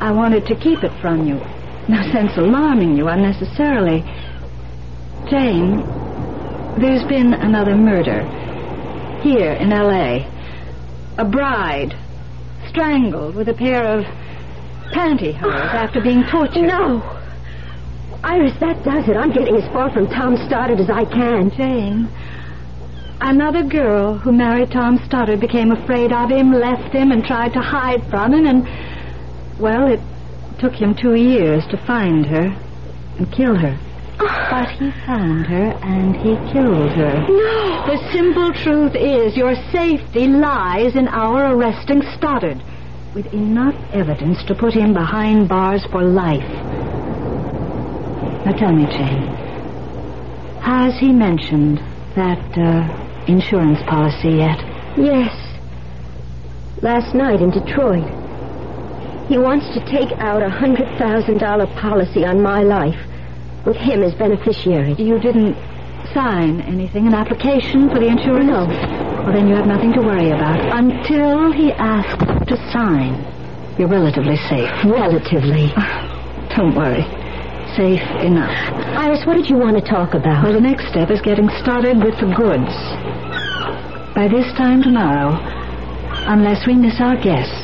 I 0.00 0.10
wanted 0.10 0.46
to 0.46 0.56
keep 0.56 0.82
it 0.82 0.92
from 1.00 1.26
you. 1.26 1.34
No 1.88 2.02
sense 2.12 2.32
alarming 2.36 2.96
you 2.96 3.08
unnecessarily. 3.08 4.02
Jane, 5.28 5.78
there's 6.78 7.04
been 7.04 7.34
another 7.34 7.76
murder. 7.76 8.22
Here 9.22 9.52
in 9.52 9.72
L.A. 9.72 10.30
A 11.18 11.24
bride 11.24 11.94
strangled 12.68 13.34
with 13.34 13.48
a 13.48 13.54
pair 13.54 13.84
of 13.84 14.04
pantyhose 14.92 15.42
ah, 15.44 15.76
after 15.76 16.00
being 16.00 16.24
tortured. 16.30 16.66
No. 16.66 17.02
Iris, 18.24 18.58
that 18.60 18.82
does 18.84 19.08
it. 19.08 19.16
I'm 19.16 19.32
getting 19.32 19.56
as 19.56 19.70
far 19.72 19.92
from 19.92 20.06
Tom 20.08 20.36
Stoddard 20.48 20.80
as 20.80 20.90
I 20.90 21.04
can. 21.04 21.50
Jane, 21.50 22.08
another 23.20 23.62
girl 23.62 24.16
who 24.18 24.32
married 24.32 24.70
Tom 24.72 24.98
Stoddard 25.06 25.40
became 25.40 25.70
afraid 25.70 26.12
of 26.12 26.30
him, 26.30 26.52
left 26.52 26.92
him, 26.92 27.12
and 27.12 27.22
tried 27.24 27.52
to 27.52 27.60
hide 27.60 28.02
from 28.10 28.32
him, 28.32 28.46
and, 28.46 28.66
well, 29.58 29.86
it 29.92 30.00
took 30.58 30.72
him 30.72 30.94
two 30.94 31.14
years 31.14 31.64
to 31.70 31.76
find 31.86 32.26
her 32.26 32.46
and 33.18 33.32
kill 33.32 33.54
her. 33.54 33.78
But 34.50 34.68
he 34.78 34.90
found 35.04 35.46
her 35.46 35.72
and 35.82 36.14
he 36.14 36.36
killed 36.52 36.92
her. 36.92 37.26
No. 37.28 37.86
The 37.86 38.12
simple 38.12 38.52
truth 38.52 38.94
is 38.94 39.36
your 39.36 39.54
safety 39.72 40.28
lies 40.28 40.94
in 40.94 41.08
our 41.08 41.54
arresting 41.54 42.02
Stoddard 42.16 42.62
with 43.14 43.26
enough 43.32 43.74
evidence 43.92 44.44
to 44.44 44.54
put 44.54 44.74
him 44.74 44.94
behind 44.94 45.48
bars 45.48 45.84
for 45.90 46.02
life. 46.02 46.48
Now 48.44 48.52
tell 48.52 48.72
me, 48.72 48.86
Jane, 48.86 49.26
has 50.60 50.98
he 50.98 51.12
mentioned 51.12 51.78
that 52.14 52.58
uh, 52.58 53.24
insurance 53.26 53.80
policy 53.88 54.36
yet? 54.38 54.58
Yes. 54.96 55.34
Last 56.82 57.14
night 57.14 57.40
in 57.40 57.50
Detroit. 57.50 58.23
He 59.28 59.38
wants 59.38 59.66
to 59.72 59.80
take 59.86 60.12
out 60.18 60.42
a 60.42 60.48
$100,000 60.48 61.80
policy 61.80 62.24
on 62.24 62.42
my 62.42 62.62
life 62.62 62.98
with 63.64 63.76
him 63.76 64.02
as 64.02 64.14
beneficiary. 64.14 64.94
You 64.98 65.18
didn't 65.18 65.56
sign 66.12 66.60
anything, 66.60 67.06
an 67.06 67.14
application 67.14 67.88
for 67.88 67.98
the 67.98 68.08
insurance? 68.08 68.46
No. 68.46 68.66
Well, 69.24 69.32
then 69.32 69.48
you 69.48 69.54
have 69.56 69.66
nothing 69.66 69.92
to 69.94 70.00
worry 70.00 70.30
about. 70.30 70.60
Until 70.76 71.50
he 71.52 71.72
asks 71.72 72.20
to 72.48 72.56
sign, 72.70 73.24
you're 73.78 73.88
relatively 73.88 74.36
safe. 74.36 74.68
Relatively. 74.84 75.72
Ah, 75.76 76.52
don't 76.54 76.76
worry. 76.76 77.02
Safe 77.74 78.04
enough. 78.20 78.52
Iris, 78.94 79.24
what 79.26 79.34
did 79.34 79.48
you 79.48 79.56
want 79.56 79.76
to 79.76 79.82
talk 79.82 80.12
about? 80.12 80.44
Well, 80.44 80.52
the 80.52 80.60
next 80.60 80.88
step 80.88 81.10
is 81.10 81.20
getting 81.22 81.48
started 81.62 81.96
with 81.96 82.14
the 82.20 82.28
goods. 82.36 82.70
By 84.14 84.28
this 84.28 84.52
time 84.52 84.82
tomorrow, 84.82 85.34
unless 86.28 86.66
we 86.66 86.76
miss 86.76 87.00
our 87.00 87.16
guests, 87.16 87.63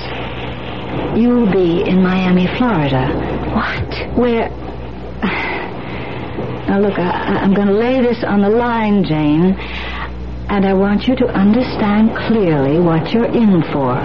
you'll 1.16 1.50
be 1.50 1.82
in 1.88 2.02
Miami, 2.02 2.46
Florida. 2.58 3.08
What? 3.54 4.18
Where. 4.18 4.48
Now, 6.68 6.78
look, 6.80 6.98
I, 6.98 7.40
I'm 7.42 7.52
going 7.52 7.68
to 7.68 7.74
lay 7.74 8.00
this 8.00 8.22
on 8.24 8.40
the 8.40 8.48
line, 8.48 9.04
Jane, 9.04 9.56
and 10.48 10.64
I 10.64 10.72
want 10.72 11.08
you 11.08 11.16
to 11.16 11.26
understand 11.26 12.16
clearly 12.28 12.78
what 12.78 13.12
you're 13.12 13.24
in 13.24 13.62
for. 13.72 13.96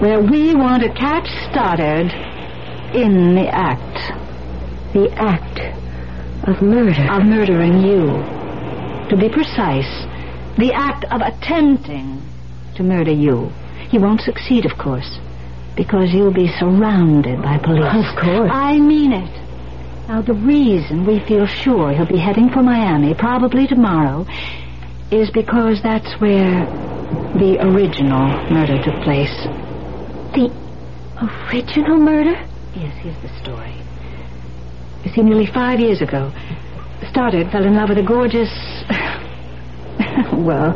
Where 0.00 0.20
we 0.20 0.54
want 0.54 0.82
to 0.82 0.88
catch 0.92 1.28
Stoddard 1.50 2.12
in 2.94 3.34
the 3.34 3.48
act. 3.48 4.12
The 4.94 5.10
act 5.12 5.60
of 6.48 6.62
murder. 6.62 7.06
Of 7.10 7.24
murdering 7.24 7.82
you. 7.82 8.06
To 9.10 9.16
be 9.16 9.28
precise, 9.28 10.06
the 10.58 10.72
act 10.74 11.04
of 11.04 11.20
attempting 11.20 12.22
to 12.76 12.82
murder 12.82 13.12
you. 13.12 13.50
He 13.90 13.98
won't 13.98 14.20
succeed, 14.20 14.64
of 14.64 14.76
course, 14.78 15.18
because 15.76 16.12
you'll 16.12 16.32
be 16.32 16.48
surrounded 16.58 17.42
by 17.42 17.58
police. 17.58 17.84
Of 17.84 18.16
course. 18.16 18.50
I 18.52 18.78
mean 18.78 19.12
it. 19.12 19.46
Now, 20.08 20.22
the 20.22 20.34
reason 20.34 21.04
we 21.04 21.20
feel 21.26 21.46
sure 21.46 21.92
he'll 21.92 22.06
be 22.06 22.18
heading 22.18 22.48
for 22.50 22.62
Miami, 22.62 23.14
probably 23.14 23.66
tomorrow, 23.66 24.24
is 25.10 25.30
because 25.30 25.82
that's 25.82 26.20
where 26.20 26.64
the 27.34 27.58
original 27.60 28.28
murder 28.50 28.82
took 28.82 29.02
place. 29.02 29.34
The 30.32 30.50
original 31.50 31.98
murder? 31.98 32.34
Yes, 32.74 32.96
here's 33.02 33.20
the 33.22 33.42
story. 33.42 33.74
You 35.04 35.12
see, 35.12 35.22
nearly 35.22 35.46
five 35.46 35.80
years 35.80 36.00
ago, 36.00 36.32
Stoddard 37.10 37.50
fell 37.50 37.64
in 37.64 37.74
love 37.74 37.88
with 37.88 37.98
a 37.98 38.02
gorgeous, 38.02 38.50
well, 40.32 40.74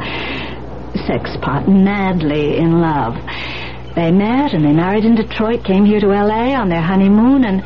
sex 1.06 1.36
pot, 1.40 1.68
madly 1.68 2.58
in 2.58 2.80
love. 2.80 3.14
They 3.94 4.12
met 4.12 4.52
and 4.52 4.64
they 4.64 4.72
married 4.72 5.04
in 5.04 5.16
Detroit, 5.16 5.64
came 5.64 5.84
here 5.84 6.00
to 6.00 6.12
L.A. 6.12 6.54
on 6.54 6.68
their 6.68 6.80
honeymoon, 6.80 7.44
and 7.44 7.62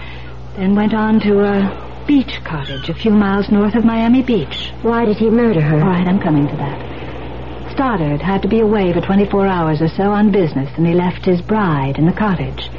then 0.56 0.74
went 0.74 0.94
on 0.94 1.20
to 1.20 1.44
a 1.44 2.04
beach 2.06 2.40
cottage 2.44 2.88
a 2.88 2.94
few 2.94 3.10
miles 3.10 3.50
north 3.50 3.74
of 3.74 3.84
Miami 3.84 4.22
Beach. 4.22 4.70
Why 4.82 5.04
did 5.04 5.16
he 5.16 5.28
murder 5.28 5.60
her? 5.60 5.80
All 5.80 5.86
right, 5.86 6.06
I'm 6.06 6.20
coming 6.20 6.48
to 6.48 6.56
that. 6.56 7.72
Stoddard 7.72 8.22
had 8.22 8.42
to 8.42 8.48
be 8.48 8.60
away 8.60 8.92
for 8.92 9.00
24 9.00 9.46
hours 9.46 9.82
or 9.82 9.88
so 9.88 10.04
on 10.12 10.30
business, 10.30 10.70
and 10.76 10.86
he 10.86 10.94
left 10.94 11.24
his 11.24 11.42
bride 11.42 11.98
in 11.98 12.06
the 12.06 12.12
cottage. 12.12 12.70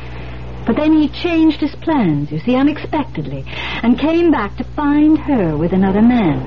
But 0.65 0.77
then 0.77 0.93
he 0.93 1.09
changed 1.09 1.59
his 1.59 1.75
plans, 1.75 2.31
you 2.31 2.39
see, 2.39 2.55
unexpectedly, 2.55 3.45
and 3.83 3.99
came 3.99 4.31
back 4.31 4.57
to 4.57 4.63
find 4.63 5.19
her 5.19 5.55
with 5.55 5.73
another 5.73 6.01
man. 6.01 6.39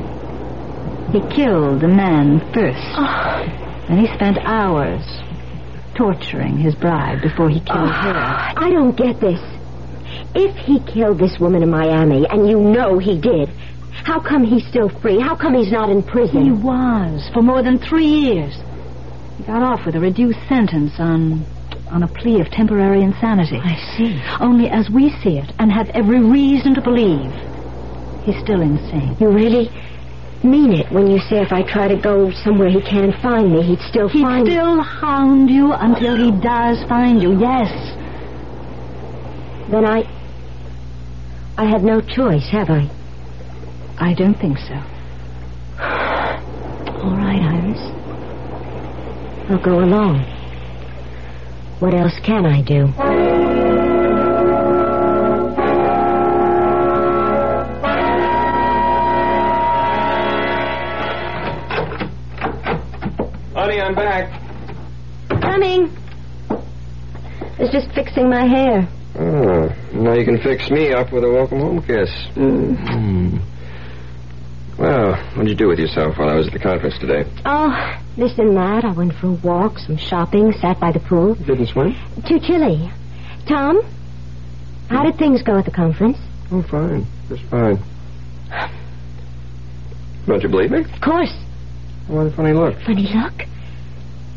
He 1.13 1.21
killed 1.35 1.81
the 1.81 1.89
man 1.89 2.41
first. 2.53 2.83
Ah. 2.97 3.43
Oh. 3.45 3.87
Then 3.89 4.05
he 4.05 4.15
spent 4.15 4.39
hours 4.39 5.03
torturing 5.99 6.57
his 6.57 6.77
bride 6.77 7.21
before 7.21 7.51
he 7.51 7.59
killed 7.59 7.91
ah, 7.91 8.53
her. 8.55 8.65
I 8.65 8.71
don't 8.71 8.97
get 8.97 9.21
this. 9.21 9.41
If 10.33 10.57
he 10.57 10.79
killed 10.79 11.19
this 11.19 11.39
woman 11.41 11.63
in 11.65 11.71
Miami, 11.71 12.25
and 12.31 12.49
you 12.49 12.61
know 12.61 12.99
he 12.99 13.21
did, 13.21 13.49
how 14.05 14.21
come 14.21 14.45
he's 14.45 14.65
still 14.69 14.89
free? 14.89 15.19
How 15.19 15.35
come 15.35 15.55
he's 15.55 15.73
not 15.73 15.91
in 15.91 16.05
prison? 16.05 16.45
He 16.45 16.53
was 16.53 17.29
for 17.35 17.43
more 17.43 17.63
than 17.63 17.79
three 17.79 18.07
years. 18.07 18.55
He 19.39 19.43
got 19.43 19.63
off 19.63 19.85
with 19.85 19.97
a 19.97 20.01
reduced 20.01 20.39
sentence 20.49 20.93
on 21.01 21.45
on 21.91 22.03
a 22.03 22.09
plea 22.09 22.41
of 22.41 22.51
temporary 22.51 23.03
insanity. 23.03 23.57
I 23.57 23.77
see. 23.97 24.23
Only 24.41 24.69
as 24.69 24.89
we 24.91 25.11
see 25.23 25.39
it, 25.39 25.51
and 25.59 25.73
have 25.73 25.89
every 25.91 26.21
reason 26.21 26.75
to 26.75 26.81
believe, 26.81 27.33
he's 28.25 28.39
still 28.41 28.61
insane. 28.61 29.17
You 29.19 29.31
really 29.31 29.71
mean 30.45 30.73
it 30.73 30.91
when 30.93 31.09
you 31.09 31.19
say 31.19 31.41
if 31.43 31.53
I 31.53 31.63
try 31.63 31.89
to 31.89 31.97
go 31.97 32.31
somewhere 32.45 32.69
he 32.69 32.81
can't 32.81 33.15
find 33.21 33.53
me, 33.53 33.63
he'd 33.63 33.81
still 33.81 34.09
find 34.09 34.15
you. 34.15 34.21
He'd 34.21 34.25
find 34.25 34.47
still 34.47 34.83
hound 34.83 35.51
you 35.51 35.73
until 35.73 36.17
he 36.17 36.31
does 36.41 36.83
find 36.89 37.23
you. 37.23 37.39
Yes. 37.39 37.71
Then 39.71 39.85
I. 39.85 40.09
I 41.57 41.65
have 41.65 41.83
no 41.83 42.01
choice, 42.01 42.49
have 42.51 42.71
I? 42.71 42.89
I 43.99 44.15
don't 44.15 44.35
think 44.35 44.59
so. 44.59 44.75
All 47.03 47.17
right, 47.17 47.43
Iris. 47.43 47.81
I'll 49.51 49.63
go 49.63 49.81
along. 49.81 50.21
What 51.81 51.95
else 51.95 52.15
can 52.25 52.47
I 52.47 52.63
do? 52.63 53.58
I'm 63.89 63.95
back. 63.95 64.29
Coming. 65.41 65.89
I 66.51 67.57
Was 67.59 67.71
just 67.73 67.91
fixing 67.95 68.29
my 68.29 68.45
hair. 68.45 68.87
Oh, 69.15 69.75
now 69.95 70.13
you 70.13 70.27
can 70.27 70.37
fix 70.43 70.69
me 70.69 70.93
up 70.93 71.11
with 71.11 71.25
a 71.25 71.31
welcome 71.31 71.61
home 71.61 71.81
kiss. 71.81 72.11
Mm. 72.37 73.41
Well, 74.79 75.17
what'd 75.33 75.49
you 75.49 75.55
do 75.55 75.69
with 75.69 75.79
yourself 75.79 76.19
while 76.19 76.29
I 76.29 76.35
was 76.35 76.49
at 76.49 76.53
the 76.53 76.59
conference 76.59 76.99
today? 76.99 77.25
Oh, 77.47 77.99
this 78.19 78.39
and 78.39 78.55
that. 78.59 78.85
I 78.85 78.93
went 78.93 79.15
for 79.15 79.29
a 79.29 79.33
walk, 79.33 79.79
some 79.79 79.97
shopping, 79.97 80.53
sat 80.61 80.79
by 80.79 80.93
the 80.93 81.01
pool. 81.01 81.35
Didn't 81.37 81.69
swim? 81.69 81.97
Too 82.29 82.41
chilly. 82.41 82.91
Tom, 83.49 83.81
how 84.91 85.03
did 85.03 85.17
things 85.17 85.43
go 85.43 85.57
at 85.57 85.65
the 85.65 85.71
conference? 85.71 86.19
Oh, 86.53 86.63
fine. 86.71 87.07
Just 87.31 87.43
fine. 87.45 87.79
Don't 90.27 90.43
you 90.43 90.51
believe 90.51 90.73
me? 90.73 90.81
Of 90.81 91.01
course. 91.01 91.33
What 92.07 92.27
a 92.27 92.31
funny 92.37 92.53
look. 92.53 92.79
Funny 92.85 93.09
look? 93.15 93.49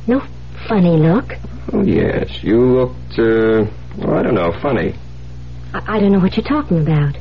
No 0.07 0.21
funny 0.67 0.97
look. 0.97 1.25
Oh, 1.73 1.83
yes. 1.83 2.43
You 2.43 2.59
looked, 2.61 3.19
uh, 3.19 3.65
well, 3.97 4.17
I 4.17 4.23
don't 4.23 4.35
know, 4.35 4.51
funny. 4.61 4.95
I, 5.73 5.97
I 5.97 5.99
don't 5.99 6.11
know 6.11 6.19
what 6.19 6.35
you're 6.37 6.45
talking 6.45 6.81
about. 6.81 7.15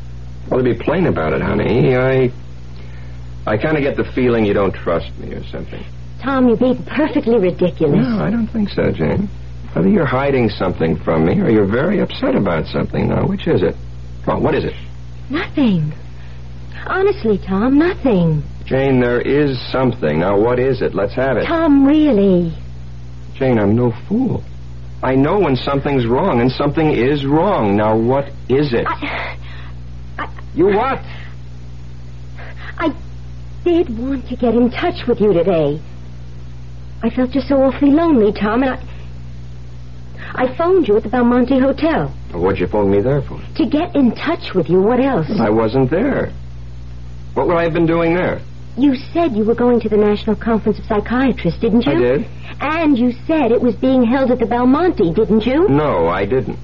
Well, 0.51 0.59
to 0.59 0.65
be 0.65 0.75
plain 0.75 1.07
about 1.07 1.33
it, 1.33 1.43
honey, 1.43 1.97
I. 1.97 2.33
I 3.47 3.57
kind 3.57 3.77
of 3.77 3.83
get 3.83 3.97
the 3.97 4.05
feeling 4.13 4.45
you 4.45 4.53
don't 4.53 4.75
trust 4.75 5.17
me 5.19 5.33
or 5.33 5.43
something. 5.47 5.83
Tom, 6.23 6.49
you're 6.49 6.57
being 6.59 6.83
perfectly 6.85 7.39
ridiculous. 7.39 8.07
No, 8.07 8.23
I 8.23 8.31
don't 8.31 8.47
think 8.49 8.69
so, 8.69 8.93
Jane. 8.93 9.29
Either 9.75 9.89
you're 9.89 10.05
hiding 10.05 10.51
something 10.51 10.97
from 10.99 11.25
me 11.25 11.41
or 11.41 11.49
you're 11.49 11.67
very 11.67 12.01
upset 12.01 12.35
about 12.35 12.67
something. 12.67 13.09
Now, 13.09 13.27
which 13.27 13.47
is 13.47 13.63
it? 13.63 13.75
Come 14.25 14.37
on, 14.37 14.43
what 14.43 14.55
is 14.55 14.65
it? 14.65 14.75
Nothing. 15.31 15.93
Honestly, 16.87 17.39
Tom, 17.39 17.79
nothing. 17.79 18.43
Jane, 18.67 19.01
there 19.01 19.21
is 19.21 19.59
something. 19.73 20.21
Now, 20.21 20.39
what 20.39 20.59
is 20.59 20.83
it? 20.83 20.95
Let's 20.95 21.15
have 21.15 21.37
it. 21.39 21.47
Tom, 21.47 21.87
really. 21.87 22.53
Jane, 23.41 23.59
I'm 23.59 23.75
no 23.75 23.91
fool. 24.07 24.45
I 25.03 25.15
know 25.15 25.41
when 25.41 25.57
something's 25.57 26.07
wrong, 26.07 26.43
and 26.43 26.53
something 26.53 26.91
is 26.91 27.25
wrong. 27.25 27.75
Now, 27.75 27.97
what 27.97 28.27
is 28.51 28.75
it? 28.75 28.85
I, 28.87 29.39
I, 30.19 30.43
you 30.55 30.67
what? 30.67 30.99
I 32.77 32.95
did 33.65 33.99
want 33.99 34.29
to 34.29 34.37
get 34.37 34.55
in 34.55 34.71
touch 34.71 35.07
with 35.09 35.23
you 35.23 35.33
today. 35.33 35.81
I 37.03 37.09
felt 37.09 37.31
just 37.31 37.49
so 37.49 37.63
awfully 37.63 37.93
lonely, 37.93 38.31
Tom, 38.31 38.63
and 38.63 38.73
I. 38.73 38.87
I 40.35 40.55
phoned 40.59 40.87
you 40.87 40.99
at 40.99 41.03
the 41.03 41.09
Belmonte 41.09 41.59
Hotel. 41.59 42.09
What'd 42.33 42.61
you 42.61 42.67
phone 42.67 42.91
me 42.91 43.01
there 43.01 43.23
for? 43.23 43.41
To 43.57 43.67
get 43.67 43.97
in 43.97 44.15
touch 44.15 44.53
with 44.55 44.69
you. 44.69 44.83
What 44.83 45.01
else? 45.01 45.29
I 45.41 45.49
wasn't 45.49 45.91
there. 45.91 46.31
What 47.33 47.47
would 47.47 47.57
I 47.57 47.63
have 47.63 47.73
been 47.73 47.87
doing 47.87 48.13
there? 48.13 48.43
You 48.77 48.95
said 49.13 49.37
you 49.37 49.45
were 49.45 49.55
going 49.55 49.81
to 49.81 49.89
the 49.89 49.97
National 49.97 50.37
Conference 50.37 50.79
of 50.79 50.85
Psychiatrists, 50.87 51.61
didn't 51.61 51.87
you? 51.87 51.93
I 51.93 51.97
did. 51.97 52.27
And 52.61 52.99
you 52.99 53.13
said 53.27 53.53
it 53.53 53.61
was 53.61 53.75
being 53.77 54.05
held 54.05 54.31
at 54.31 54.39
the 54.39 54.47
Belmonte, 54.47 55.13
didn't 55.13 55.45
you? 55.47 55.69
No, 55.69 56.09
I 56.09 56.25
didn't. 56.25 56.59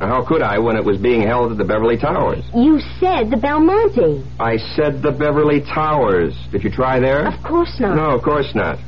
How 0.00 0.24
could 0.24 0.40
I 0.40 0.58
when 0.58 0.76
it 0.76 0.84
was 0.84 0.96
being 0.96 1.20
held 1.22 1.52
at 1.52 1.58
the 1.58 1.64
Beverly 1.64 1.98
Towers? 1.98 2.42
You 2.54 2.80
said 2.98 3.30
the 3.30 3.36
Belmonte. 3.36 4.24
I 4.38 4.56
said 4.56 5.02
the 5.02 5.12
Beverly 5.12 5.60
Towers. 5.60 6.34
Did 6.50 6.64
you 6.64 6.70
try 6.70 7.00
there? 7.00 7.26
Of 7.26 7.42
course 7.42 7.78
not. 7.78 7.96
No, 7.96 8.10
of 8.10 8.22
course 8.22 8.54
not. 8.54 8.78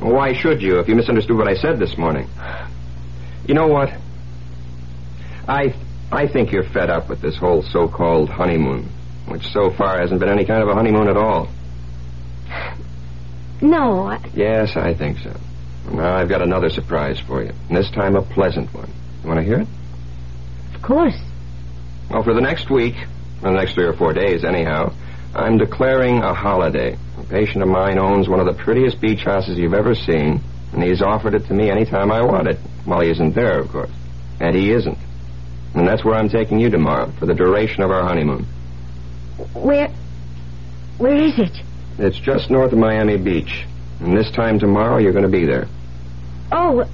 Why 0.00 0.32
should 0.32 0.62
you 0.62 0.78
if 0.78 0.88
you 0.88 0.94
misunderstood 0.94 1.36
what 1.36 1.48
I 1.48 1.54
said 1.54 1.78
this 1.78 1.98
morning? 1.98 2.26
You 3.46 3.54
know 3.54 3.66
what? 3.68 3.92
I 5.46 5.74
I 6.10 6.26
think 6.26 6.52
you're 6.52 6.64
fed 6.64 6.88
up 6.88 7.08
with 7.08 7.20
this 7.20 7.36
whole 7.36 7.62
so-called 7.62 8.30
honeymoon, 8.30 8.88
which 9.28 9.46
so 9.48 9.70
far 9.70 10.00
hasn't 10.00 10.20
been 10.20 10.28
any 10.30 10.44
kind 10.44 10.62
of 10.62 10.68
a 10.68 10.74
honeymoon 10.74 11.08
at 11.08 11.16
all. 11.16 11.48
No, 13.60 14.06
I... 14.06 14.18
Yes, 14.34 14.76
I 14.76 14.94
think 14.94 15.18
so. 15.18 15.34
Now 15.90 16.14
I've 16.14 16.28
got 16.28 16.42
another 16.42 16.68
surprise 16.68 17.18
for 17.20 17.42
you, 17.42 17.52
and 17.68 17.76
this 17.76 17.90
time 17.90 18.16
a 18.16 18.22
pleasant 18.22 18.72
one. 18.74 18.90
You 19.22 19.28
want 19.28 19.38
to 19.40 19.44
hear 19.44 19.60
it? 19.60 19.68
Of 20.74 20.82
course. 20.82 21.16
Well, 22.10 22.22
for 22.22 22.34
the 22.34 22.40
next 22.40 22.70
week, 22.70 22.96
or 23.42 23.50
the 23.50 23.56
next 23.56 23.74
three 23.74 23.86
or 23.86 23.92
four 23.92 24.12
days, 24.12 24.44
anyhow, 24.44 24.92
I'm 25.34 25.58
declaring 25.58 26.18
a 26.18 26.34
holiday. 26.34 26.96
A 27.18 27.24
patient 27.24 27.62
of 27.62 27.68
mine 27.68 27.98
owns 27.98 28.28
one 28.28 28.40
of 28.40 28.46
the 28.46 28.62
prettiest 28.62 29.00
beach 29.00 29.22
houses 29.22 29.58
you've 29.58 29.74
ever 29.74 29.94
seen, 29.94 30.40
and 30.72 30.82
he's 30.82 31.02
offered 31.02 31.34
it 31.34 31.46
to 31.46 31.54
me 31.54 31.70
any 31.70 31.84
time 31.84 32.10
I 32.10 32.22
want 32.22 32.48
it. 32.48 32.58
While 32.84 33.00
he 33.00 33.10
isn't 33.10 33.34
there, 33.34 33.60
of 33.60 33.70
course. 33.70 33.90
And 34.40 34.56
he 34.56 34.72
isn't. 34.72 34.98
And 35.74 35.86
that's 35.86 36.04
where 36.04 36.14
I'm 36.14 36.28
taking 36.28 36.58
you 36.58 36.68
tomorrow, 36.68 37.12
for 37.18 37.26
the 37.26 37.34
duration 37.34 37.82
of 37.82 37.90
our 37.90 38.02
honeymoon. 38.02 38.44
Where... 39.54 39.88
Where 40.98 41.16
is 41.16 41.38
it? 41.38 41.62
It's 41.98 42.18
just 42.18 42.50
north 42.50 42.72
of 42.72 42.78
Miami 42.78 43.16
Beach. 43.16 43.64
And 44.00 44.16
this 44.16 44.30
time 44.30 44.58
tomorrow, 44.58 44.98
you're 44.98 45.12
going 45.12 45.24
to 45.24 45.30
be 45.30 45.44
there. 45.44 45.68
Oh, 46.50 46.88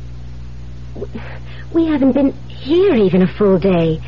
we 1.72 1.86
haven't 1.86 2.12
been 2.12 2.32
here 2.48 2.94
even 2.94 3.22
a 3.22 3.32
full 3.38 3.58
day. 3.58 4.00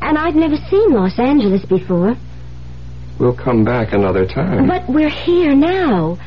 And 0.00 0.18
I've 0.18 0.34
never 0.34 0.56
seen 0.56 0.92
Los 0.92 1.18
Angeles 1.18 1.64
before. 1.64 2.16
We'll 3.18 3.36
come 3.36 3.64
back 3.64 3.92
another 3.92 4.26
time. 4.26 4.66
But 4.66 4.88
we're 4.88 5.08
here 5.08 5.54
now. 5.54 6.18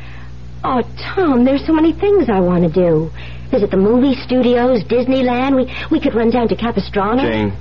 Oh, 0.63 0.81
Tom, 0.97 1.45
there's 1.45 1.65
so 1.65 1.73
many 1.73 1.93
things 1.93 2.29
I 2.29 2.39
want 2.39 2.63
to 2.63 2.69
do. 2.69 3.11
Visit 3.51 3.71
the 3.71 3.77
movie 3.77 4.15
studios, 4.15 4.83
Disneyland. 4.83 5.55
We 5.55 5.73
we 5.89 5.99
could 5.99 6.13
run 6.13 6.29
down 6.29 6.47
to 6.49 6.55
Capistrano. 6.55 7.23
Jane, 7.23 7.53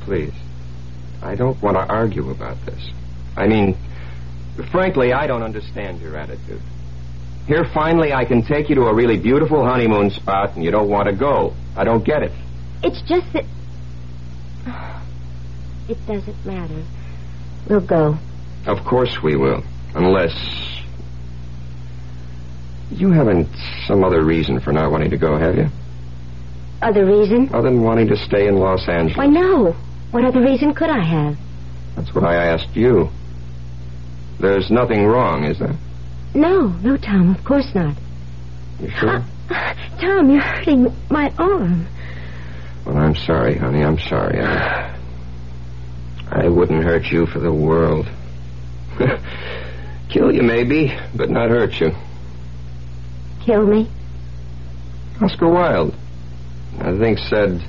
please. 0.00 0.32
I 1.22 1.34
don't 1.34 1.60
want 1.62 1.76
to 1.76 1.86
argue 1.86 2.30
about 2.30 2.56
this. 2.66 2.90
I 3.36 3.46
mean, 3.46 3.76
frankly, 4.70 5.12
I 5.12 5.26
don't 5.26 5.42
understand 5.42 6.00
your 6.00 6.16
attitude. 6.16 6.60
Here, 7.46 7.64
finally, 7.74 8.12
I 8.12 8.24
can 8.24 8.42
take 8.42 8.68
you 8.68 8.74
to 8.76 8.82
a 8.82 8.94
really 8.94 9.18
beautiful 9.18 9.64
honeymoon 9.64 10.10
spot, 10.10 10.54
and 10.54 10.64
you 10.64 10.70
don't 10.70 10.88
want 10.88 11.08
to 11.08 11.14
go. 11.14 11.54
I 11.76 11.84
don't 11.84 12.04
get 12.04 12.22
it. 12.22 12.32
It's 12.82 13.00
just 13.02 13.26
that. 13.32 13.44
It 15.88 15.98
doesn't 16.06 16.46
matter. 16.46 16.84
We'll 17.68 17.84
go. 17.84 18.16
Of 18.66 18.84
course 18.84 19.18
we 19.24 19.34
will. 19.34 19.64
Unless. 19.96 20.32
You 22.92 23.10
haven't 23.10 23.48
some 23.88 24.04
other 24.04 24.24
reason 24.24 24.60
for 24.60 24.72
not 24.72 24.92
wanting 24.92 25.10
to 25.10 25.18
go, 25.18 25.36
have 25.36 25.56
you? 25.56 25.66
Other 26.80 27.04
reason? 27.04 27.48
Other 27.52 27.70
than 27.70 27.82
wanting 27.82 28.06
to 28.06 28.16
stay 28.16 28.46
in 28.46 28.56
Los 28.58 28.88
Angeles. 28.88 29.16
Why, 29.16 29.26
no. 29.26 29.72
What 30.12 30.24
other 30.24 30.40
reason 30.40 30.74
could 30.74 30.90
I 30.90 31.04
have? 31.04 31.36
That's 31.96 32.14
what 32.14 32.22
I 32.24 32.36
asked 32.36 32.76
you. 32.76 33.10
There's 34.40 34.70
nothing 34.70 35.04
wrong, 35.04 35.44
is 35.44 35.58
there? 35.58 35.76
No, 36.34 36.68
no, 36.68 36.96
Tom, 36.96 37.34
of 37.34 37.44
course 37.44 37.74
not. 37.74 37.94
You 38.80 38.90
sure? 38.90 39.08
Uh, 39.18 39.24
uh, 39.50 39.74
Tom, 40.00 40.30
you're 40.30 40.40
hurting 40.40 40.96
my 41.10 41.32
arm. 41.38 41.86
Well, 42.86 42.96
I'm 42.96 43.14
sorry, 43.14 43.58
honey. 43.58 43.84
I'm 43.84 43.98
sorry. 43.98 44.40
I, 44.40 44.96
I 46.30 46.48
wouldn't 46.48 46.82
hurt 46.82 47.04
you 47.06 47.26
for 47.26 47.40
the 47.40 47.52
world. 47.52 48.08
Kill 50.08 50.34
you, 50.34 50.42
maybe, 50.42 50.96
but 51.14 51.28
not 51.28 51.50
hurt 51.50 51.78
you. 51.78 51.90
Kill 53.44 53.66
me? 53.66 53.90
Oscar 55.20 55.48
Wilde, 55.48 55.94
I 56.78 56.96
think, 56.96 57.18
said, 57.18 57.62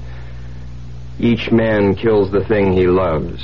each 1.20 1.52
man 1.52 1.96
kills 1.96 2.32
the 2.32 2.46
thing 2.46 2.72
he 2.72 2.88
loves. 2.88 3.44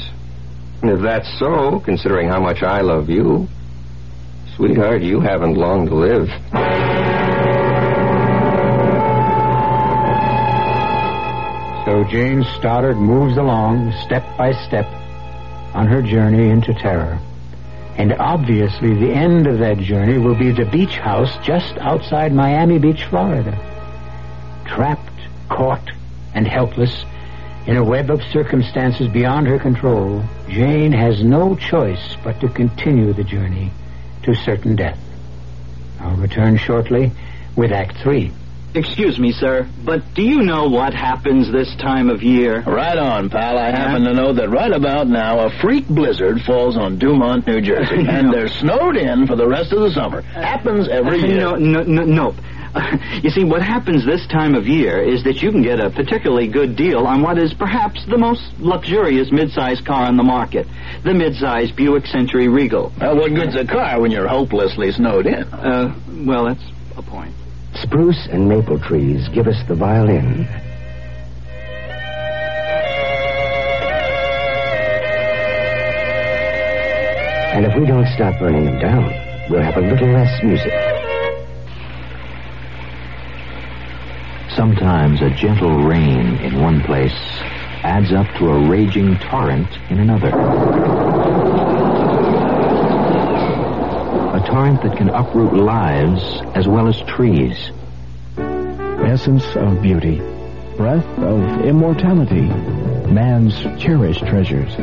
If 0.83 1.01
that's 1.01 1.27
so, 1.39 1.79
considering 1.79 2.29
how 2.29 2.39
much 2.39 2.61
I 2.61 2.81
love 2.81 3.09
you, 3.09 3.47
sweetheart, 4.55 5.01
you 5.01 5.19
haven't 5.19 5.55
long 5.55 5.87
to 5.87 5.95
live. 5.95 6.27
So 11.85 12.03
Jane 12.03 12.43
Stoddard 12.57 12.97
moves 12.97 13.37
along, 13.37 13.91
step 14.05 14.23
by 14.37 14.51
step, 14.67 14.85
on 15.73 15.87
her 15.87 16.01
journey 16.01 16.49
into 16.49 16.73
terror. 16.73 17.17
And 17.97 18.13
obviously, 18.13 18.93
the 18.93 19.11
end 19.11 19.47
of 19.47 19.57
that 19.59 19.79
journey 19.79 20.19
will 20.19 20.35
be 20.35 20.51
the 20.51 20.65
beach 20.65 20.97
house 20.97 21.35
just 21.43 21.77
outside 21.79 22.33
Miami 22.33 22.77
Beach, 22.77 23.05
Florida. 23.05 23.57
Trapped, 24.65 25.19
caught, 25.49 25.89
and 26.35 26.45
helpless 26.45 27.03
in 27.67 27.75
a 27.75 27.83
web 27.83 28.09
of 28.09 28.21
circumstances 28.31 29.09
beyond 29.09 29.45
her 29.45 29.59
control, 29.59 30.23
Jane 30.47 30.93
has 30.93 31.21
no 31.23 31.55
choice 31.55 32.15
but 32.23 32.39
to 32.39 32.47
continue 32.47 33.13
the 33.13 33.25
journey 33.25 33.71
to 34.23 34.33
certain 34.33 34.75
death. 34.75 34.97
I'll 35.99 36.15
return 36.15 36.57
shortly 36.57 37.11
with 37.55 37.71
Act 37.73 37.97
Three. 37.97 38.31
Excuse 38.73 39.17
me, 39.17 39.31
sir, 39.31 39.67
but 39.83 40.13
do 40.13 40.21
you 40.21 40.43
know 40.43 40.67
what 40.67 40.93
happens 40.93 41.51
this 41.51 41.73
time 41.77 42.09
of 42.09 42.21
year? 42.21 42.61
Right 42.61 42.97
on, 42.97 43.29
pal. 43.29 43.57
I 43.57 43.71
happen 43.71 44.03
to 44.03 44.13
know 44.13 44.33
that 44.33 44.49
right 44.49 44.71
about 44.71 45.07
now 45.07 45.39
a 45.39 45.49
freak 45.49 45.87
blizzard 45.87 46.41
falls 46.41 46.77
on 46.77 46.99
Dumont, 46.99 47.47
New 47.47 47.59
Jersey, 47.59 48.05
and 48.07 48.31
they're 48.31 48.49
snowed 48.49 48.95
in 48.95 49.25
for 49.25 49.35
the 49.35 49.47
rest 49.47 49.73
of 49.73 49.81
the 49.81 49.91
summer. 49.91 50.19
Uh, 50.19 50.41
happens 50.41 50.87
every 50.89 51.19
year. 51.19 51.37
No, 51.37 51.55
no, 51.55 51.81
no, 51.81 52.03
nope. 52.03 52.35
You 53.23 53.31
see, 53.31 53.43
what 53.43 53.63
happens 53.63 54.05
this 54.05 54.27
time 54.27 54.53
of 54.53 54.67
year 54.67 55.01
is 55.01 55.23
that 55.23 55.41
you 55.41 55.51
can 55.51 55.63
get 55.63 55.79
a 55.79 55.89
particularly 55.89 56.47
good 56.47 56.75
deal 56.75 57.07
on 57.07 57.21
what 57.21 57.37
is 57.39 57.53
perhaps 57.53 58.05
the 58.05 58.17
most 58.17 58.43
luxurious 58.59 59.29
midsize 59.29 59.83
car 59.83 60.05
on 60.05 60.17
the 60.17 60.23
market, 60.23 60.67
the 61.03 61.11
midsize 61.11 61.75
Buick 61.75 62.05
Century 62.05 62.47
Regal. 62.47 62.91
Well, 62.99 63.17
what 63.17 63.33
good's 63.33 63.55
a 63.55 63.65
car 63.65 63.99
when 63.99 64.11
you're 64.11 64.27
hopelessly 64.27 64.91
snowed 64.91 65.25
in? 65.25 65.43
Uh, 65.51 65.95
well, 66.25 66.45
that's 66.45 66.63
a 66.95 67.01
point. 67.01 67.33
Spruce 67.73 68.27
and 68.31 68.47
maple 68.47 68.79
trees 68.79 69.27
give 69.29 69.47
us 69.47 69.61
the 69.67 69.75
violin. 69.75 70.47
And 77.57 77.65
if 77.65 77.75
we 77.75 77.87
don't 77.87 78.05
stop 78.13 78.37
burning 78.39 78.65
them 78.65 78.79
down, 78.79 79.49
we'll 79.49 79.63
have 79.63 79.77
a 79.77 79.81
little 79.81 80.09
less 80.13 80.43
music. 80.43 80.86
Sometimes 84.57 85.21
a 85.21 85.29
gentle 85.29 85.83
rain 85.83 86.37
in 86.37 86.59
one 86.59 86.81
place 86.81 87.13
adds 87.83 88.11
up 88.11 88.25
to 88.39 88.49
a 88.49 88.67
raging 88.67 89.15
torrent 89.19 89.67
in 89.91 89.99
another. 89.99 90.29
A 94.35 94.43
torrent 94.47 94.81
that 94.81 94.97
can 94.97 95.09
uproot 95.09 95.53
lives 95.53 96.41
as 96.55 96.67
well 96.67 96.87
as 96.87 96.99
trees. 97.01 97.69
Essence 99.05 99.45
of 99.55 99.79
beauty, 99.83 100.17
breath 100.75 101.05
of 101.19 101.63
immortality, 101.63 102.41
man's 103.11 103.61
cherished 103.79 104.25
treasures. 104.25 104.75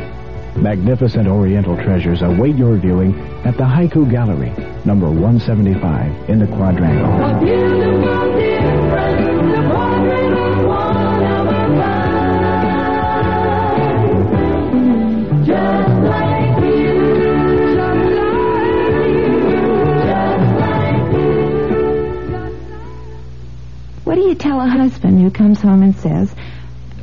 Magnificent 0.55 1.27
Oriental 1.27 1.75
treasures 1.75 2.21
await 2.21 2.55
your 2.55 2.77
viewing 2.77 3.13
at 3.43 3.57
the 3.57 3.65
Haiku 3.65 4.09
Gallery, 4.09 4.51
number 4.85 5.07
175 5.07 6.29
in 6.29 6.39
the 6.39 6.47
Quadrangle. 6.47 8.14
What 24.15 24.21
do 24.21 24.27
you 24.29 24.35
tell 24.35 24.61
a 24.61 24.69
husband 24.69 25.21
who 25.21 25.29
comes 25.29 25.59
home 25.59 25.83
and 25.83 25.93
says, 25.93 26.33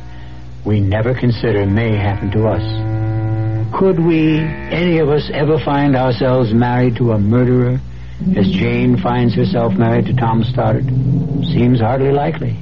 we 0.63 0.79
never 0.79 1.15
consider 1.15 1.65
may 1.65 1.95
happen 1.95 2.29
to 2.33 2.47
us. 2.47 3.73
Could 3.79 3.99
we, 3.99 4.37
any 4.37 4.99
of 4.99 5.09
us, 5.09 5.27
ever 5.33 5.57
find 5.57 5.95
ourselves 5.95 6.53
married 6.53 6.97
to 6.97 7.13
a 7.13 7.17
murderer 7.17 7.79
as 8.37 8.47
Jane 8.51 8.95
finds 9.01 9.33
herself 9.33 9.73
married 9.73 10.05
to 10.05 10.13
Tom 10.13 10.43
Stoddard? 10.43 10.85
Seems 11.47 11.79
hardly 11.79 12.11
likely. 12.11 12.59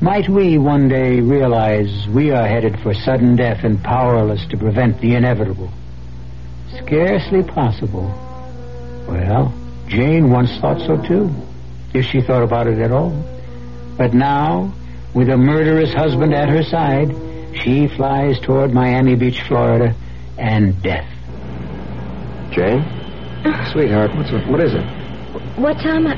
Might 0.00 0.28
we 0.28 0.56
one 0.56 0.88
day 0.88 1.18
realize 1.18 2.06
we 2.14 2.30
are 2.30 2.46
headed 2.46 2.78
for 2.78 2.94
sudden 2.94 3.34
death 3.34 3.64
and 3.64 3.82
powerless 3.82 4.46
to 4.50 4.56
prevent 4.56 5.00
the 5.00 5.16
inevitable? 5.16 5.72
Scarcely 6.84 7.42
possible. 7.42 8.06
Well, 9.08 9.54
Jane 9.88 10.30
once 10.30 10.56
thought 10.58 10.80
so 10.80 10.96
too, 11.06 11.30
if 11.94 12.04
she 12.06 12.20
thought 12.20 12.42
about 12.42 12.66
it 12.66 12.78
at 12.78 12.90
all. 12.90 13.10
But 13.96 14.14
now, 14.14 14.72
with 15.14 15.28
a 15.28 15.36
murderous 15.36 15.92
husband 15.94 16.34
at 16.34 16.48
her 16.48 16.62
side, 16.62 17.14
she 17.62 17.88
flies 17.88 18.38
toward 18.40 18.72
Miami 18.72 19.14
Beach, 19.14 19.42
Florida, 19.42 19.94
and 20.38 20.80
death. 20.82 21.08
Jane? 22.50 22.84
Sweetheart, 23.72 24.14
what's 24.16 24.30
up? 24.30 24.46
What 24.48 24.60
is 24.60 24.74
it? 24.74 24.84
What, 25.56 25.74
Tom? 25.78 26.06
I, 26.06 26.14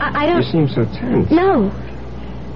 I, 0.00 0.22
I 0.22 0.26
don't... 0.26 0.42
You 0.42 0.50
seem 0.50 0.68
so 0.68 0.84
tense. 0.84 1.30
No. 1.30 1.72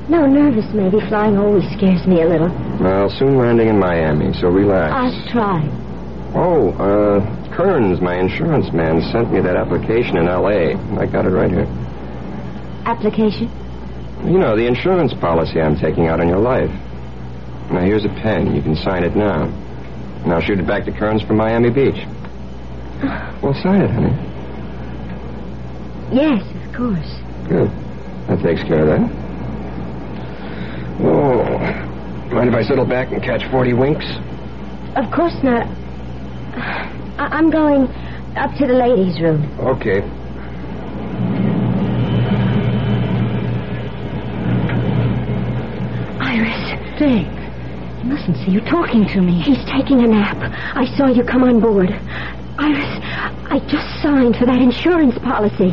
No, 0.09 0.27
nervous 0.27 0.73
maybe. 0.73 1.01
Flying 1.09 1.37
always 1.37 1.65
scares 1.73 2.07
me 2.07 2.23
a 2.23 2.27
little. 2.29 2.49
Well, 2.81 3.11
soon 3.11 3.37
landing 3.37 3.69
in 3.69 3.79
Miami, 3.79 4.33
so 4.35 4.49
relax. 4.49 4.93
I'll 4.93 5.31
try. 5.31 5.88
Oh, 6.35 6.71
uh, 6.73 7.57
Kearns, 7.57 8.01
my 8.01 8.17
insurance 8.19 8.73
man, 8.73 9.01
sent 9.13 9.33
me 9.33 9.41
that 9.41 9.57
application 9.57 10.17
in 10.17 10.29
L.A. 10.29 10.75
I 10.99 11.07
got 11.07 11.25
it 11.27 11.31
right 11.31 11.51
here. 11.51 11.67
Application? 12.85 13.51
You 14.25 14.39
know, 14.39 14.57
the 14.57 14.67
insurance 14.67 15.15
policy 15.15 15.61
I'm 15.61 15.77
taking 15.79 16.07
out 16.09 16.21
on 16.21 16.29
your 16.29 16.39
life. 16.39 16.71
Now, 17.71 17.81
here's 17.81 18.05
a 18.05 18.09
pen. 18.09 18.55
You 18.55 18.63
can 18.63 18.75
sign 18.77 19.05
it 19.05 19.15
now. 19.17 19.45
And 20.25 20.33
I'll 20.33 20.41
shoot 20.41 20.59
it 20.59 20.67
back 20.67 20.85
to 20.85 20.93
Kearns 20.93 21.23
from 21.23 21.37
Miami 21.37 21.71
Beach. 21.71 22.05
Well, 23.41 23.55
sign 23.63 23.81
it, 23.83 23.91
honey. 23.91 24.11
Yes, 26.13 26.43
of 26.43 26.75
course. 26.75 27.07
Good. 27.49 27.71
That 28.27 28.43
takes 28.43 28.65
care 28.67 28.83
of 28.83 28.89
that. 28.89 29.01
Oh, 31.01 31.59
mind 32.35 32.49
if 32.49 32.55
I 32.57 32.63
settle 32.63 32.85
back 32.85 33.13
and 33.13 33.23
catch 33.23 33.49
40 33.53 33.75
winks? 33.75 34.05
Of 34.97 35.13
course 35.15 35.37
not. 35.45 35.69
I- 36.59 37.29
I'm 37.33 37.51
going 37.51 37.89
up 38.37 38.55
to 38.57 38.67
the 38.67 38.75
ladies' 38.75 39.21
room. 39.21 39.43
Okay. 39.61 40.03
Iris. 46.21 46.99
Jane, 46.99 47.27
He 48.03 48.09
mustn't 48.09 48.37
see 48.39 48.51
you 48.51 48.61
talking 48.61 49.07
to 49.09 49.21
me. 49.21 49.41
He's 49.41 49.65
taking 49.67 50.03
a 50.03 50.07
nap. 50.09 50.37
I 50.75 50.85
saw 50.97 51.07
you 51.07 51.23
come 51.25 51.45
on 51.45 51.61
board. 51.61 51.91
Iris, 52.59 52.99
I 53.51 53.61
just 53.69 54.03
signed 54.03 54.37
for 54.37 54.47
that 54.47 54.61
insurance 54.61 55.17
policy. 55.19 55.71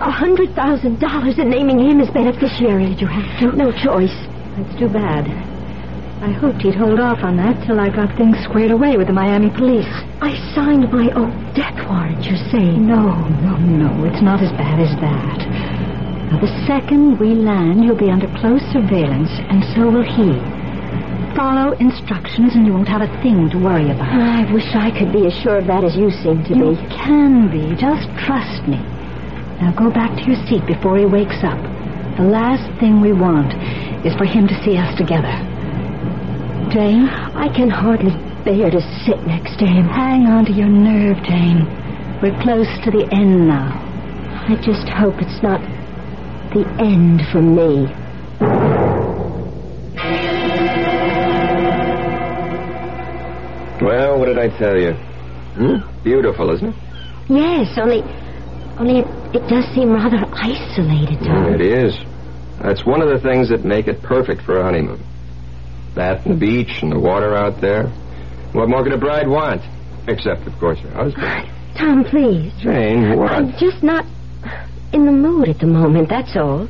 A 0.00 0.10
hundred 0.10 0.54
thousand 0.54 1.00
dollars 1.00 1.38
and 1.38 1.50
naming 1.50 1.78
him 1.80 2.00
as 2.00 2.10
beneficiary. 2.10 2.86
Did 2.86 3.00
you 3.00 3.06
have 3.08 3.40
to? 3.40 3.56
No 3.56 3.72
choice. 3.72 4.14
That's 4.56 4.78
too 4.78 4.88
bad. 4.88 5.26
I 6.18 6.34
hoped 6.34 6.62
he'd 6.62 6.74
hold 6.74 6.98
off 6.98 7.22
on 7.22 7.38
that 7.38 7.62
till 7.64 7.78
I 7.78 7.94
got 7.94 8.10
things 8.18 8.34
squared 8.42 8.74
away 8.74 8.98
with 8.98 9.06
the 9.06 9.14
Miami 9.14 9.54
police. 9.54 9.86
I 10.18 10.34
signed 10.50 10.90
my 10.90 11.14
own 11.14 11.30
death 11.54 11.78
warrant, 11.86 12.26
you're 12.26 12.42
saying? 12.50 12.82
No, 12.82 13.22
no, 13.46 13.54
no. 13.54 13.90
It's 14.02 14.18
not 14.18 14.42
as 14.42 14.50
bad 14.58 14.82
as 14.82 14.90
that. 14.98 15.38
Now, 16.26 16.42
the 16.42 16.50
second 16.66 17.22
we 17.22 17.38
land, 17.38 17.86
you'll 17.86 17.96
be 17.96 18.10
under 18.10 18.26
close 18.42 18.60
surveillance, 18.74 19.30
and 19.46 19.62
so 19.78 19.94
will 19.94 20.02
he. 20.02 20.34
Follow 21.38 21.78
instructions, 21.78 22.58
and 22.58 22.66
you 22.66 22.74
won't 22.74 22.90
have 22.90 23.06
a 23.06 23.10
thing 23.22 23.46
to 23.54 23.58
worry 23.62 23.86
about. 23.86 24.10
I 24.10 24.42
wish 24.52 24.66
I 24.74 24.90
could 24.90 25.14
be 25.14 25.30
as 25.30 25.38
sure 25.38 25.62
of 25.62 25.70
that 25.70 25.86
as 25.86 25.94
you 25.94 26.10
seem 26.10 26.42
to 26.50 26.52
You 26.52 26.74
be. 26.74 26.82
You 26.82 26.88
can 26.98 27.46
be. 27.46 27.78
Just 27.78 28.10
trust 28.18 28.66
me. 28.66 28.82
Now 29.62 29.70
go 29.70 29.86
back 29.86 30.18
to 30.18 30.22
your 30.26 30.38
seat 30.50 30.66
before 30.66 30.98
he 30.98 31.06
wakes 31.06 31.46
up. 31.46 31.62
The 32.18 32.26
last 32.26 32.66
thing 32.82 33.00
we 33.00 33.14
want 33.14 33.54
is 34.04 34.18
for 34.18 34.26
him 34.26 34.50
to 34.50 34.56
see 34.66 34.76
us 34.76 34.98
together. 34.98 35.47
Jane? 36.70 37.08
I 37.08 37.48
can 37.54 37.70
hardly 37.70 38.12
bear 38.44 38.70
to 38.70 38.80
sit 39.04 39.26
next 39.26 39.58
to 39.58 39.66
him. 39.66 39.86
Hang 39.88 40.26
on 40.26 40.44
to 40.46 40.52
your 40.52 40.68
nerve, 40.68 41.16
Jane. 41.24 41.64
We're 42.22 42.38
close 42.42 42.68
to 42.84 42.90
the 42.90 43.08
end 43.12 43.48
now. 43.48 43.72
I 44.48 44.56
just 44.56 44.88
hope 44.88 45.14
it's 45.20 45.42
not 45.42 45.60
the 46.52 46.66
end 46.78 47.22
for 47.32 47.40
me. 47.40 47.86
Well, 53.80 54.18
what 54.18 54.26
did 54.26 54.38
I 54.38 54.48
tell 54.58 54.76
you? 54.76 54.92
Hmm? 54.92 56.02
Beautiful, 56.02 56.50
isn't 56.50 56.68
it? 56.68 56.74
Yes, 57.28 57.78
only, 57.78 58.02
only 58.78 59.00
it, 59.00 59.06
it 59.36 59.48
does 59.48 59.64
seem 59.74 59.92
rather 59.92 60.24
isolated, 60.32 61.20
Tom. 61.24 61.54
It 61.54 61.60
is. 61.60 61.96
That's 62.60 62.84
one 62.84 63.00
of 63.02 63.08
the 63.08 63.20
things 63.20 63.48
that 63.50 63.64
make 63.64 63.86
it 63.86 64.02
perfect 64.02 64.42
for 64.42 64.58
a 64.58 64.64
honeymoon. 64.64 65.04
That 65.94 66.24
and 66.26 66.34
the 66.34 66.38
beach 66.46 66.82
and 66.82 66.92
the 66.92 66.98
water 66.98 67.34
out 67.34 67.60
there. 67.60 67.88
What 68.52 68.68
more 68.68 68.82
could 68.82 68.92
a 68.92 68.98
bride 68.98 69.28
want? 69.28 69.62
Except, 70.06 70.46
of 70.46 70.58
course, 70.58 70.78
her 70.80 70.90
husband. 70.90 71.50
Tom, 71.76 72.04
please. 72.04 72.52
Jane, 72.60 73.16
what? 73.18 73.30
I'm 73.32 73.52
just 73.58 73.82
not 73.82 74.04
in 74.92 75.04
the 75.04 75.12
mood 75.12 75.48
at 75.48 75.58
the 75.58 75.66
moment, 75.66 76.08
that's 76.08 76.34
all. 76.36 76.66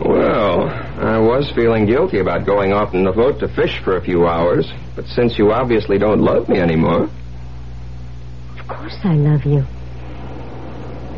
Well, 0.00 0.68
I 0.68 1.18
was 1.18 1.50
feeling 1.52 1.86
guilty 1.86 2.18
about 2.18 2.44
going 2.44 2.72
off 2.72 2.92
in 2.92 3.04
the 3.04 3.12
boat 3.12 3.38
to 3.40 3.48
fish 3.48 3.78
for 3.82 3.96
a 3.96 4.02
few 4.02 4.26
hours, 4.26 4.70
but 4.94 5.06
since 5.06 5.38
you 5.38 5.52
obviously 5.52 5.96
don't 5.98 6.20
love 6.20 6.48
me 6.48 6.58
anymore, 6.58 7.08
Of 8.58 8.68
course 8.68 8.96
I 9.04 9.14
love 9.14 9.44
you. 9.46 9.64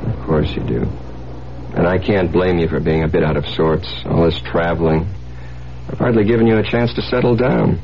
of 0.06 0.26
course 0.26 0.50
you 0.54 0.62
do. 0.62 0.88
And 1.74 1.86
I 1.88 1.98
can't 1.98 2.30
blame 2.30 2.58
you 2.58 2.68
for 2.68 2.78
being 2.78 3.02
a 3.04 3.08
bit 3.08 3.24
out 3.24 3.36
of 3.36 3.46
sorts, 3.48 3.88
all 4.06 4.24
this 4.24 4.38
traveling. 4.40 5.06
I've 5.90 5.98
hardly 5.98 6.24
given 6.24 6.46
you 6.46 6.58
a 6.58 6.62
chance 6.62 6.92
to 6.94 7.02
settle 7.02 7.34
down. 7.34 7.80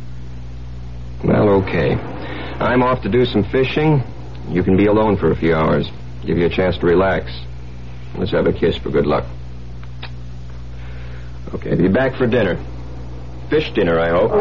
Well, 1.25 1.49
okay. 1.63 1.95
I'm 1.95 2.83
off 2.83 3.03
to 3.03 3.09
do 3.09 3.25
some 3.25 3.45
fishing. 3.45 4.03
You 4.49 4.63
can 4.63 4.77
be 4.77 4.87
alone 4.87 5.17
for 5.17 5.31
a 5.31 5.37
few 5.37 5.55
hours. 5.55 5.91
Give 6.27 6.37
you 6.37 6.47
a 6.47 6.51
chance 6.51 6.77
to 6.79 6.87
relax. 6.87 7.31
Let's 8.17 8.33
have 8.33 8.47
a 8.47 8.53
kiss 8.53 8.77
for 8.77 8.91
good 8.91 9.07
luck. 9.07 9.25
Okay, 11.55 11.75
be 11.77 11.89
back 11.89 12.17
for 12.17 12.27
dinner. 12.27 12.63
Fish 13.49 13.73
dinner, 13.73 13.99
I 13.99 14.11
hope. 14.11 14.33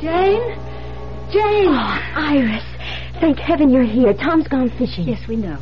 Jane? 0.00 0.42
Jane! 1.30 1.68
Oh, 1.68 2.00
Iris, 2.16 2.64
thank 3.20 3.38
heaven 3.38 3.70
you're 3.70 3.84
here. 3.84 4.12
Tom's 4.14 4.48
gone 4.48 4.70
fishing. 4.70 5.06
Yes, 5.06 5.26
we 5.28 5.36
know. 5.36 5.58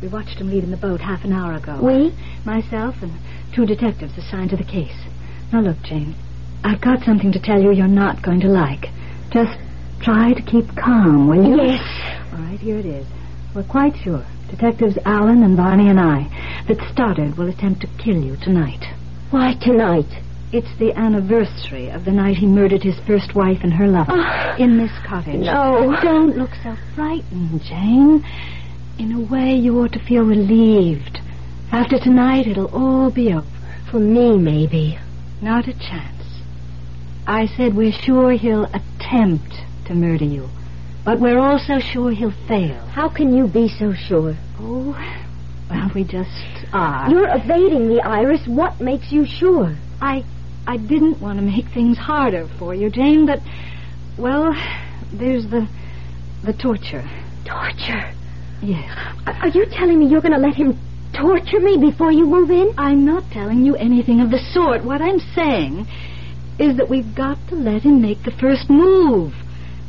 We 0.00 0.08
watched 0.08 0.38
him 0.38 0.50
leaving 0.50 0.70
the 0.70 0.76
boat 0.76 1.00
half 1.00 1.24
an 1.24 1.32
hour 1.32 1.54
ago. 1.54 1.78
We? 1.82 2.14
Myself 2.44 2.96
and 3.02 3.12
two 3.54 3.66
detectives 3.66 4.16
assigned 4.16 4.50
to 4.50 4.56
the 4.56 4.64
case. 4.64 4.96
Now 5.52 5.60
look, 5.60 5.82
Jane. 5.82 6.14
I've 6.64 6.80
got 6.80 7.02
something 7.04 7.32
to 7.32 7.40
tell 7.40 7.60
you 7.60 7.72
you're 7.72 7.88
not 7.88 8.22
going 8.22 8.40
to 8.40 8.48
like. 8.48 8.86
Just 9.32 9.58
try 10.00 10.32
to 10.34 10.42
keep 10.42 10.66
calm, 10.76 11.28
will 11.28 11.44
you? 11.48 11.56
Yes. 11.62 11.82
All 12.32 12.38
right, 12.40 12.58
here 12.60 12.78
it 12.78 12.86
is. 12.86 13.06
We're 13.54 13.64
quite 13.64 13.94
sure. 14.02 14.24
Detectives 14.50 14.98
Allen 15.04 15.42
and 15.42 15.56
Barney 15.56 15.88
and 15.88 15.98
I 16.00 16.28
that 16.68 16.78
Stoddard 16.92 17.36
will 17.36 17.48
attempt 17.48 17.80
to 17.82 17.86
kill 18.02 18.22
you 18.22 18.36
tonight. 18.36 18.84
Why 19.30 19.54
tonight? 19.60 20.06
It's 20.52 20.78
the 20.78 20.92
anniversary 20.96 21.90
of 21.90 22.04
the 22.06 22.10
night 22.12 22.36
he 22.38 22.46
murdered 22.46 22.82
his 22.82 22.98
first 23.06 23.34
wife 23.34 23.58
and 23.62 23.72
her 23.74 23.86
lover 23.86 24.12
Ah. 24.14 24.56
in 24.56 24.78
this 24.78 24.92
cottage. 25.06 25.40
No. 25.44 25.94
Don't 26.02 26.36
look 26.38 26.50
so 26.62 26.74
frightened, 26.94 27.60
Jane. 27.62 28.24
In 28.98 29.12
a 29.12 29.20
way, 29.20 29.54
you 29.54 29.78
ought 29.80 29.92
to 29.92 30.04
feel 30.04 30.24
relieved. 30.24 31.20
After 31.70 31.98
tonight, 32.00 32.48
it'll 32.48 32.74
all 32.74 33.10
be 33.10 33.32
over. 33.32 33.46
For 33.90 34.00
me, 34.00 34.36
maybe. 34.36 34.98
Not 35.40 35.68
a 35.68 35.72
chance. 35.72 36.42
I 37.26 37.46
said 37.46 37.76
we're 37.76 37.92
sure 37.92 38.32
he'll 38.32 38.64
attempt 38.64 39.52
to 39.86 39.94
murder 39.94 40.24
you, 40.24 40.48
but 41.04 41.20
we're 41.20 41.38
also 41.38 41.78
sure 41.78 42.10
he'll 42.10 42.34
fail. 42.48 42.74
How 42.86 43.08
can 43.08 43.36
you 43.36 43.46
be 43.46 43.68
so 43.68 43.92
sure? 43.92 44.36
Oh, 44.58 44.96
well, 45.70 45.90
we 45.94 46.02
just 46.04 46.66
are. 46.72 47.08
You're 47.08 47.28
evading 47.28 47.86
me, 47.86 48.00
Iris. 48.00 48.46
What 48.46 48.80
makes 48.80 49.12
you 49.12 49.26
sure? 49.26 49.76
I 50.00 50.24
I 50.66 50.76
didn't 50.76 51.20
want 51.20 51.38
to 51.38 51.44
make 51.44 51.66
things 51.68 51.96
harder 51.98 52.48
for 52.58 52.74
you, 52.74 52.90
Jane, 52.90 53.26
but 53.26 53.40
well, 54.18 54.54
there's 55.12 55.46
the 55.46 55.68
the 56.44 56.52
torture. 56.52 57.08
Torture? 57.44 58.12
Yes. 58.62 58.90
Are 59.26 59.48
you 59.48 59.66
telling 59.70 59.98
me 59.98 60.06
you're 60.06 60.20
going 60.20 60.32
to 60.32 60.38
let 60.38 60.54
him 60.54 60.78
torture 61.12 61.60
me 61.60 61.78
before 61.78 62.12
you 62.12 62.26
move 62.26 62.50
in? 62.50 62.74
I'm 62.76 63.04
not 63.04 63.24
telling 63.32 63.64
you 63.64 63.76
anything 63.76 64.20
of 64.20 64.30
the 64.30 64.38
sort. 64.52 64.84
What 64.84 65.00
I'm 65.00 65.20
saying 65.34 65.86
is 66.58 66.76
that 66.76 66.88
we've 66.90 67.14
got 67.14 67.38
to 67.48 67.54
let 67.54 67.82
him 67.82 68.02
make 68.02 68.22
the 68.24 68.32
first 68.32 68.68
move. 68.68 69.32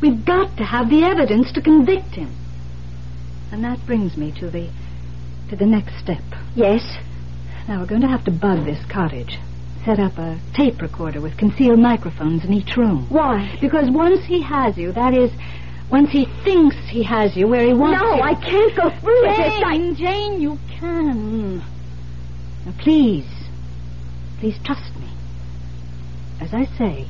We've 0.01 0.24
got 0.24 0.55
to 0.57 0.63
have 0.63 0.89
the 0.89 1.03
evidence 1.03 1.51
to 1.53 1.61
convict 1.61 2.15
him. 2.15 2.36
And 3.51 3.63
that 3.63 3.86
brings 3.86 4.15
me 4.15 4.32
to 4.39 4.49
the 4.49 4.70
to 5.49 5.55
the 5.55 5.65
next 5.65 5.97
step. 5.99 6.22
Yes. 6.55 6.84
Now 7.67 7.80
we're 7.82 7.88
going 7.88 8.01
to 8.01 8.07
have 8.07 8.26
to 8.26 8.32
bug 8.32 8.65
this 8.65 8.80
cottage. 8.91 9.39
Set 9.84 9.99
up 9.99 10.17
a 10.17 10.39
tape 10.55 10.82
recorder 10.82 11.22
with 11.22 11.38
concealed 11.38 11.80
microphones 11.80 12.45
in 12.45 12.53
each 12.53 12.78
room. 12.78 13.07
Why? 13.09 13.57
Because 13.59 13.89
once 13.89 14.26
he 14.26 14.43
has 14.43 14.78
you, 14.78 14.91
that 14.91 15.13
is, 15.13 15.32
once 15.91 16.11
he 16.11 16.25
thinks 16.43 16.75
he 16.89 17.03
has 17.03 17.35
you 17.35 17.47
where 17.47 17.65
he 17.65 17.73
wants 17.73 18.01
No, 18.01 18.11
you. 18.11 18.17
No, 18.17 18.23
I 18.23 18.35
can't 18.35 18.75
go 18.75 18.89
through 18.99 19.27
with 19.27 19.37
this. 19.37 19.59
Jane, 19.59 19.95
Jane, 19.95 20.41
you 20.41 20.57
can. 20.79 21.57
Now, 22.65 22.73
please, 22.79 23.27
please 24.39 24.57
trust 24.63 24.95
me. 24.99 25.09
As 26.39 26.53
I 26.53 26.65
say, 26.77 27.07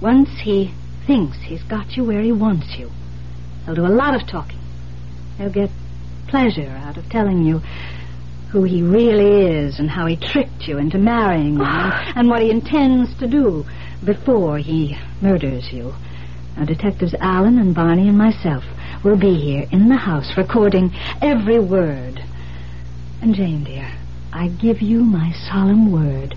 once 0.00 0.28
he 0.42 0.74
thinks 1.06 1.38
he's 1.38 1.62
got 1.62 1.96
you 1.96 2.04
where 2.04 2.22
he 2.22 2.32
wants 2.32 2.76
you, 2.76 2.90
he'll 3.64 3.76
do 3.76 3.86
a 3.86 3.88
lot 3.88 4.14
of 4.14 4.26
talking. 4.26 4.58
He'll 5.38 5.52
get 5.52 5.70
pleasure 6.28 6.68
out 6.84 6.96
of 6.96 7.08
telling 7.08 7.44
you 7.44 7.60
who 8.50 8.64
he 8.64 8.82
really 8.82 9.46
is 9.46 9.78
and 9.78 9.90
how 9.90 10.06
he 10.06 10.16
tricked 10.16 10.62
you 10.66 10.78
into 10.78 10.98
marrying 10.98 11.54
him 11.54 11.60
and, 11.62 11.92
and 12.16 12.28
what 12.28 12.42
he 12.42 12.50
intends 12.50 13.16
to 13.18 13.26
do 13.28 13.64
before 14.04 14.58
he 14.58 14.96
murders 15.22 15.68
you. 15.72 15.92
Now, 16.56 16.64
Detectives 16.64 17.14
Allen 17.20 17.58
and 17.58 17.74
Barney 17.74 18.08
and 18.08 18.16
myself 18.16 18.64
will 19.04 19.18
be 19.18 19.34
here 19.34 19.66
in 19.70 19.88
the 19.88 19.96
house 19.96 20.32
recording 20.36 20.90
every 21.20 21.60
word. 21.60 22.22
And 23.20 23.34
Jane, 23.34 23.64
dear, 23.64 23.92
I 24.32 24.48
give 24.48 24.80
you 24.80 25.00
my 25.00 25.32
solemn 25.50 25.92
word. 25.92 26.34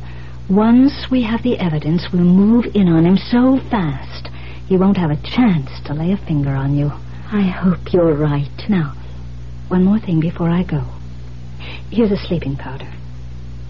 Once 0.50 1.08
we 1.10 1.24
have 1.24 1.44
the 1.44 1.58
evidence, 1.58 2.08
we'll 2.12 2.24
move 2.24 2.66
in 2.74 2.88
on 2.88 3.06
him 3.06 3.18
so 3.18 3.60
fast 3.70 4.30
he 4.68 4.78
won't 4.78 4.98
have 4.98 5.10
a 5.10 5.22
chance 5.24 5.70
to 5.86 5.94
lay 5.94 6.12
a 6.12 6.18
finger 6.18 6.52
on 6.52 6.78
you. 6.78 6.92
I 7.32 7.42
hope 7.42 7.92
you're 7.92 8.14
right. 8.14 8.50
Now, 8.70 8.94
one 9.68 9.84
more 9.84 10.00
thing 10.00 10.20
before 10.20 10.50
I 10.50 10.64
go. 10.64 10.84
Here's 11.92 12.12
a 12.12 12.18
sleeping 12.18 12.56
powder. 12.56 12.92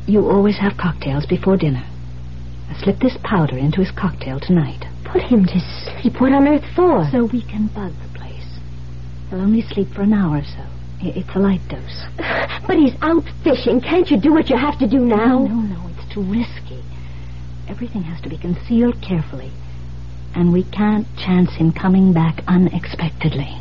You 0.08 0.28
always 0.28 0.58
have 0.58 0.78
cocktails 0.78 1.26
before 1.26 1.58
dinner. 1.58 1.86
Now 2.68 2.78
slip 2.82 3.00
this 3.00 3.18
powder 3.24 3.58
into 3.58 3.80
his 3.80 3.92
cocktail 3.92 4.40
tonight. 4.40 4.86
Put 5.12 5.24
him 5.24 5.46
to 5.46 5.60
sleep. 5.60 6.22
What 6.22 6.34
on 6.34 6.48
earth 6.48 6.66
for? 6.76 7.08
So 7.12 7.26
we 7.26 7.42
can 7.42 7.68
bug 7.68 7.94
the 8.04 8.20
place. 8.20 8.46
He'll 9.30 9.42
only 9.42 9.64
sleep 9.64 9.88
for 9.94 10.04
an 10.04 10.14
hour 10.14 10.38
or 10.38 10.44
so. 10.44 10.66
It's 11.02 11.30
a 11.36 11.40
light 11.40 11.62
dose. 11.68 12.06
But 12.68 12.78
he's 12.78 12.94
out 13.02 13.24
fishing. 13.44 13.82
Can't 13.82 14.12
you 14.12 14.22
do 14.22 14.32
what 14.32 14.50
you 14.52 14.58
have 14.58 14.78
to 14.78 14.88
do 14.88 15.00
now? 15.00 15.40
No, 15.40 15.48
no, 15.48 15.82
no. 15.82 15.90
It's 15.90 16.14
too 16.14 16.22
risky. 16.22 16.84
Everything 17.68 18.04
has 18.04 18.22
to 18.22 18.30
be 18.30 18.38
concealed 18.38 19.02
carefully. 19.02 19.52
And 20.36 20.54
we 20.54 20.64
can't 20.64 21.08
chance 21.18 21.52
him 21.56 21.72
coming 21.72 22.14
back 22.14 22.44
unexpectedly. 22.48 23.58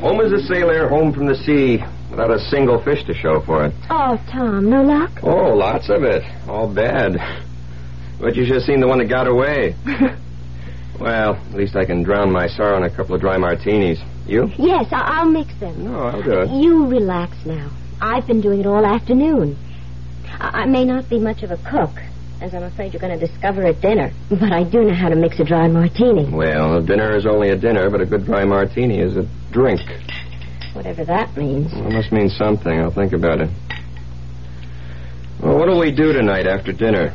Home 0.00 0.20
is 0.20 0.32
a 0.32 0.46
sailor, 0.46 0.88
home 0.88 1.12
from 1.12 1.26
the 1.26 1.34
sea, 1.34 1.84
without 2.16 2.30
a 2.30 2.38
single 2.38 2.80
fish 2.82 3.02
to 3.04 3.14
show 3.14 3.40
for 3.40 3.64
it. 3.66 3.74
Oh, 3.90 4.16
Tom, 4.30 4.70
no 4.70 4.82
luck? 4.82 5.10
Oh, 5.22 5.54
lots 5.54 5.88
of 5.90 6.04
it. 6.04 6.22
All 6.48 6.72
bad. 6.72 7.16
But 8.20 8.36
you 8.36 8.44
should 8.46 8.54
have 8.56 8.62
seen 8.62 8.80
the 8.80 8.86
one 8.86 8.98
that 8.98 9.06
got 9.08 9.26
away. 9.26 9.74
well, 11.00 11.34
at 11.34 11.54
least 11.54 11.74
I 11.74 11.84
can 11.84 12.02
drown 12.04 12.30
my 12.30 12.46
sorrow 12.46 12.76
in 12.76 12.84
a 12.84 12.90
couple 12.94 13.14
of 13.16 13.20
dry 13.20 13.36
martinis. 13.36 13.98
You? 14.26 14.50
Yes, 14.56 14.86
I- 14.92 15.18
I'll 15.20 15.28
mix 15.30 15.52
them. 15.58 15.84
No, 15.84 15.98
I'll 16.04 16.22
do 16.22 16.40
it. 16.40 16.50
You 16.50 16.86
relax 16.86 17.36
now. 17.44 17.70
I've 18.00 18.26
been 18.26 18.40
doing 18.40 18.60
it 18.60 18.66
all 18.66 18.86
afternoon. 18.86 19.56
I, 20.38 20.62
I 20.62 20.66
may 20.66 20.84
not 20.84 21.08
be 21.10 21.18
much 21.18 21.42
of 21.42 21.50
a 21.50 21.56
cook, 21.56 21.90
as 22.40 22.54
I'm 22.54 22.62
afraid 22.62 22.92
you're 22.92 23.00
going 23.00 23.18
to 23.18 23.26
discover 23.26 23.64
at 23.64 23.80
dinner, 23.80 24.12
but 24.30 24.52
I 24.52 24.62
do 24.62 24.84
know 24.84 24.94
how 24.94 25.08
to 25.08 25.16
mix 25.16 25.40
a 25.40 25.44
dry 25.44 25.66
martini. 25.68 26.30
Well, 26.32 26.76
a 26.78 26.82
dinner 26.82 27.16
is 27.16 27.26
only 27.26 27.50
a 27.50 27.56
dinner, 27.56 27.90
but 27.90 28.00
a 28.00 28.06
good 28.06 28.24
dry 28.24 28.44
martini 28.44 29.00
is 29.00 29.16
a 29.16 29.28
drink. 29.50 29.80
Whatever 30.74 31.04
that 31.04 31.36
means. 31.36 31.72
Well, 31.72 31.86
it 31.86 31.92
must 31.92 32.12
mean 32.12 32.28
something. 32.28 32.80
I'll 32.80 32.90
think 32.90 33.12
about 33.12 33.40
it. 33.40 33.50
Well, 35.40 35.56
what'll 35.58 35.78
we 35.78 35.92
do 35.92 36.12
tonight 36.12 36.46
after 36.46 36.72
dinner? 36.72 37.14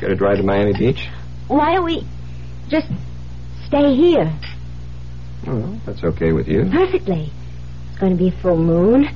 Get 0.00 0.10
a 0.10 0.16
drive 0.16 0.38
to 0.38 0.42
Miami 0.42 0.72
Beach? 0.72 1.06
Why 1.46 1.74
don't 1.74 1.84
we 1.84 2.04
just 2.68 2.88
stay 3.66 3.94
here? 3.94 4.32
Well, 5.46 5.80
that's 5.86 6.02
okay 6.02 6.32
with 6.32 6.48
you. 6.48 6.68
Perfectly. 6.70 7.30
It's 7.90 7.98
going 8.00 8.12
to 8.12 8.18
be 8.18 8.28
a 8.28 8.42
full 8.42 8.56
moon. 8.56 9.06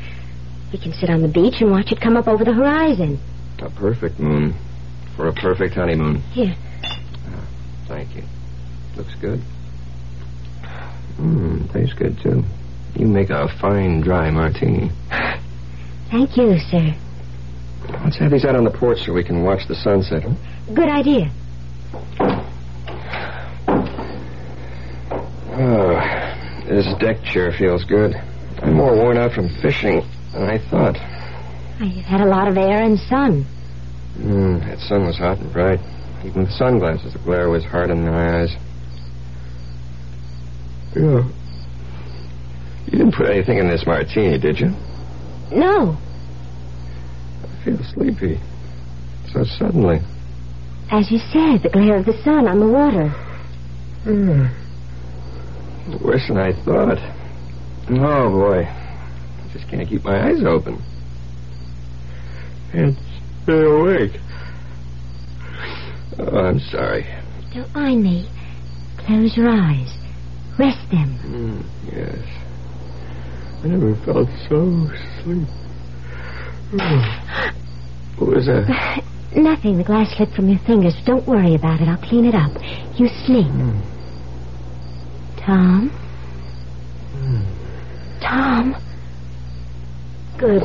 We 0.73 0.79
can 0.79 0.93
sit 0.93 1.11
on 1.11 1.23
the 1.23 1.29
beach 1.29 1.61
and 1.61 1.71
watch 1.71 1.91
it 1.91 2.01
come 2.01 2.17
up 2.17 2.29
over 2.29 2.45
the 2.45 2.53
horizon. 2.53 3.19
A 3.61 3.71
perfect 3.71 4.19
moon 4.21 4.55
for 5.17 5.29
a 5.29 5.33
perfect 5.33 5.75
honeymoon. 5.75 6.21
Here. 6.33 6.55
Ah, 6.85 7.47
thank 7.87 8.15
you. 8.15 8.23
Looks 8.97 9.15
good. 9.21 9.41
Mmm, 11.19 11.73
tastes 11.73 11.95
good 11.95 12.19
too. 12.21 12.45
You 12.97 13.07
make 13.07 13.31
a 13.31 13.49
fine 13.61 14.01
dry 14.01 14.31
martini. 14.31 14.91
Thank 16.11 16.37
you, 16.37 16.59
sir. 16.59 16.95
Let's 18.05 18.17
have 18.19 18.31
these 18.31 18.45
out 18.45 18.57
on 18.57 18.65
the 18.65 18.71
porch 18.71 19.05
so 19.05 19.13
we 19.13 19.25
can 19.25 19.43
watch 19.43 19.67
the 19.69 19.75
sunset. 19.75 20.23
huh? 20.23 20.35
Good 20.73 20.89
idea. 20.89 21.31
Oh, 25.57 26.65
this 26.67 26.87
deck 26.99 27.23
chair 27.25 27.53
feels 27.53 27.85
good. 27.85 28.15
I'm 28.63 28.75
more 28.75 28.95
worn 28.95 29.17
out 29.19 29.33
from 29.33 29.49
fishing 29.61 30.03
than 30.33 30.43
I 30.43 30.59
thought. 30.71 30.97
You've 31.81 32.05
had 32.05 32.21
a 32.21 32.27
lot 32.27 32.49
of 32.49 32.57
air 32.57 32.83
and 32.83 32.99
sun. 32.99 33.45
Mm, 34.19 34.65
that 34.67 34.79
sun 34.79 35.05
was 35.07 35.17
hot 35.19 35.39
and 35.39 35.53
bright. 35.53 35.81
Even 36.25 36.43
with 36.45 36.53
sunglasses, 36.53 37.13
the 37.13 37.19
glare 37.19 37.51
was 37.51 37.65
hard 37.65 37.91
in 37.91 38.05
my 38.05 38.41
eyes. 38.43 38.57
Yeah. 40.97 41.25
You 42.87 42.99
didn't 42.99 43.15
put 43.15 43.31
anything 43.31 43.59
in 43.59 43.69
this 43.69 43.87
martini, 43.87 44.39
did 44.39 44.59
you? 44.61 44.69
No. 45.51 45.97
I 47.43 47.65
feel 47.65 47.79
sleepy. 47.95 48.41
So 49.33 49.45
suddenly. 49.45 50.01
As 50.91 51.11
you 51.11 51.19
said, 51.19 51.63
the 51.63 51.71
glare 51.73 51.97
of 51.97 52.07
the 52.07 52.21
sun 52.23 52.47
on 52.47 52.61
the 52.61 52.69
water. 52.69 53.09
Hmm. 54.05 54.47
Worse 56.05 56.29
than 56.29 56.39
I 56.39 56.53
thought. 56.65 56.99
Oh, 57.91 58.31
boy. 58.31 58.65
I 58.65 59.51
just 59.53 59.69
can't 59.69 59.89
keep 59.89 60.05
my 60.05 60.29
eyes 60.29 60.43
open. 60.45 60.83
Can't 62.73 62.97
stay 63.43 63.63
awake. 63.63 64.13
Oh, 66.19 66.39
I'm 66.39 66.61
sorry. 66.61 67.07
Don't 67.53 67.73
mind 67.75 68.03
me. 68.03 68.29
Close 68.99 69.37
your 69.37 69.49
eyes. 69.49 69.97
Rest 70.59 70.91
them. 70.91 71.19
Mm, 71.25 71.65
yes. 71.93 72.34
I 73.65 73.67
never 73.69 73.95
felt 74.05 74.29
so 74.47 74.91
asleep. 74.93 75.49
Oh. 76.79 77.53
what 78.19 78.37
was 78.37 78.45
that? 78.45 79.03
Nothing. 79.35 79.79
The 79.79 79.85
glass 79.85 80.15
slipped 80.15 80.35
from 80.35 80.51
your 80.51 80.59
fingers. 80.67 80.95
Don't 81.07 81.27
worry 81.27 81.55
about 81.55 81.81
it. 81.81 81.89
I'll 81.89 81.97
clean 81.97 82.27
it 82.27 82.35
up. 82.35 82.53
You 82.99 83.09
sleep. 83.25 83.47
Hmm. 83.47 83.81
Tom? 85.39 85.89
Hmm. 87.17 88.21
Tom? 88.21 88.77
Good. 90.39 90.63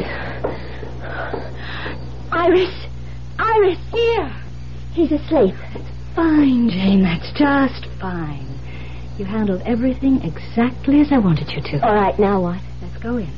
Iris! 2.34 2.86
Iris, 3.40 3.80
here! 3.94 4.36
He's 4.92 5.14
asleep. 5.14 5.56
Fine, 6.16 6.70
Jane. 6.70 7.02
That's 7.02 7.32
just 7.32 7.86
fine. 8.02 8.46
You 9.18 9.24
handled 9.24 9.62
everything 9.66 10.22
exactly 10.22 11.00
as 11.00 11.14
I 11.14 11.18
wanted 11.18 11.50
you 11.52 11.62
to. 11.62 11.88
All 11.88 11.96
right, 11.96 12.18
now 12.20 12.42
what? 12.42 12.60
Go 13.02 13.18
in 13.18 13.30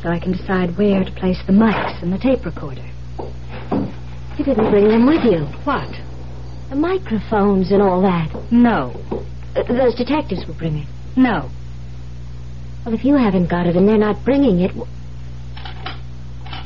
so 0.00 0.08
I 0.08 0.18
can 0.20 0.32
decide 0.32 0.76
where 0.78 1.04
to 1.04 1.10
place 1.12 1.38
the 1.46 1.52
mics 1.52 2.02
and 2.02 2.12
the 2.12 2.18
tape 2.18 2.44
recorder. 2.44 2.84
You 4.38 4.44
didn't 4.44 4.70
bring 4.70 4.88
them 4.88 5.06
with 5.06 5.24
you. 5.24 5.44
What? 5.64 5.90
The 6.70 6.76
microphones 6.76 7.70
and 7.72 7.82
all 7.82 8.00
that. 8.02 8.30
No. 8.52 8.92
Uh, 9.56 9.62
those 9.64 9.94
detectives 9.94 10.46
will 10.46 10.54
bring 10.54 10.78
it. 10.78 10.88
No. 11.16 11.50
Well, 12.86 12.94
if 12.94 13.04
you 13.04 13.16
haven't 13.16 13.48
got 13.50 13.66
it 13.66 13.76
and 13.76 13.88
they're 13.88 13.98
not 13.98 14.24
bringing 14.24 14.60
it. 14.60 14.68
w- 14.68 14.86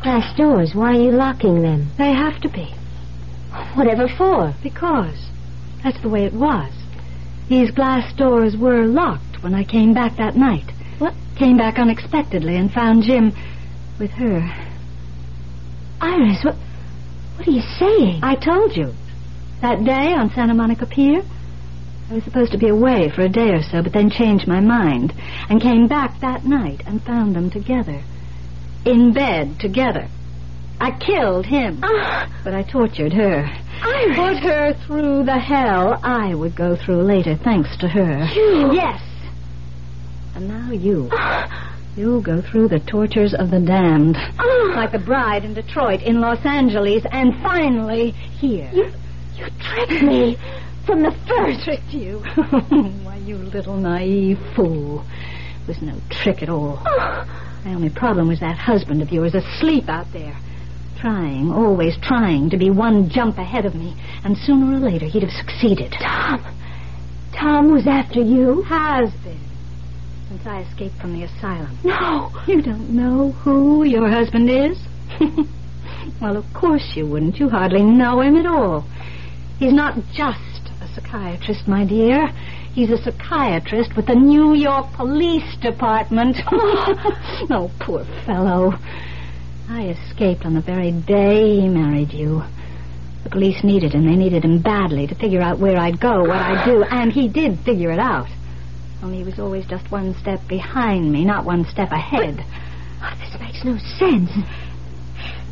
Glass 0.02 0.36
doors, 0.36 0.72
why 0.74 0.96
are 0.96 1.00
you 1.00 1.10
locking 1.10 1.62
them? 1.62 1.90
They 1.98 2.12
have 2.12 2.40
to 2.42 2.48
be. 2.48 2.72
Whatever 3.74 4.08
for? 4.08 4.54
Because 4.62 5.16
that's 5.82 6.00
the 6.02 6.08
way 6.08 6.24
it 6.24 6.32
was. 6.34 6.72
These 7.48 7.70
glass 7.72 8.12
doors 8.16 8.56
were 8.56 8.84
locked 8.86 9.42
when 9.42 9.54
I 9.54 9.64
came 9.64 9.94
back 9.94 10.16
that 10.18 10.36
night. 10.36 10.70
Came 11.36 11.56
back 11.58 11.78
unexpectedly 11.78 12.56
and 12.56 12.72
found 12.72 13.02
Jim 13.02 13.32
with 13.98 14.10
her. 14.12 14.40
Iris, 16.00 16.44
what, 16.44 16.56
what 17.36 17.46
are 17.46 17.50
you 17.50 17.62
saying? 17.78 18.20
I 18.22 18.34
told 18.36 18.76
you. 18.76 18.92
That 19.60 19.84
day 19.84 20.12
on 20.12 20.30
Santa 20.30 20.54
Monica 20.54 20.86
Pier, 20.86 21.22
I 22.10 22.14
was 22.14 22.24
supposed 22.24 22.52
to 22.52 22.58
be 22.58 22.68
away 22.68 23.10
for 23.10 23.22
a 23.22 23.28
day 23.28 23.50
or 23.50 23.62
so, 23.62 23.82
but 23.82 23.92
then 23.92 24.10
changed 24.10 24.46
my 24.46 24.60
mind 24.60 25.12
and 25.48 25.60
came 25.60 25.88
back 25.88 26.20
that 26.20 26.44
night 26.44 26.82
and 26.86 27.02
found 27.02 27.34
them 27.34 27.50
together. 27.50 28.02
In 28.84 29.12
bed 29.12 29.58
together. 29.58 30.08
I 30.80 30.92
killed 30.92 31.46
him, 31.46 31.80
ah. 31.82 32.30
but 32.44 32.54
I 32.54 32.62
tortured 32.62 33.12
her. 33.14 33.50
I 33.82 34.12
Put 34.14 34.42
her 34.42 34.74
through 34.86 35.24
the 35.24 35.38
hell 35.38 35.98
I 36.02 36.34
would 36.34 36.54
go 36.54 36.76
through 36.76 37.02
later, 37.02 37.34
thanks 37.34 37.76
to 37.78 37.88
her. 37.88 38.26
You? 38.34 38.72
Yes. 38.72 39.00
And 40.36 40.48
now 40.48 40.70
you. 40.70 41.10
You'll 41.96 42.20
go 42.20 42.42
through 42.42 42.68
the 42.68 42.78
tortures 42.78 43.32
of 43.32 43.50
the 43.50 43.58
damned. 43.58 44.16
Ah. 44.18 44.72
Like 44.74 44.92
the 44.92 44.98
bride 44.98 45.46
in 45.46 45.54
Detroit, 45.54 46.02
in 46.02 46.20
Los 46.20 46.44
Angeles, 46.44 47.06
and 47.10 47.32
finally 47.42 48.10
here. 48.10 48.70
You, 48.70 48.92
you 49.34 49.46
tricked 49.58 50.02
me 50.02 50.36
from 50.84 51.02
the 51.02 51.16
first. 51.26 51.64
tricked 51.64 51.88
you. 51.88 52.18
Why, 53.02 53.16
you 53.24 53.36
little 53.36 53.78
naive 53.78 54.38
fool. 54.54 55.06
It 55.62 55.68
was 55.68 55.80
no 55.80 55.98
trick 56.10 56.42
at 56.42 56.50
all. 56.50 56.82
Ah. 56.84 57.62
My 57.64 57.72
only 57.72 57.88
problem 57.88 58.28
was 58.28 58.40
that 58.40 58.58
husband 58.58 59.00
of 59.00 59.10
yours 59.10 59.34
asleep 59.34 59.88
out 59.88 60.12
there. 60.12 60.36
Trying, 61.00 61.50
always 61.50 61.96
trying 62.02 62.50
to 62.50 62.58
be 62.58 62.68
one 62.68 63.08
jump 63.08 63.38
ahead 63.38 63.64
of 63.64 63.74
me. 63.74 63.96
And 64.22 64.36
sooner 64.36 64.76
or 64.76 64.80
later 64.80 65.06
he'd 65.06 65.22
have 65.22 65.32
succeeded. 65.32 65.92
Tom. 65.92 66.44
Tom 67.32 67.72
was 67.72 67.86
after 67.86 68.20
you? 68.20 68.60
Has 68.64 69.10
been. 69.24 69.40
Since 70.36 70.48
I 70.48 70.60
escaped 70.60 71.00
from 71.00 71.14
the 71.14 71.22
asylum. 71.22 71.78
No. 71.82 72.30
You 72.46 72.60
don't 72.60 72.90
know 72.90 73.32
who 73.32 73.84
your 73.84 74.06
husband 74.10 74.50
is? 74.50 74.78
well, 76.20 76.36
of 76.36 76.44
course 76.52 76.92
you 76.94 77.06
wouldn't. 77.06 77.38
You 77.38 77.48
hardly 77.48 77.82
know 77.82 78.20
him 78.20 78.36
at 78.36 78.44
all. 78.44 78.82
He's 79.58 79.72
not 79.72 79.94
just 80.12 80.68
a 80.82 80.88
psychiatrist, 80.94 81.66
my 81.66 81.86
dear. 81.86 82.26
He's 82.74 82.90
a 82.90 82.98
psychiatrist 82.98 83.96
with 83.96 84.08
the 84.08 84.14
New 84.14 84.52
York 84.52 84.92
Police 84.92 85.56
Department. 85.62 86.36
oh, 86.50 87.70
poor 87.80 88.04
fellow. 88.26 88.74
I 89.70 89.88
escaped 89.88 90.44
on 90.44 90.52
the 90.52 90.60
very 90.60 90.92
day 90.92 91.62
he 91.62 91.68
married 91.70 92.12
you. 92.12 92.42
The 93.24 93.30
police 93.30 93.64
needed 93.64 93.94
him. 93.94 94.04
They 94.04 94.16
needed 94.16 94.44
him 94.44 94.60
badly 94.60 95.06
to 95.06 95.14
figure 95.14 95.40
out 95.40 95.58
where 95.58 95.78
I'd 95.78 95.98
go, 95.98 96.20
what 96.20 96.36
I'd 96.36 96.66
do, 96.66 96.82
and 96.82 97.10
he 97.10 97.26
did 97.26 97.60
figure 97.60 97.90
it 97.90 97.98
out. 97.98 98.28
Only 99.02 99.18
he 99.18 99.24
was 99.24 99.38
always 99.38 99.66
just 99.66 99.90
one 99.90 100.14
step 100.14 100.40
behind 100.48 101.12
me, 101.12 101.24
not 101.24 101.44
one 101.44 101.64
step 101.66 101.90
ahead. 101.92 102.44
Oh, 103.02 103.14
this 103.20 103.40
makes 103.40 103.64
no 103.64 103.76
sense. 103.98 104.30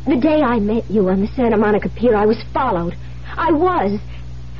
The 0.07 0.17
day 0.17 0.41
I 0.41 0.59
met 0.59 0.89
you 0.89 1.09
on 1.09 1.21
the 1.21 1.27
Santa 1.27 1.57
Monica 1.57 1.89
Pier, 1.89 2.15
I 2.15 2.25
was 2.25 2.41
followed. 2.53 2.95
I 3.35 3.51
was. 3.51 3.99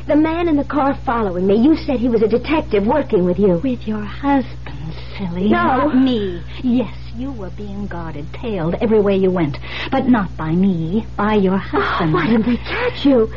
The 0.08 0.16
man 0.16 0.48
in 0.48 0.56
the 0.56 0.64
car 0.64 0.98
following 1.06 1.48
me, 1.48 1.56
you 1.56 1.76
said 1.76 2.00
he 2.00 2.10
was 2.10 2.22
a 2.22 2.28
detective 2.28 2.86
working 2.86 3.26
with 3.26 3.40
you. 3.40 3.60
With 3.64 3.88
your 3.88 4.04
husband. 4.04 4.94
silly. 5.18 5.50
No. 5.50 5.88
Not 5.88 5.96
me. 5.98 6.44
Yes, 6.64 6.96
you 7.16 7.32
were 7.32 7.50
being 7.52 7.88
guarded, 7.88 8.32
tailed 8.34 8.76
everywhere 8.82 9.16
you 9.16 9.32
went. 9.32 9.58
But 9.92 10.08
not 10.08 10.36
by 10.38 10.52
me, 10.52 11.08
by 11.18 11.36
your 11.36 11.56
oh, 11.56 11.58
husband. 11.58 12.14
why 12.14 12.28
didn't 12.28 12.46
they 12.46 12.58
catch 12.58 13.06
you? 13.06 13.34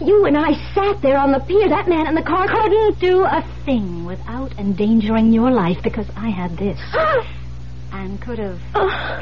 You 0.00 0.24
and 0.26 0.36
I 0.36 0.54
sat 0.74 1.02
there 1.02 1.18
on 1.18 1.32
the 1.32 1.40
pier. 1.40 1.68
That 1.68 1.88
man 1.88 2.06
in 2.06 2.14
the 2.14 2.22
car 2.22 2.46
couldn't 2.46 2.98
do 3.00 3.24
a 3.24 3.44
thing 3.64 4.04
without 4.04 4.58
endangering 4.58 5.32
your 5.32 5.50
life 5.50 5.82
because 5.82 6.06
I 6.16 6.30
had 6.30 6.56
this. 6.56 6.78
Ah! 6.94 7.36
and 7.92 8.20
could 8.20 8.38
have 8.38 8.60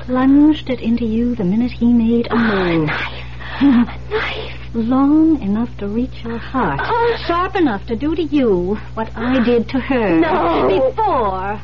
plunged 0.04 0.70
it 0.70 0.80
into 0.80 1.04
you 1.04 1.34
the 1.34 1.44
minute 1.44 1.72
he 1.72 1.92
made 1.92 2.26
a 2.26 2.34
ah, 2.34 2.54
move. 2.54 2.82
A 2.82 2.86
knife. 2.86 3.24
a 4.08 4.10
knife. 4.10 4.74
Long 4.74 5.40
enough 5.40 5.74
to 5.78 5.88
reach 5.88 6.22
your 6.22 6.38
heart. 6.38 6.80
Ah. 6.82 7.24
Sharp 7.26 7.56
enough 7.56 7.86
to 7.86 7.96
do 7.96 8.14
to 8.14 8.22
you 8.22 8.74
what 8.94 9.10
I 9.16 9.42
did 9.42 9.68
to 9.70 9.80
her. 9.80 10.20
No. 10.20 10.90
Before 10.90 11.60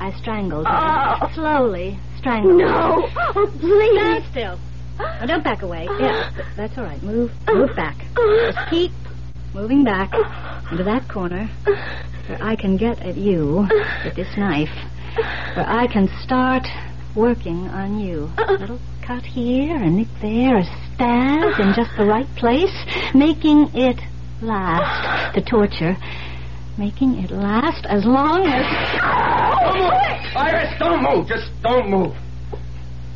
I 0.00 0.12
strangled 0.18 0.66
her. 0.66 1.18
Oh. 1.22 1.30
Slowly 1.34 1.98
strangled 2.18 2.60
her. 2.62 2.66
No. 2.66 3.08
Oh, 3.16 3.52
please. 3.60 4.00
Stand 4.00 4.24
still. 4.30 4.58
Now, 4.98 5.26
don't 5.26 5.44
back 5.44 5.62
away. 5.62 5.88
Yeah, 6.00 6.30
that's 6.56 6.76
all 6.76 6.84
right. 6.84 7.02
Move, 7.02 7.32
move 7.48 7.74
back. 7.74 7.96
Just 8.16 8.58
keep 8.70 8.92
moving 9.54 9.82
back 9.84 10.12
into 10.70 10.84
that 10.84 11.08
corner 11.08 11.48
where 12.26 12.42
I 12.42 12.54
can 12.56 12.76
get 12.76 13.00
at 13.00 13.16
you 13.16 13.66
with 14.04 14.14
this 14.14 14.36
knife. 14.36 14.74
Where 15.54 15.66
I 15.66 15.86
can 15.86 16.08
start 16.22 16.66
working 17.14 17.68
on 17.68 17.98
you. 17.98 18.30
A 18.38 18.52
little 18.52 18.78
cut 19.02 19.24
here, 19.24 19.76
a 19.76 19.88
nick 19.90 20.08
there, 20.20 20.58
a 20.58 20.64
stab 20.64 21.58
in 21.60 21.72
just 21.74 21.90
the 21.96 22.04
right 22.04 22.28
place, 22.36 22.74
making 23.14 23.70
it 23.74 23.98
last. 24.42 25.34
The 25.34 25.42
torture. 25.42 25.96
Making 26.78 27.24
it 27.24 27.30
last 27.30 27.86
as 27.86 28.04
long 28.04 28.44
as. 28.44 28.66
Don't 29.00 29.78
move! 29.78 30.36
Iris, 30.36 30.78
don't 30.78 31.02
move. 31.02 31.26
Just 31.26 31.50
don't 31.62 31.88
move. 31.88 32.14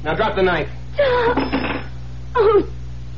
Now 0.02 0.14
drop 0.14 0.34
the 0.34 0.42
knife. 0.42 0.70
Oh, 0.98 2.68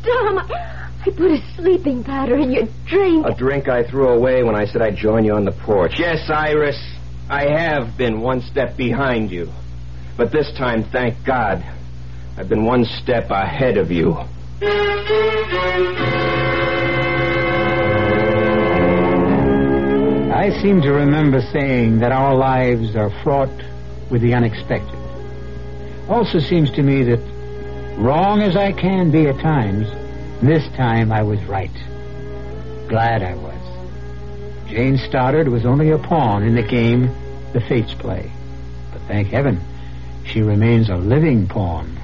Tom, 0.05 0.39
I, 0.39 0.91
I 1.07 1.11
put 1.11 1.31
a 1.31 1.55
sleeping 1.57 2.05
powder 2.05 2.37
in 2.37 2.53
your 2.53 2.69
drink. 2.87 3.27
A 3.27 3.35
drink 3.35 3.69
I 3.69 3.83
threw 3.85 4.09
away 4.09 4.43
when 4.43 4.55
I 4.55 4.67
said 4.67 4.83
I'd 4.83 4.97
join 4.97 5.25
you 5.25 5.35
on 5.35 5.45
the 5.45 5.53
porch. 5.53 5.99
Yes, 5.99 6.29
Iris, 6.31 6.79
I 7.29 7.47
have 7.51 7.97
been 7.97 8.21
one 8.21 8.43
step 8.43 8.77
behind 8.77 9.31
you. 9.31 9.51
But 10.17 10.33
this 10.33 10.53
time, 10.53 10.85
thank 10.85 11.25
God, 11.25 11.65
I've 12.37 12.49
been 12.49 12.65
one 12.65 12.85
step 12.85 13.31
ahead 13.31 13.79
of 13.79 13.91
you. 13.91 14.17
I 20.35 20.51
seem 20.61 20.83
to 20.83 20.93
remember 20.93 21.41
saying 21.53 22.01
that 22.01 22.13
our 22.13 22.35
lives 22.35 22.97
are 22.97 23.11
fraught 23.23 23.63
with 24.11 24.23
the 24.23 24.35
unexpected. 24.35 24.99
Also 26.09 26.39
seems 26.41 26.71
to 26.73 26.83
me 26.83 27.05
that, 27.05 27.21
wrong 27.97 28.43
as 28.43 28.57
I 28.57 28.73
can 28.73 29.11
be 29.11 29.27
at 29.27 29.39
times, 29.41 29.89
this 30.43 30.67
time 30.77 31.13
I 31.13 31.23
was 31.23 31.43
right. 31.45 31.71
Glad 32.89 33.23
I 33.23 33.35
was. 33.35 34.69
Jane 34.69 34.99
Stoddard 34.99 35.49
was 35.49 35.67
only 35.67 35.91
a 35.91 35.99
pawn 35.99 36.43
in 36.43 36.55
the 36.55 36.63
game 36.63 37.11
the 37.53 37.61
fates 37.61 37.95
play. 37.95 38.31
But 38.93 39.03
thank 39.03 39.29
heaven, 39.29 39.61
she 40.25 40.41
remains 40.41 40.89
a 40.89 40.97
living 40.97 41.47
pawn. 41.47 41.99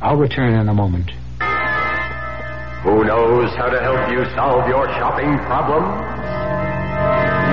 I'll 0.00 0.16
return 0.16 0.54
in 0.54 0.68
a 0.68 0.74
moment. 0.74 1.10
Who 2.82 3.04
knows 3.04 3.54
how 3.56 3.68
to 3.68 3.80
help 3.80 4.10
you 4.10 4.24
solve 4.34 4.68
your 4.68 4.86
shopping 4.94 5.38
problems? 5.40 5.86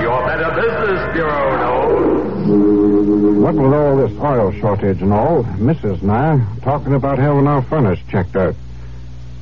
Your 0.02 0.24
Better 0.26 0.50
Business 0.54 1.14
Bureau 1.14 1.56
knows. 1.58 2.83
What 3.04 3.54
with 3.54 3.74
all 3.74 3.96
this 3.98 4.18
oil 4.18 4.50
shortage 4.52 5.02
and 5.02 5.12
all, 5.12 5.44
Mrs. 5.44 6.00
and 6.00 6.10
I 6.10 6.40
talking 6.62 6.94
about 6.94 7.18
having 7.18 7.46
our 7.46 7.60
furnace 7.60 7.98
checked 8.08 8.34
out. 8.34 8.54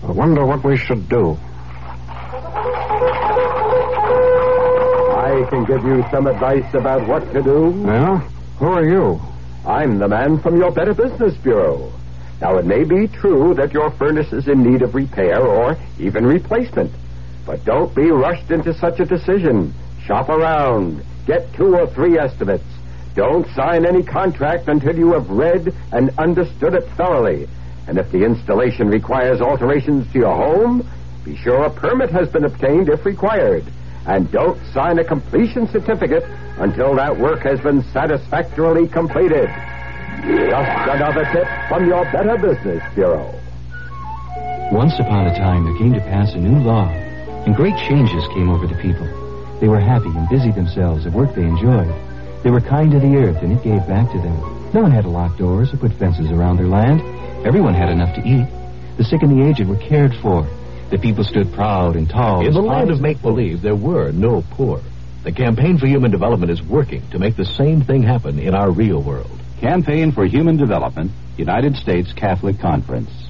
I 0.03 0.11
wonder 0.11 0.45
what 0.45 0.65
we 0.65 0.77
should 0.77 1.09
do. 1.09 1.39
I 5.15 5.47
can 5.49 5.65
give 5.65 5.85
you 5.85 6.05
some 6.11 6.27
advice 6.27 6.75
about 6.75 7.07
what 7.07 7.33
to 7.33 7.41
do. 7.41 7.73
Yeah? 7.87 8.19
Who 8.59 8.67
are 8.67 8.85
you? 8.85 9.21
I'm 9.65 10.01
the 10.01 10.09
man 10.09 10.41
from 10.41 10.57
your 10.57 10.73
Better 10.73 10.95
Business 10.95 11.37
Bureau. 11.37 11.93
Now, 12.41 12.57
it 12.57 12.67
may 12.67 12.83
be 12.83 13.07
true 13.07 13.55
that 13.55 13.73
your 13.73 13.93
furnace 13.93 14.33
is 14.33 14.49
in 14.49 14.65
need 14.65 14.83
of 14.83 14.97
repair 14.97 15.41
or 15.41 15.77
even 16.01 16.27
replacement. 16.27 16.91
But 17.47 17.65
don't 17.65 17.95
be 17.95 18.11
rushed 18.11 18.51
into 18.51 18.75
such 18.75 18.99
a 18.99 19.05
decision. 19.05 19.73
Shop 20.05 20.29
around. 20.29 21.05
Get 21.27 21.55
two 21.55 21.77
or 21.77 21.87
three 21.87 22.19
estimates. 22.19 22.65
Don't 23.15 23.47
sign 23.55 23.85
any 23.85 24.03
contract 24.03 24.69
until 24.69 24.97
you 24.97 25.13
have 25.13 25.29
read 25.29 25.75
and 25.93 26.11
understood 26.19 26.75
it 26.75 26.89
thoroughly. 26.97 27.47
And 27.87 27.99
if 27.99 28.11
the 28.11 28.25
installation 28.25 28.89
requires 28.89 29.41
alterations 29.41 30.11
to 30.13 30.19
your 30.19 30.35
home, 30.35 30.89
be 31.25 31.37
sure 31.37 31.65
a 31.65 31.71
permit 31.71 32.11
has 32.11 32.29
been 32.29 32.45
obtained 32.45 32.89
if 32.89 33.05
required. 33.05 33.65
And 34.07 34.31
don't 34.33 34.59
sign 34.73 34.99
a 34.99 35.05
completion 35.05 35.69
certificate 35.69 36.25
until 36.59 36.95
that 36.97 37.17
work 37.17 37.43
has 37.43 37.61
been 37.61 37.83
satisfactorily 37.93 38.89
completed. 38.89 39.49
Just 40.23 40.89
another 40.89 41.25
tip 41.33 41.47
from 41.69 41.87
your 41.87 42.05
Better 42.13 42.39
Business 42.39 42.83
Bureau. 42.95 43.39
Once 44.73 44.95
upon 44.99 45.27
a 45.27 45.37
time, 45.37 45.65
there 45.65 45.77
came 45.77 45.93
to 45.93 46.01
pass 46.01 46.33
a 46.35 46.39
new 46.39 46.59
law, 46.63 46.89
and 46.89 47.55
great 47.55 47.77
changes 47.77 48.25
came 48.33 48.49
over 48.49 48.67
the 48.67 48.81
people. 48.81 49.07
They 49.61 49.69
were 49.69 49.81
happy 49.81 50.09
and 50.09 50.29
busied 50.29 50.55
themselves 50.55 51.07
at 51.07 51.13
work 51.13 51.35
they 51.35 51.43
enjoyed. 51.43 51.93
They 52.43 52.51
were 52.51 52.61
kind 52.61 52.91
to 52.91 52.99
the 52.99 53.17
earth, 53.17 53.43
and 53.43 53.53
it 53.53 53.63
gave 53.63 53.87
back 53.87 54.11
to 54.11 54.19
them. 54.19 54.73
No 54.75 54.83
one 54.83 54.91
had 54.91 55.05
to 55.05 55.11
lock 55.11 55.37
doors 55.39 55.73
or 55.73 55.77
put 55.77 55.93
fences 55.93 56.31
around 56.31 56.57
their 56.57 56.67
land. 56.67 57.01
Everyone 57.47 57.75
had 57.75 57.89
enough 57.89 58.15
to 58.17 58.27
eat. 58.27 58.47
The 58.97 59.05
sick 59.05 59.23
and 59.23 59.31
the 59.31 59.47
aged 59.47 59.67
were 59.69 59.77
cared 59.77 60.15
for. 60.17 60.47
The 60.91 60.99
people 60.99 61.25
stood 61.25 61.53
proud 61.53 61.95
and 61.97 62.09
tall. 62.09 62.45
In 62.45 62.53
the 62.53 62.61
land 62.61 62.91
of 62.91 63.01
make-believe, 63.01 63.63
there 63.63 63.77
were 63.77 64.13
no 64.13 64.43
poor. 64.51 64.81
The 65.23 65.33
Campaign 65.33 65.79
for 65.79 65.87
Human 65.87 66.11
Development 66.11 66.51
is 66.51 66.61
working 66.63 67.09
to 67.11 67.19
make 67.19 67.37
the 67.37 67.45
same 67.45 67.83
thing 67.83 68.03
happen 68.03 68.39
in 68.39 68.55
our 68.55 68.71
real 68.71 69.01
world. 69.01 69.39
Campaign 69.61 70.11
for 70.11 70.27
Human 70.27 70.57
Development, 70.57 71.13
United 71.37 71.77
States 71.77 72.13
Catholic 72.13 72.59
Conference. 72.59 73.22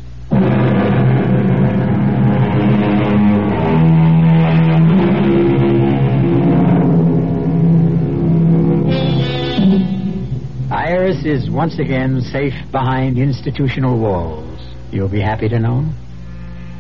Is 11.25 11.49
once 11.49 11.79
again 11.79 12.20
safe 12.20 12.53
behind 12.73 13.16
institutional 13.16 13.97
walls. 13.97 14.61
You'll 14.91 15.09
be 15.09 15.20
happy 15.20 15.49
to 15.49 15.61
know. 15.61 15.89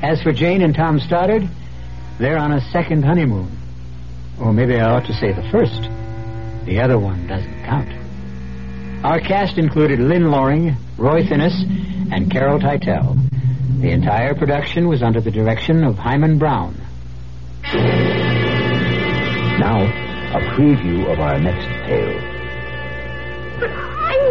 As 0.02 0.20
for 0.20 0.32
Jane 0.32 0.62
and 0.62 0.74
Tom 0.74 0.98
Stoddard, 0.98 1.48
they're 2.18 2.38
on 2.38 2.50
a 2.50 2.60
second 2.72 3.04
honeymoon. 3.04 3.56
Or 4.40 4.52
maybe 4.52 4.74
I 4.74 4.90
ought 4.90 5.06
to 5.06 5.14
say 5.14 5.30
the 5.32 5.48
first. 5.52 5.88
The 6.66 6.80
other 6.80 6.98
one 6.98 7.28
doesn't 7.28 7.64
count. 7.64 7.88
Our 9.04 9.20
cast 9.20 9.58
included 9.58 10.00
Lynn 10.00 10.32
Loring, 10.32 10.76
Roy 10.98 11.24
Thinnes, 11.24 11.62
and 12.10 12.28
Carol 12.28 12.58
Teitel. 12.58 13.16
The 13.80 13.90
entire 13.90 14.34
production 14.34 14.88
was 14.88 15.04
under 15.04 15.20
the 15.20 15.30
direction 15.30 15.84
of 15.84 15.98
Himan 15.98 16.38
Brown. 16.38 16.74
Now, 19.60 19.84
a 20.36 20.40
preview 20.56 21.12
of 21.12 21.20
our 21.20 21.38
next 21.38 21.66
tale. 21.86 22.31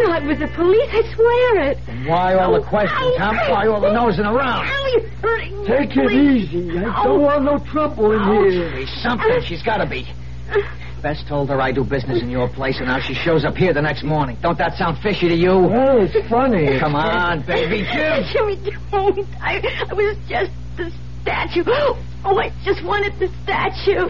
I'm 0.02 0.10
not 0.10 0.26
with 0.26 0.40
the 0.40 0.48
police. 0.48 0.88
I 0.90 1.14
swear 1.14 1.70
it. 1.70 1.78
Why 2.08 2.34
all 2.34 2.54
the 2.54 2.66
questions, 2.66 3.14
Tom? 3.18 3.36
Why 3.36 3.66
all 3.68 3.80
the 3.80 3.92
nosing 3.92 4.24
around? 4.24 4.66
Ow, 4.66 4.86
you're 4.92 5.08
hurting 5.22 5.62
me. 5.62 5.66
Take 5.66 5.96
it 5.96 6.12
easy. 6.12 6.78
I 6.78 6.84
Ow. 6.84 7.04
don't 7.04 7.06
oh. 7.06 7.20
want 7.20 7.44
no 7.44 7.58
trouble 7.58 8.12
in 8.12 8.20
Ow. 8.20 8.50
here. 8.50 8.70
Be 8.74 8.82
uh, 8.84 9.02
something. 9.02 9.42
She's 9.44 9.62
got 9.62 9.78
to 9.78 9.86
be. 9.86 10.06
Bess 11.02 11.22
told 11.28 11.48
her 11.50 11.60
I 11.60 11.72
do 11.72 11.84
business 11.84 12.22
in 12.22 12.30
your 12.30 12.48
place, 12.48 12.78
and 12.78 12.86
now 12.86 13.00
she 13.00 13.14
shows 13.14 13.44
up 13.44 13.56
here 13.56 13.72
the 13.72 13.82
next 13.82 14.04
morning. 14.04 14.36
Don't 14.40 14.58
that 14.58 14.76
sound 14.76 14.98
fishy 14.98 15.28
to 15.28 15.36
you? 15.36 15.58
Well, 15.58 16.02
it's 16.04 16.28
funny. 16.28 16.78
Come 16.78 16.94
on, 16.94 17.42
baby, 17.42 17.84
Jim. 17.92 18.22
Jimmy, 18.32 18.78
don't. 18.90 19.18
I, 19.40 19.58
I 19.90 19.94
was 19.94 20.16
just 20.28 20.50
the 20.76 20.92
statue. 21.22 21.64
Oh, 22.24 22.38
I 22.38 22.52
just 22.64 22.84
wanted 22.84 23.18
the 23.18 23.28
statue. 23.42 24.08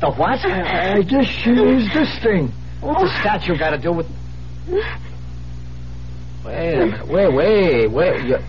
The 0.00 0.10
what? 0.10 0.44
I, 0.44 0.96
I 0.98 1.02
just 1.02 1.30
she 1.30 1.50
used 1.50 1.92
this 1.94 2.18
thing. 2.20 2.52
What's 2.80 3.02
the 3.02 3.20
statue 3.20 3.56
got 3.56 3.70
to 3.70 3.78
do 3.78 3.92
with... 3.92 4.08
Wait 4.68 4.84
a 6.44 6.86
minute. 6.86 7.06
Wait, 7.08 7.32
wait, 7.32 7.86
wait. 7.88 8.24
You're, 8.24 8.42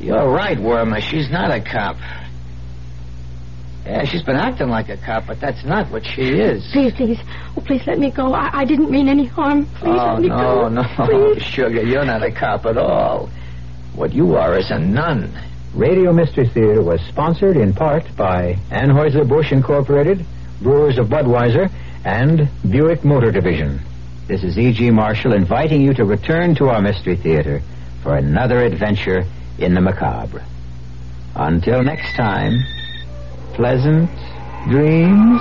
You're 0.00 0.28
right, 0.30 0.58
Wormer. 0.58 1.00
She's 1.00 1.30
not 1.30 1.50
a 1.50 1.60
cop. 1.60 1.96
Yeah, 3.86 4.04
she's 4.04 4.22
been 4.22 4.36
acting 4.36 4.68
like 4.68 4.88
a 4.88 4.96
cop, 4.96 5.26
but 5.26 5.40
that's 5.40 5.62
not 5.64 5.90
what 5.90 6.06
she 6.06 6.22
is. 6.22 6.66
Please, 6.72 6.92
please. 6.94 7.18
Oh, 7.56 7.60
please 7.60 7.82
let 7.86 7.98
me 7.98 8.10
go. 8.10 8.32
I, 8.32 8.60
I 8.60 8.64
didn't 8.64 8.90
mean 8.90 9.08
any 9.08 9.26
harm. 9.26 9.66
Please 9.66 9.98
oh, 10.00 10.14
let 10.14 10.22
me 10.22 10.28
no, 10.28 10.36
go. 10.36 10.68
no, 10.68 10.82
Please. 11.04 11.42
sugar, 11.42 11.82
you're 11.82 12.04
not 12.04 12.22
a 12.22 12.32
cop 12.32 12.64
at 12.64 12.78
all. 12.78 13.28
What 13.94 14.12
you 14.14 14.36
are 14.36 14.58
is 14.58 14.70
a 14.70 14.78
nun. 14.78 15.38
Radio 15.74 16.12
Mystery 16.12 16.48
Theater 16.48 16.82
was 16.82 17.00
sponsored 17.08 17.56
in 17.56 17.74
part 17.74 18.04
by 18.16 18.54
Anheuser-Busch 18.70 19.52
Incorporated, 19.52 20.24
Brewers 20.60 20.98
of 20.98 21.08
Budweiser, 21.08 21.70
and 22.04 22.48
Buick 22.70 23.04
Motor 23.04 23.30
Division. 23.30 23.80
This 24.26 24.42
is 24.42 24.58
E.G. 24.58 24.90
Marshall 24.90 25.32
inviting 25.32 25.82
you 25.82 25.94
to 25.94 26.04
return 26.04 26.54
to 26.56 26.68
our 26.68 26.80
Mystery 26.80 27.16
Theater 27.16 27.62
for 28.02 28.16
another 28.16 28.64
adventure 28.64 29.24
in 29.58 29.74
the 29.74 29.80
macabre. 29.80 30.44
Until 31.34 31.82
next 31.82 32.14
time, 32.14 32.64
pleasant 33.54 34.10
dreams. 34.68 35.40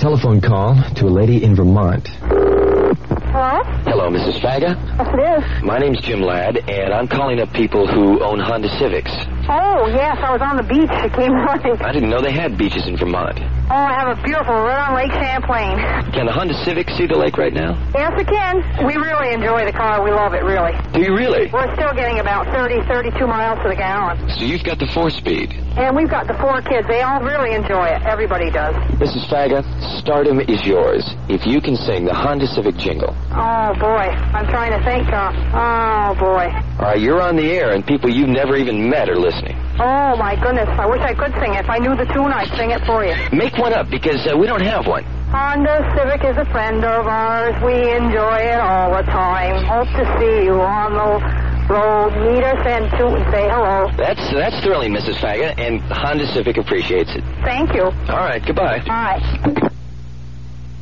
Telephone 0.00 0.40
call 0.40 0.74
to 0.96 1.04
a 1.06 1.12
lady 1.12 1.44
in 1.44 1.54
Vermont. 1.54 2.08
Hello? 2.08 3.62
Hello, 3.84 4.08
Mrs. 4.08 4.40
Faga. 4.40 4.74
Yes, 4.96 5.08
it 5.12 5.20
is. 5.20 5.62
My 5.62 5.78
name's 5.78 6.00
Jim 6.00 6.22
Ladd, 6.22 6.56
and 6.70 6.94
I'm 6.94 7.06
calling 7.06 7.38
up 7.38 7.52
people 7.52 7.86
who 7.86 8.18
own 8.24 8.40
Honda 8.40 8.70
Civics. 8.78 9.12
Oh, 9.46 9.69
yes, 9.88 10.18
I 10.20 10.32
was 10.32 10.42
on 10.42 10.56
the 10.56 10.62
beach. 10.62 10.90
It 10.90 11.12
came 11.14 11.32
running. 11.46 11.80
I 11.80 11.92
didn't 11.92 12.10
know 12.10 12.20
they 12.20 12.32
had 12.32 12.56
beaches 12.58 12.86
in 12.86 12.96
Vermont. 12.96 13.38
Oh, 13.70 13.74
I 13.74 13.94
have 13.94 14.18
a 14.18 14.22
beautiful 14.22 14.54
right 14.54 14.82
on 14.88 14.94
Lake 14.98 15.12
Champlain. 15.14 15.78
Can 16.12 16.26
the 16.26 16.32
Honda 16.32 16.54
Civic 16.64 16.90
see 16.90 17.06
the 17.06 17.14
lake 17.16 17.38
right 17.38 17.52
now? 17.54 17.78
Yes, 17.94 18.10
it 18.18 18.26
can. 18.26 18.58
We 18.84 18.96
really 18.96 19.32
enjoy 19.32 19.64
the 19.64 19.70
car. 19.72 20.02
We 20.02 20.10
love 20.10 20.34
it, 20.34 20.42
really. 20.42 20.74
Do 20.92 21.00
you 21.00 21.14
really? 21.14 21.46
We're 21.52 21.70
still 21.78 21.94
getting 21.94 22.18
about 22.18 22.50
30, 22.50 22.82
32 22.90 23.14
miles 23.26 23.62
to 23.62 23.68
the 23.70 23.76
gallon. 23.76 24.18
So 24.38 24.44
you've 24.44 24.64
got 24.64 24.80
the 24.80 24.90
four-speed. 24.90 25.54
And 25.78 25.94
we've 25.94 26.10
got 26.10 26.26
the 26.26 26.34
four 26.34 26.60
kids. 26.62 26.88
They 26.88 27.02
all 27.02 27.22
really 27.22 27.54
enjoy 27.54 27.86
it. 27.94 28.02
Everybody 28.02 28.50
does. 28.50 28.74
Mrs. 28.98 29.30
Faga, 29.30 29.62
stardom 30.02 30.40
is 30.40 30.66
yours 30.66 31.06
if 31.28 31.46
you 31.46 31.60
can 31.60 31.76
sing 31.76 32.04
the 32.06 32.14
Honda 32.14 32.48
Civic 32.48 32.74
jingle. 32.76 33.14
Oh, 33.30 33.70
boy. 33.78 34.10
I'm 34.34 34.50
trying 34.50 34.74
to 34.74 34.82
think. 34.84 35.06
Uh, 35.14 35.30
oh, 35.54 36.18
boy. 36.18 36.50
All 36.82 36.90
right, 36.90 36.98
you're 37.00 37.22
on 37.22 37.36
the 37.36 37.46
air, 37.52 37.70
and 37.70 37.86
people 37.86 38.10
you've 38.10 38.28
never 38.28 38.56
even 38.56 38.90
met 38.90 39.08
are 39.08 39.14
listening. 39.18 39.54
Oh, 39.80 40.16
my 40.16 40.36
goodness. 40.36 40.68
I 40.68 40.86
wish 40.86 41.00
I 41.00 41.14
could 41.14 41.32
sing 41.40 41.54
it. 41.54 41.64
If 41.64 41.70
I 41.70 41.78
knew 41.78 41.96
the 41.96 42.04
tune, 42.12 42.32
I'd 42.32 42.48
sing 42.56 42.70
it 42.70 42.84
for 42.84 43.04
you. 43.04 43.14
Make 43.32 43.56
one 43.56 43.72
up 43.72 43.88
because 43.88 44.26
uh, 44.26 44.36
we 44.36 44.46
don't 44.46 44.60
have 44.60 44.86
one. 44.86 45.04
Honda 45.32 45.94
Civic 45.96 46.22
is 46.24 46.36
a 46.36 46.44
friend 46.52 46.84
of 46.84 47.06
ours. 47.06 47.54
We 47.64 47.72
enjoy 47.96 48.38
it 48.44 48.60
all 48.60 48.90
the 48.90 49.02
time. 49.02 49.64
Hope 49.64 49.88
to 49.88 50.04
see 50.20 50.44
you 50.44 50.60
on 50.60 50.92
the 50.92 51.72
road. 51.72 52.10
Meet 52.28 52.44
us 52.44 52.66
and 52.66 52.90
toot 52.98 53.14
and 53.14 53.32
say 53.32 53.48
hello. 53.48 53.88
That's 53.96 54.32
that's 54.34 54.60
thrilling, 54.62 54.92
Mrs. 54.92 55.16
Faga, 55.16 55.56
and 55.56 55.80
Honda 55.80 56.26
Civic 56.34 56.58
appreciates 56.58 57.10
it. 57.14 57.22
Thank 57.44 57.74
you. 57.74 57.84
All 57.84 58.26
right, 58.26 58.44
goodbye. 58.44 58.80
Bye. 58.84 59.70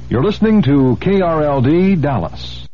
You're 0.09 0.25
listening 0.25 0.63
to 0.63 0.97
KRLD 1.01 2.01
Dallas. 2.01 2.68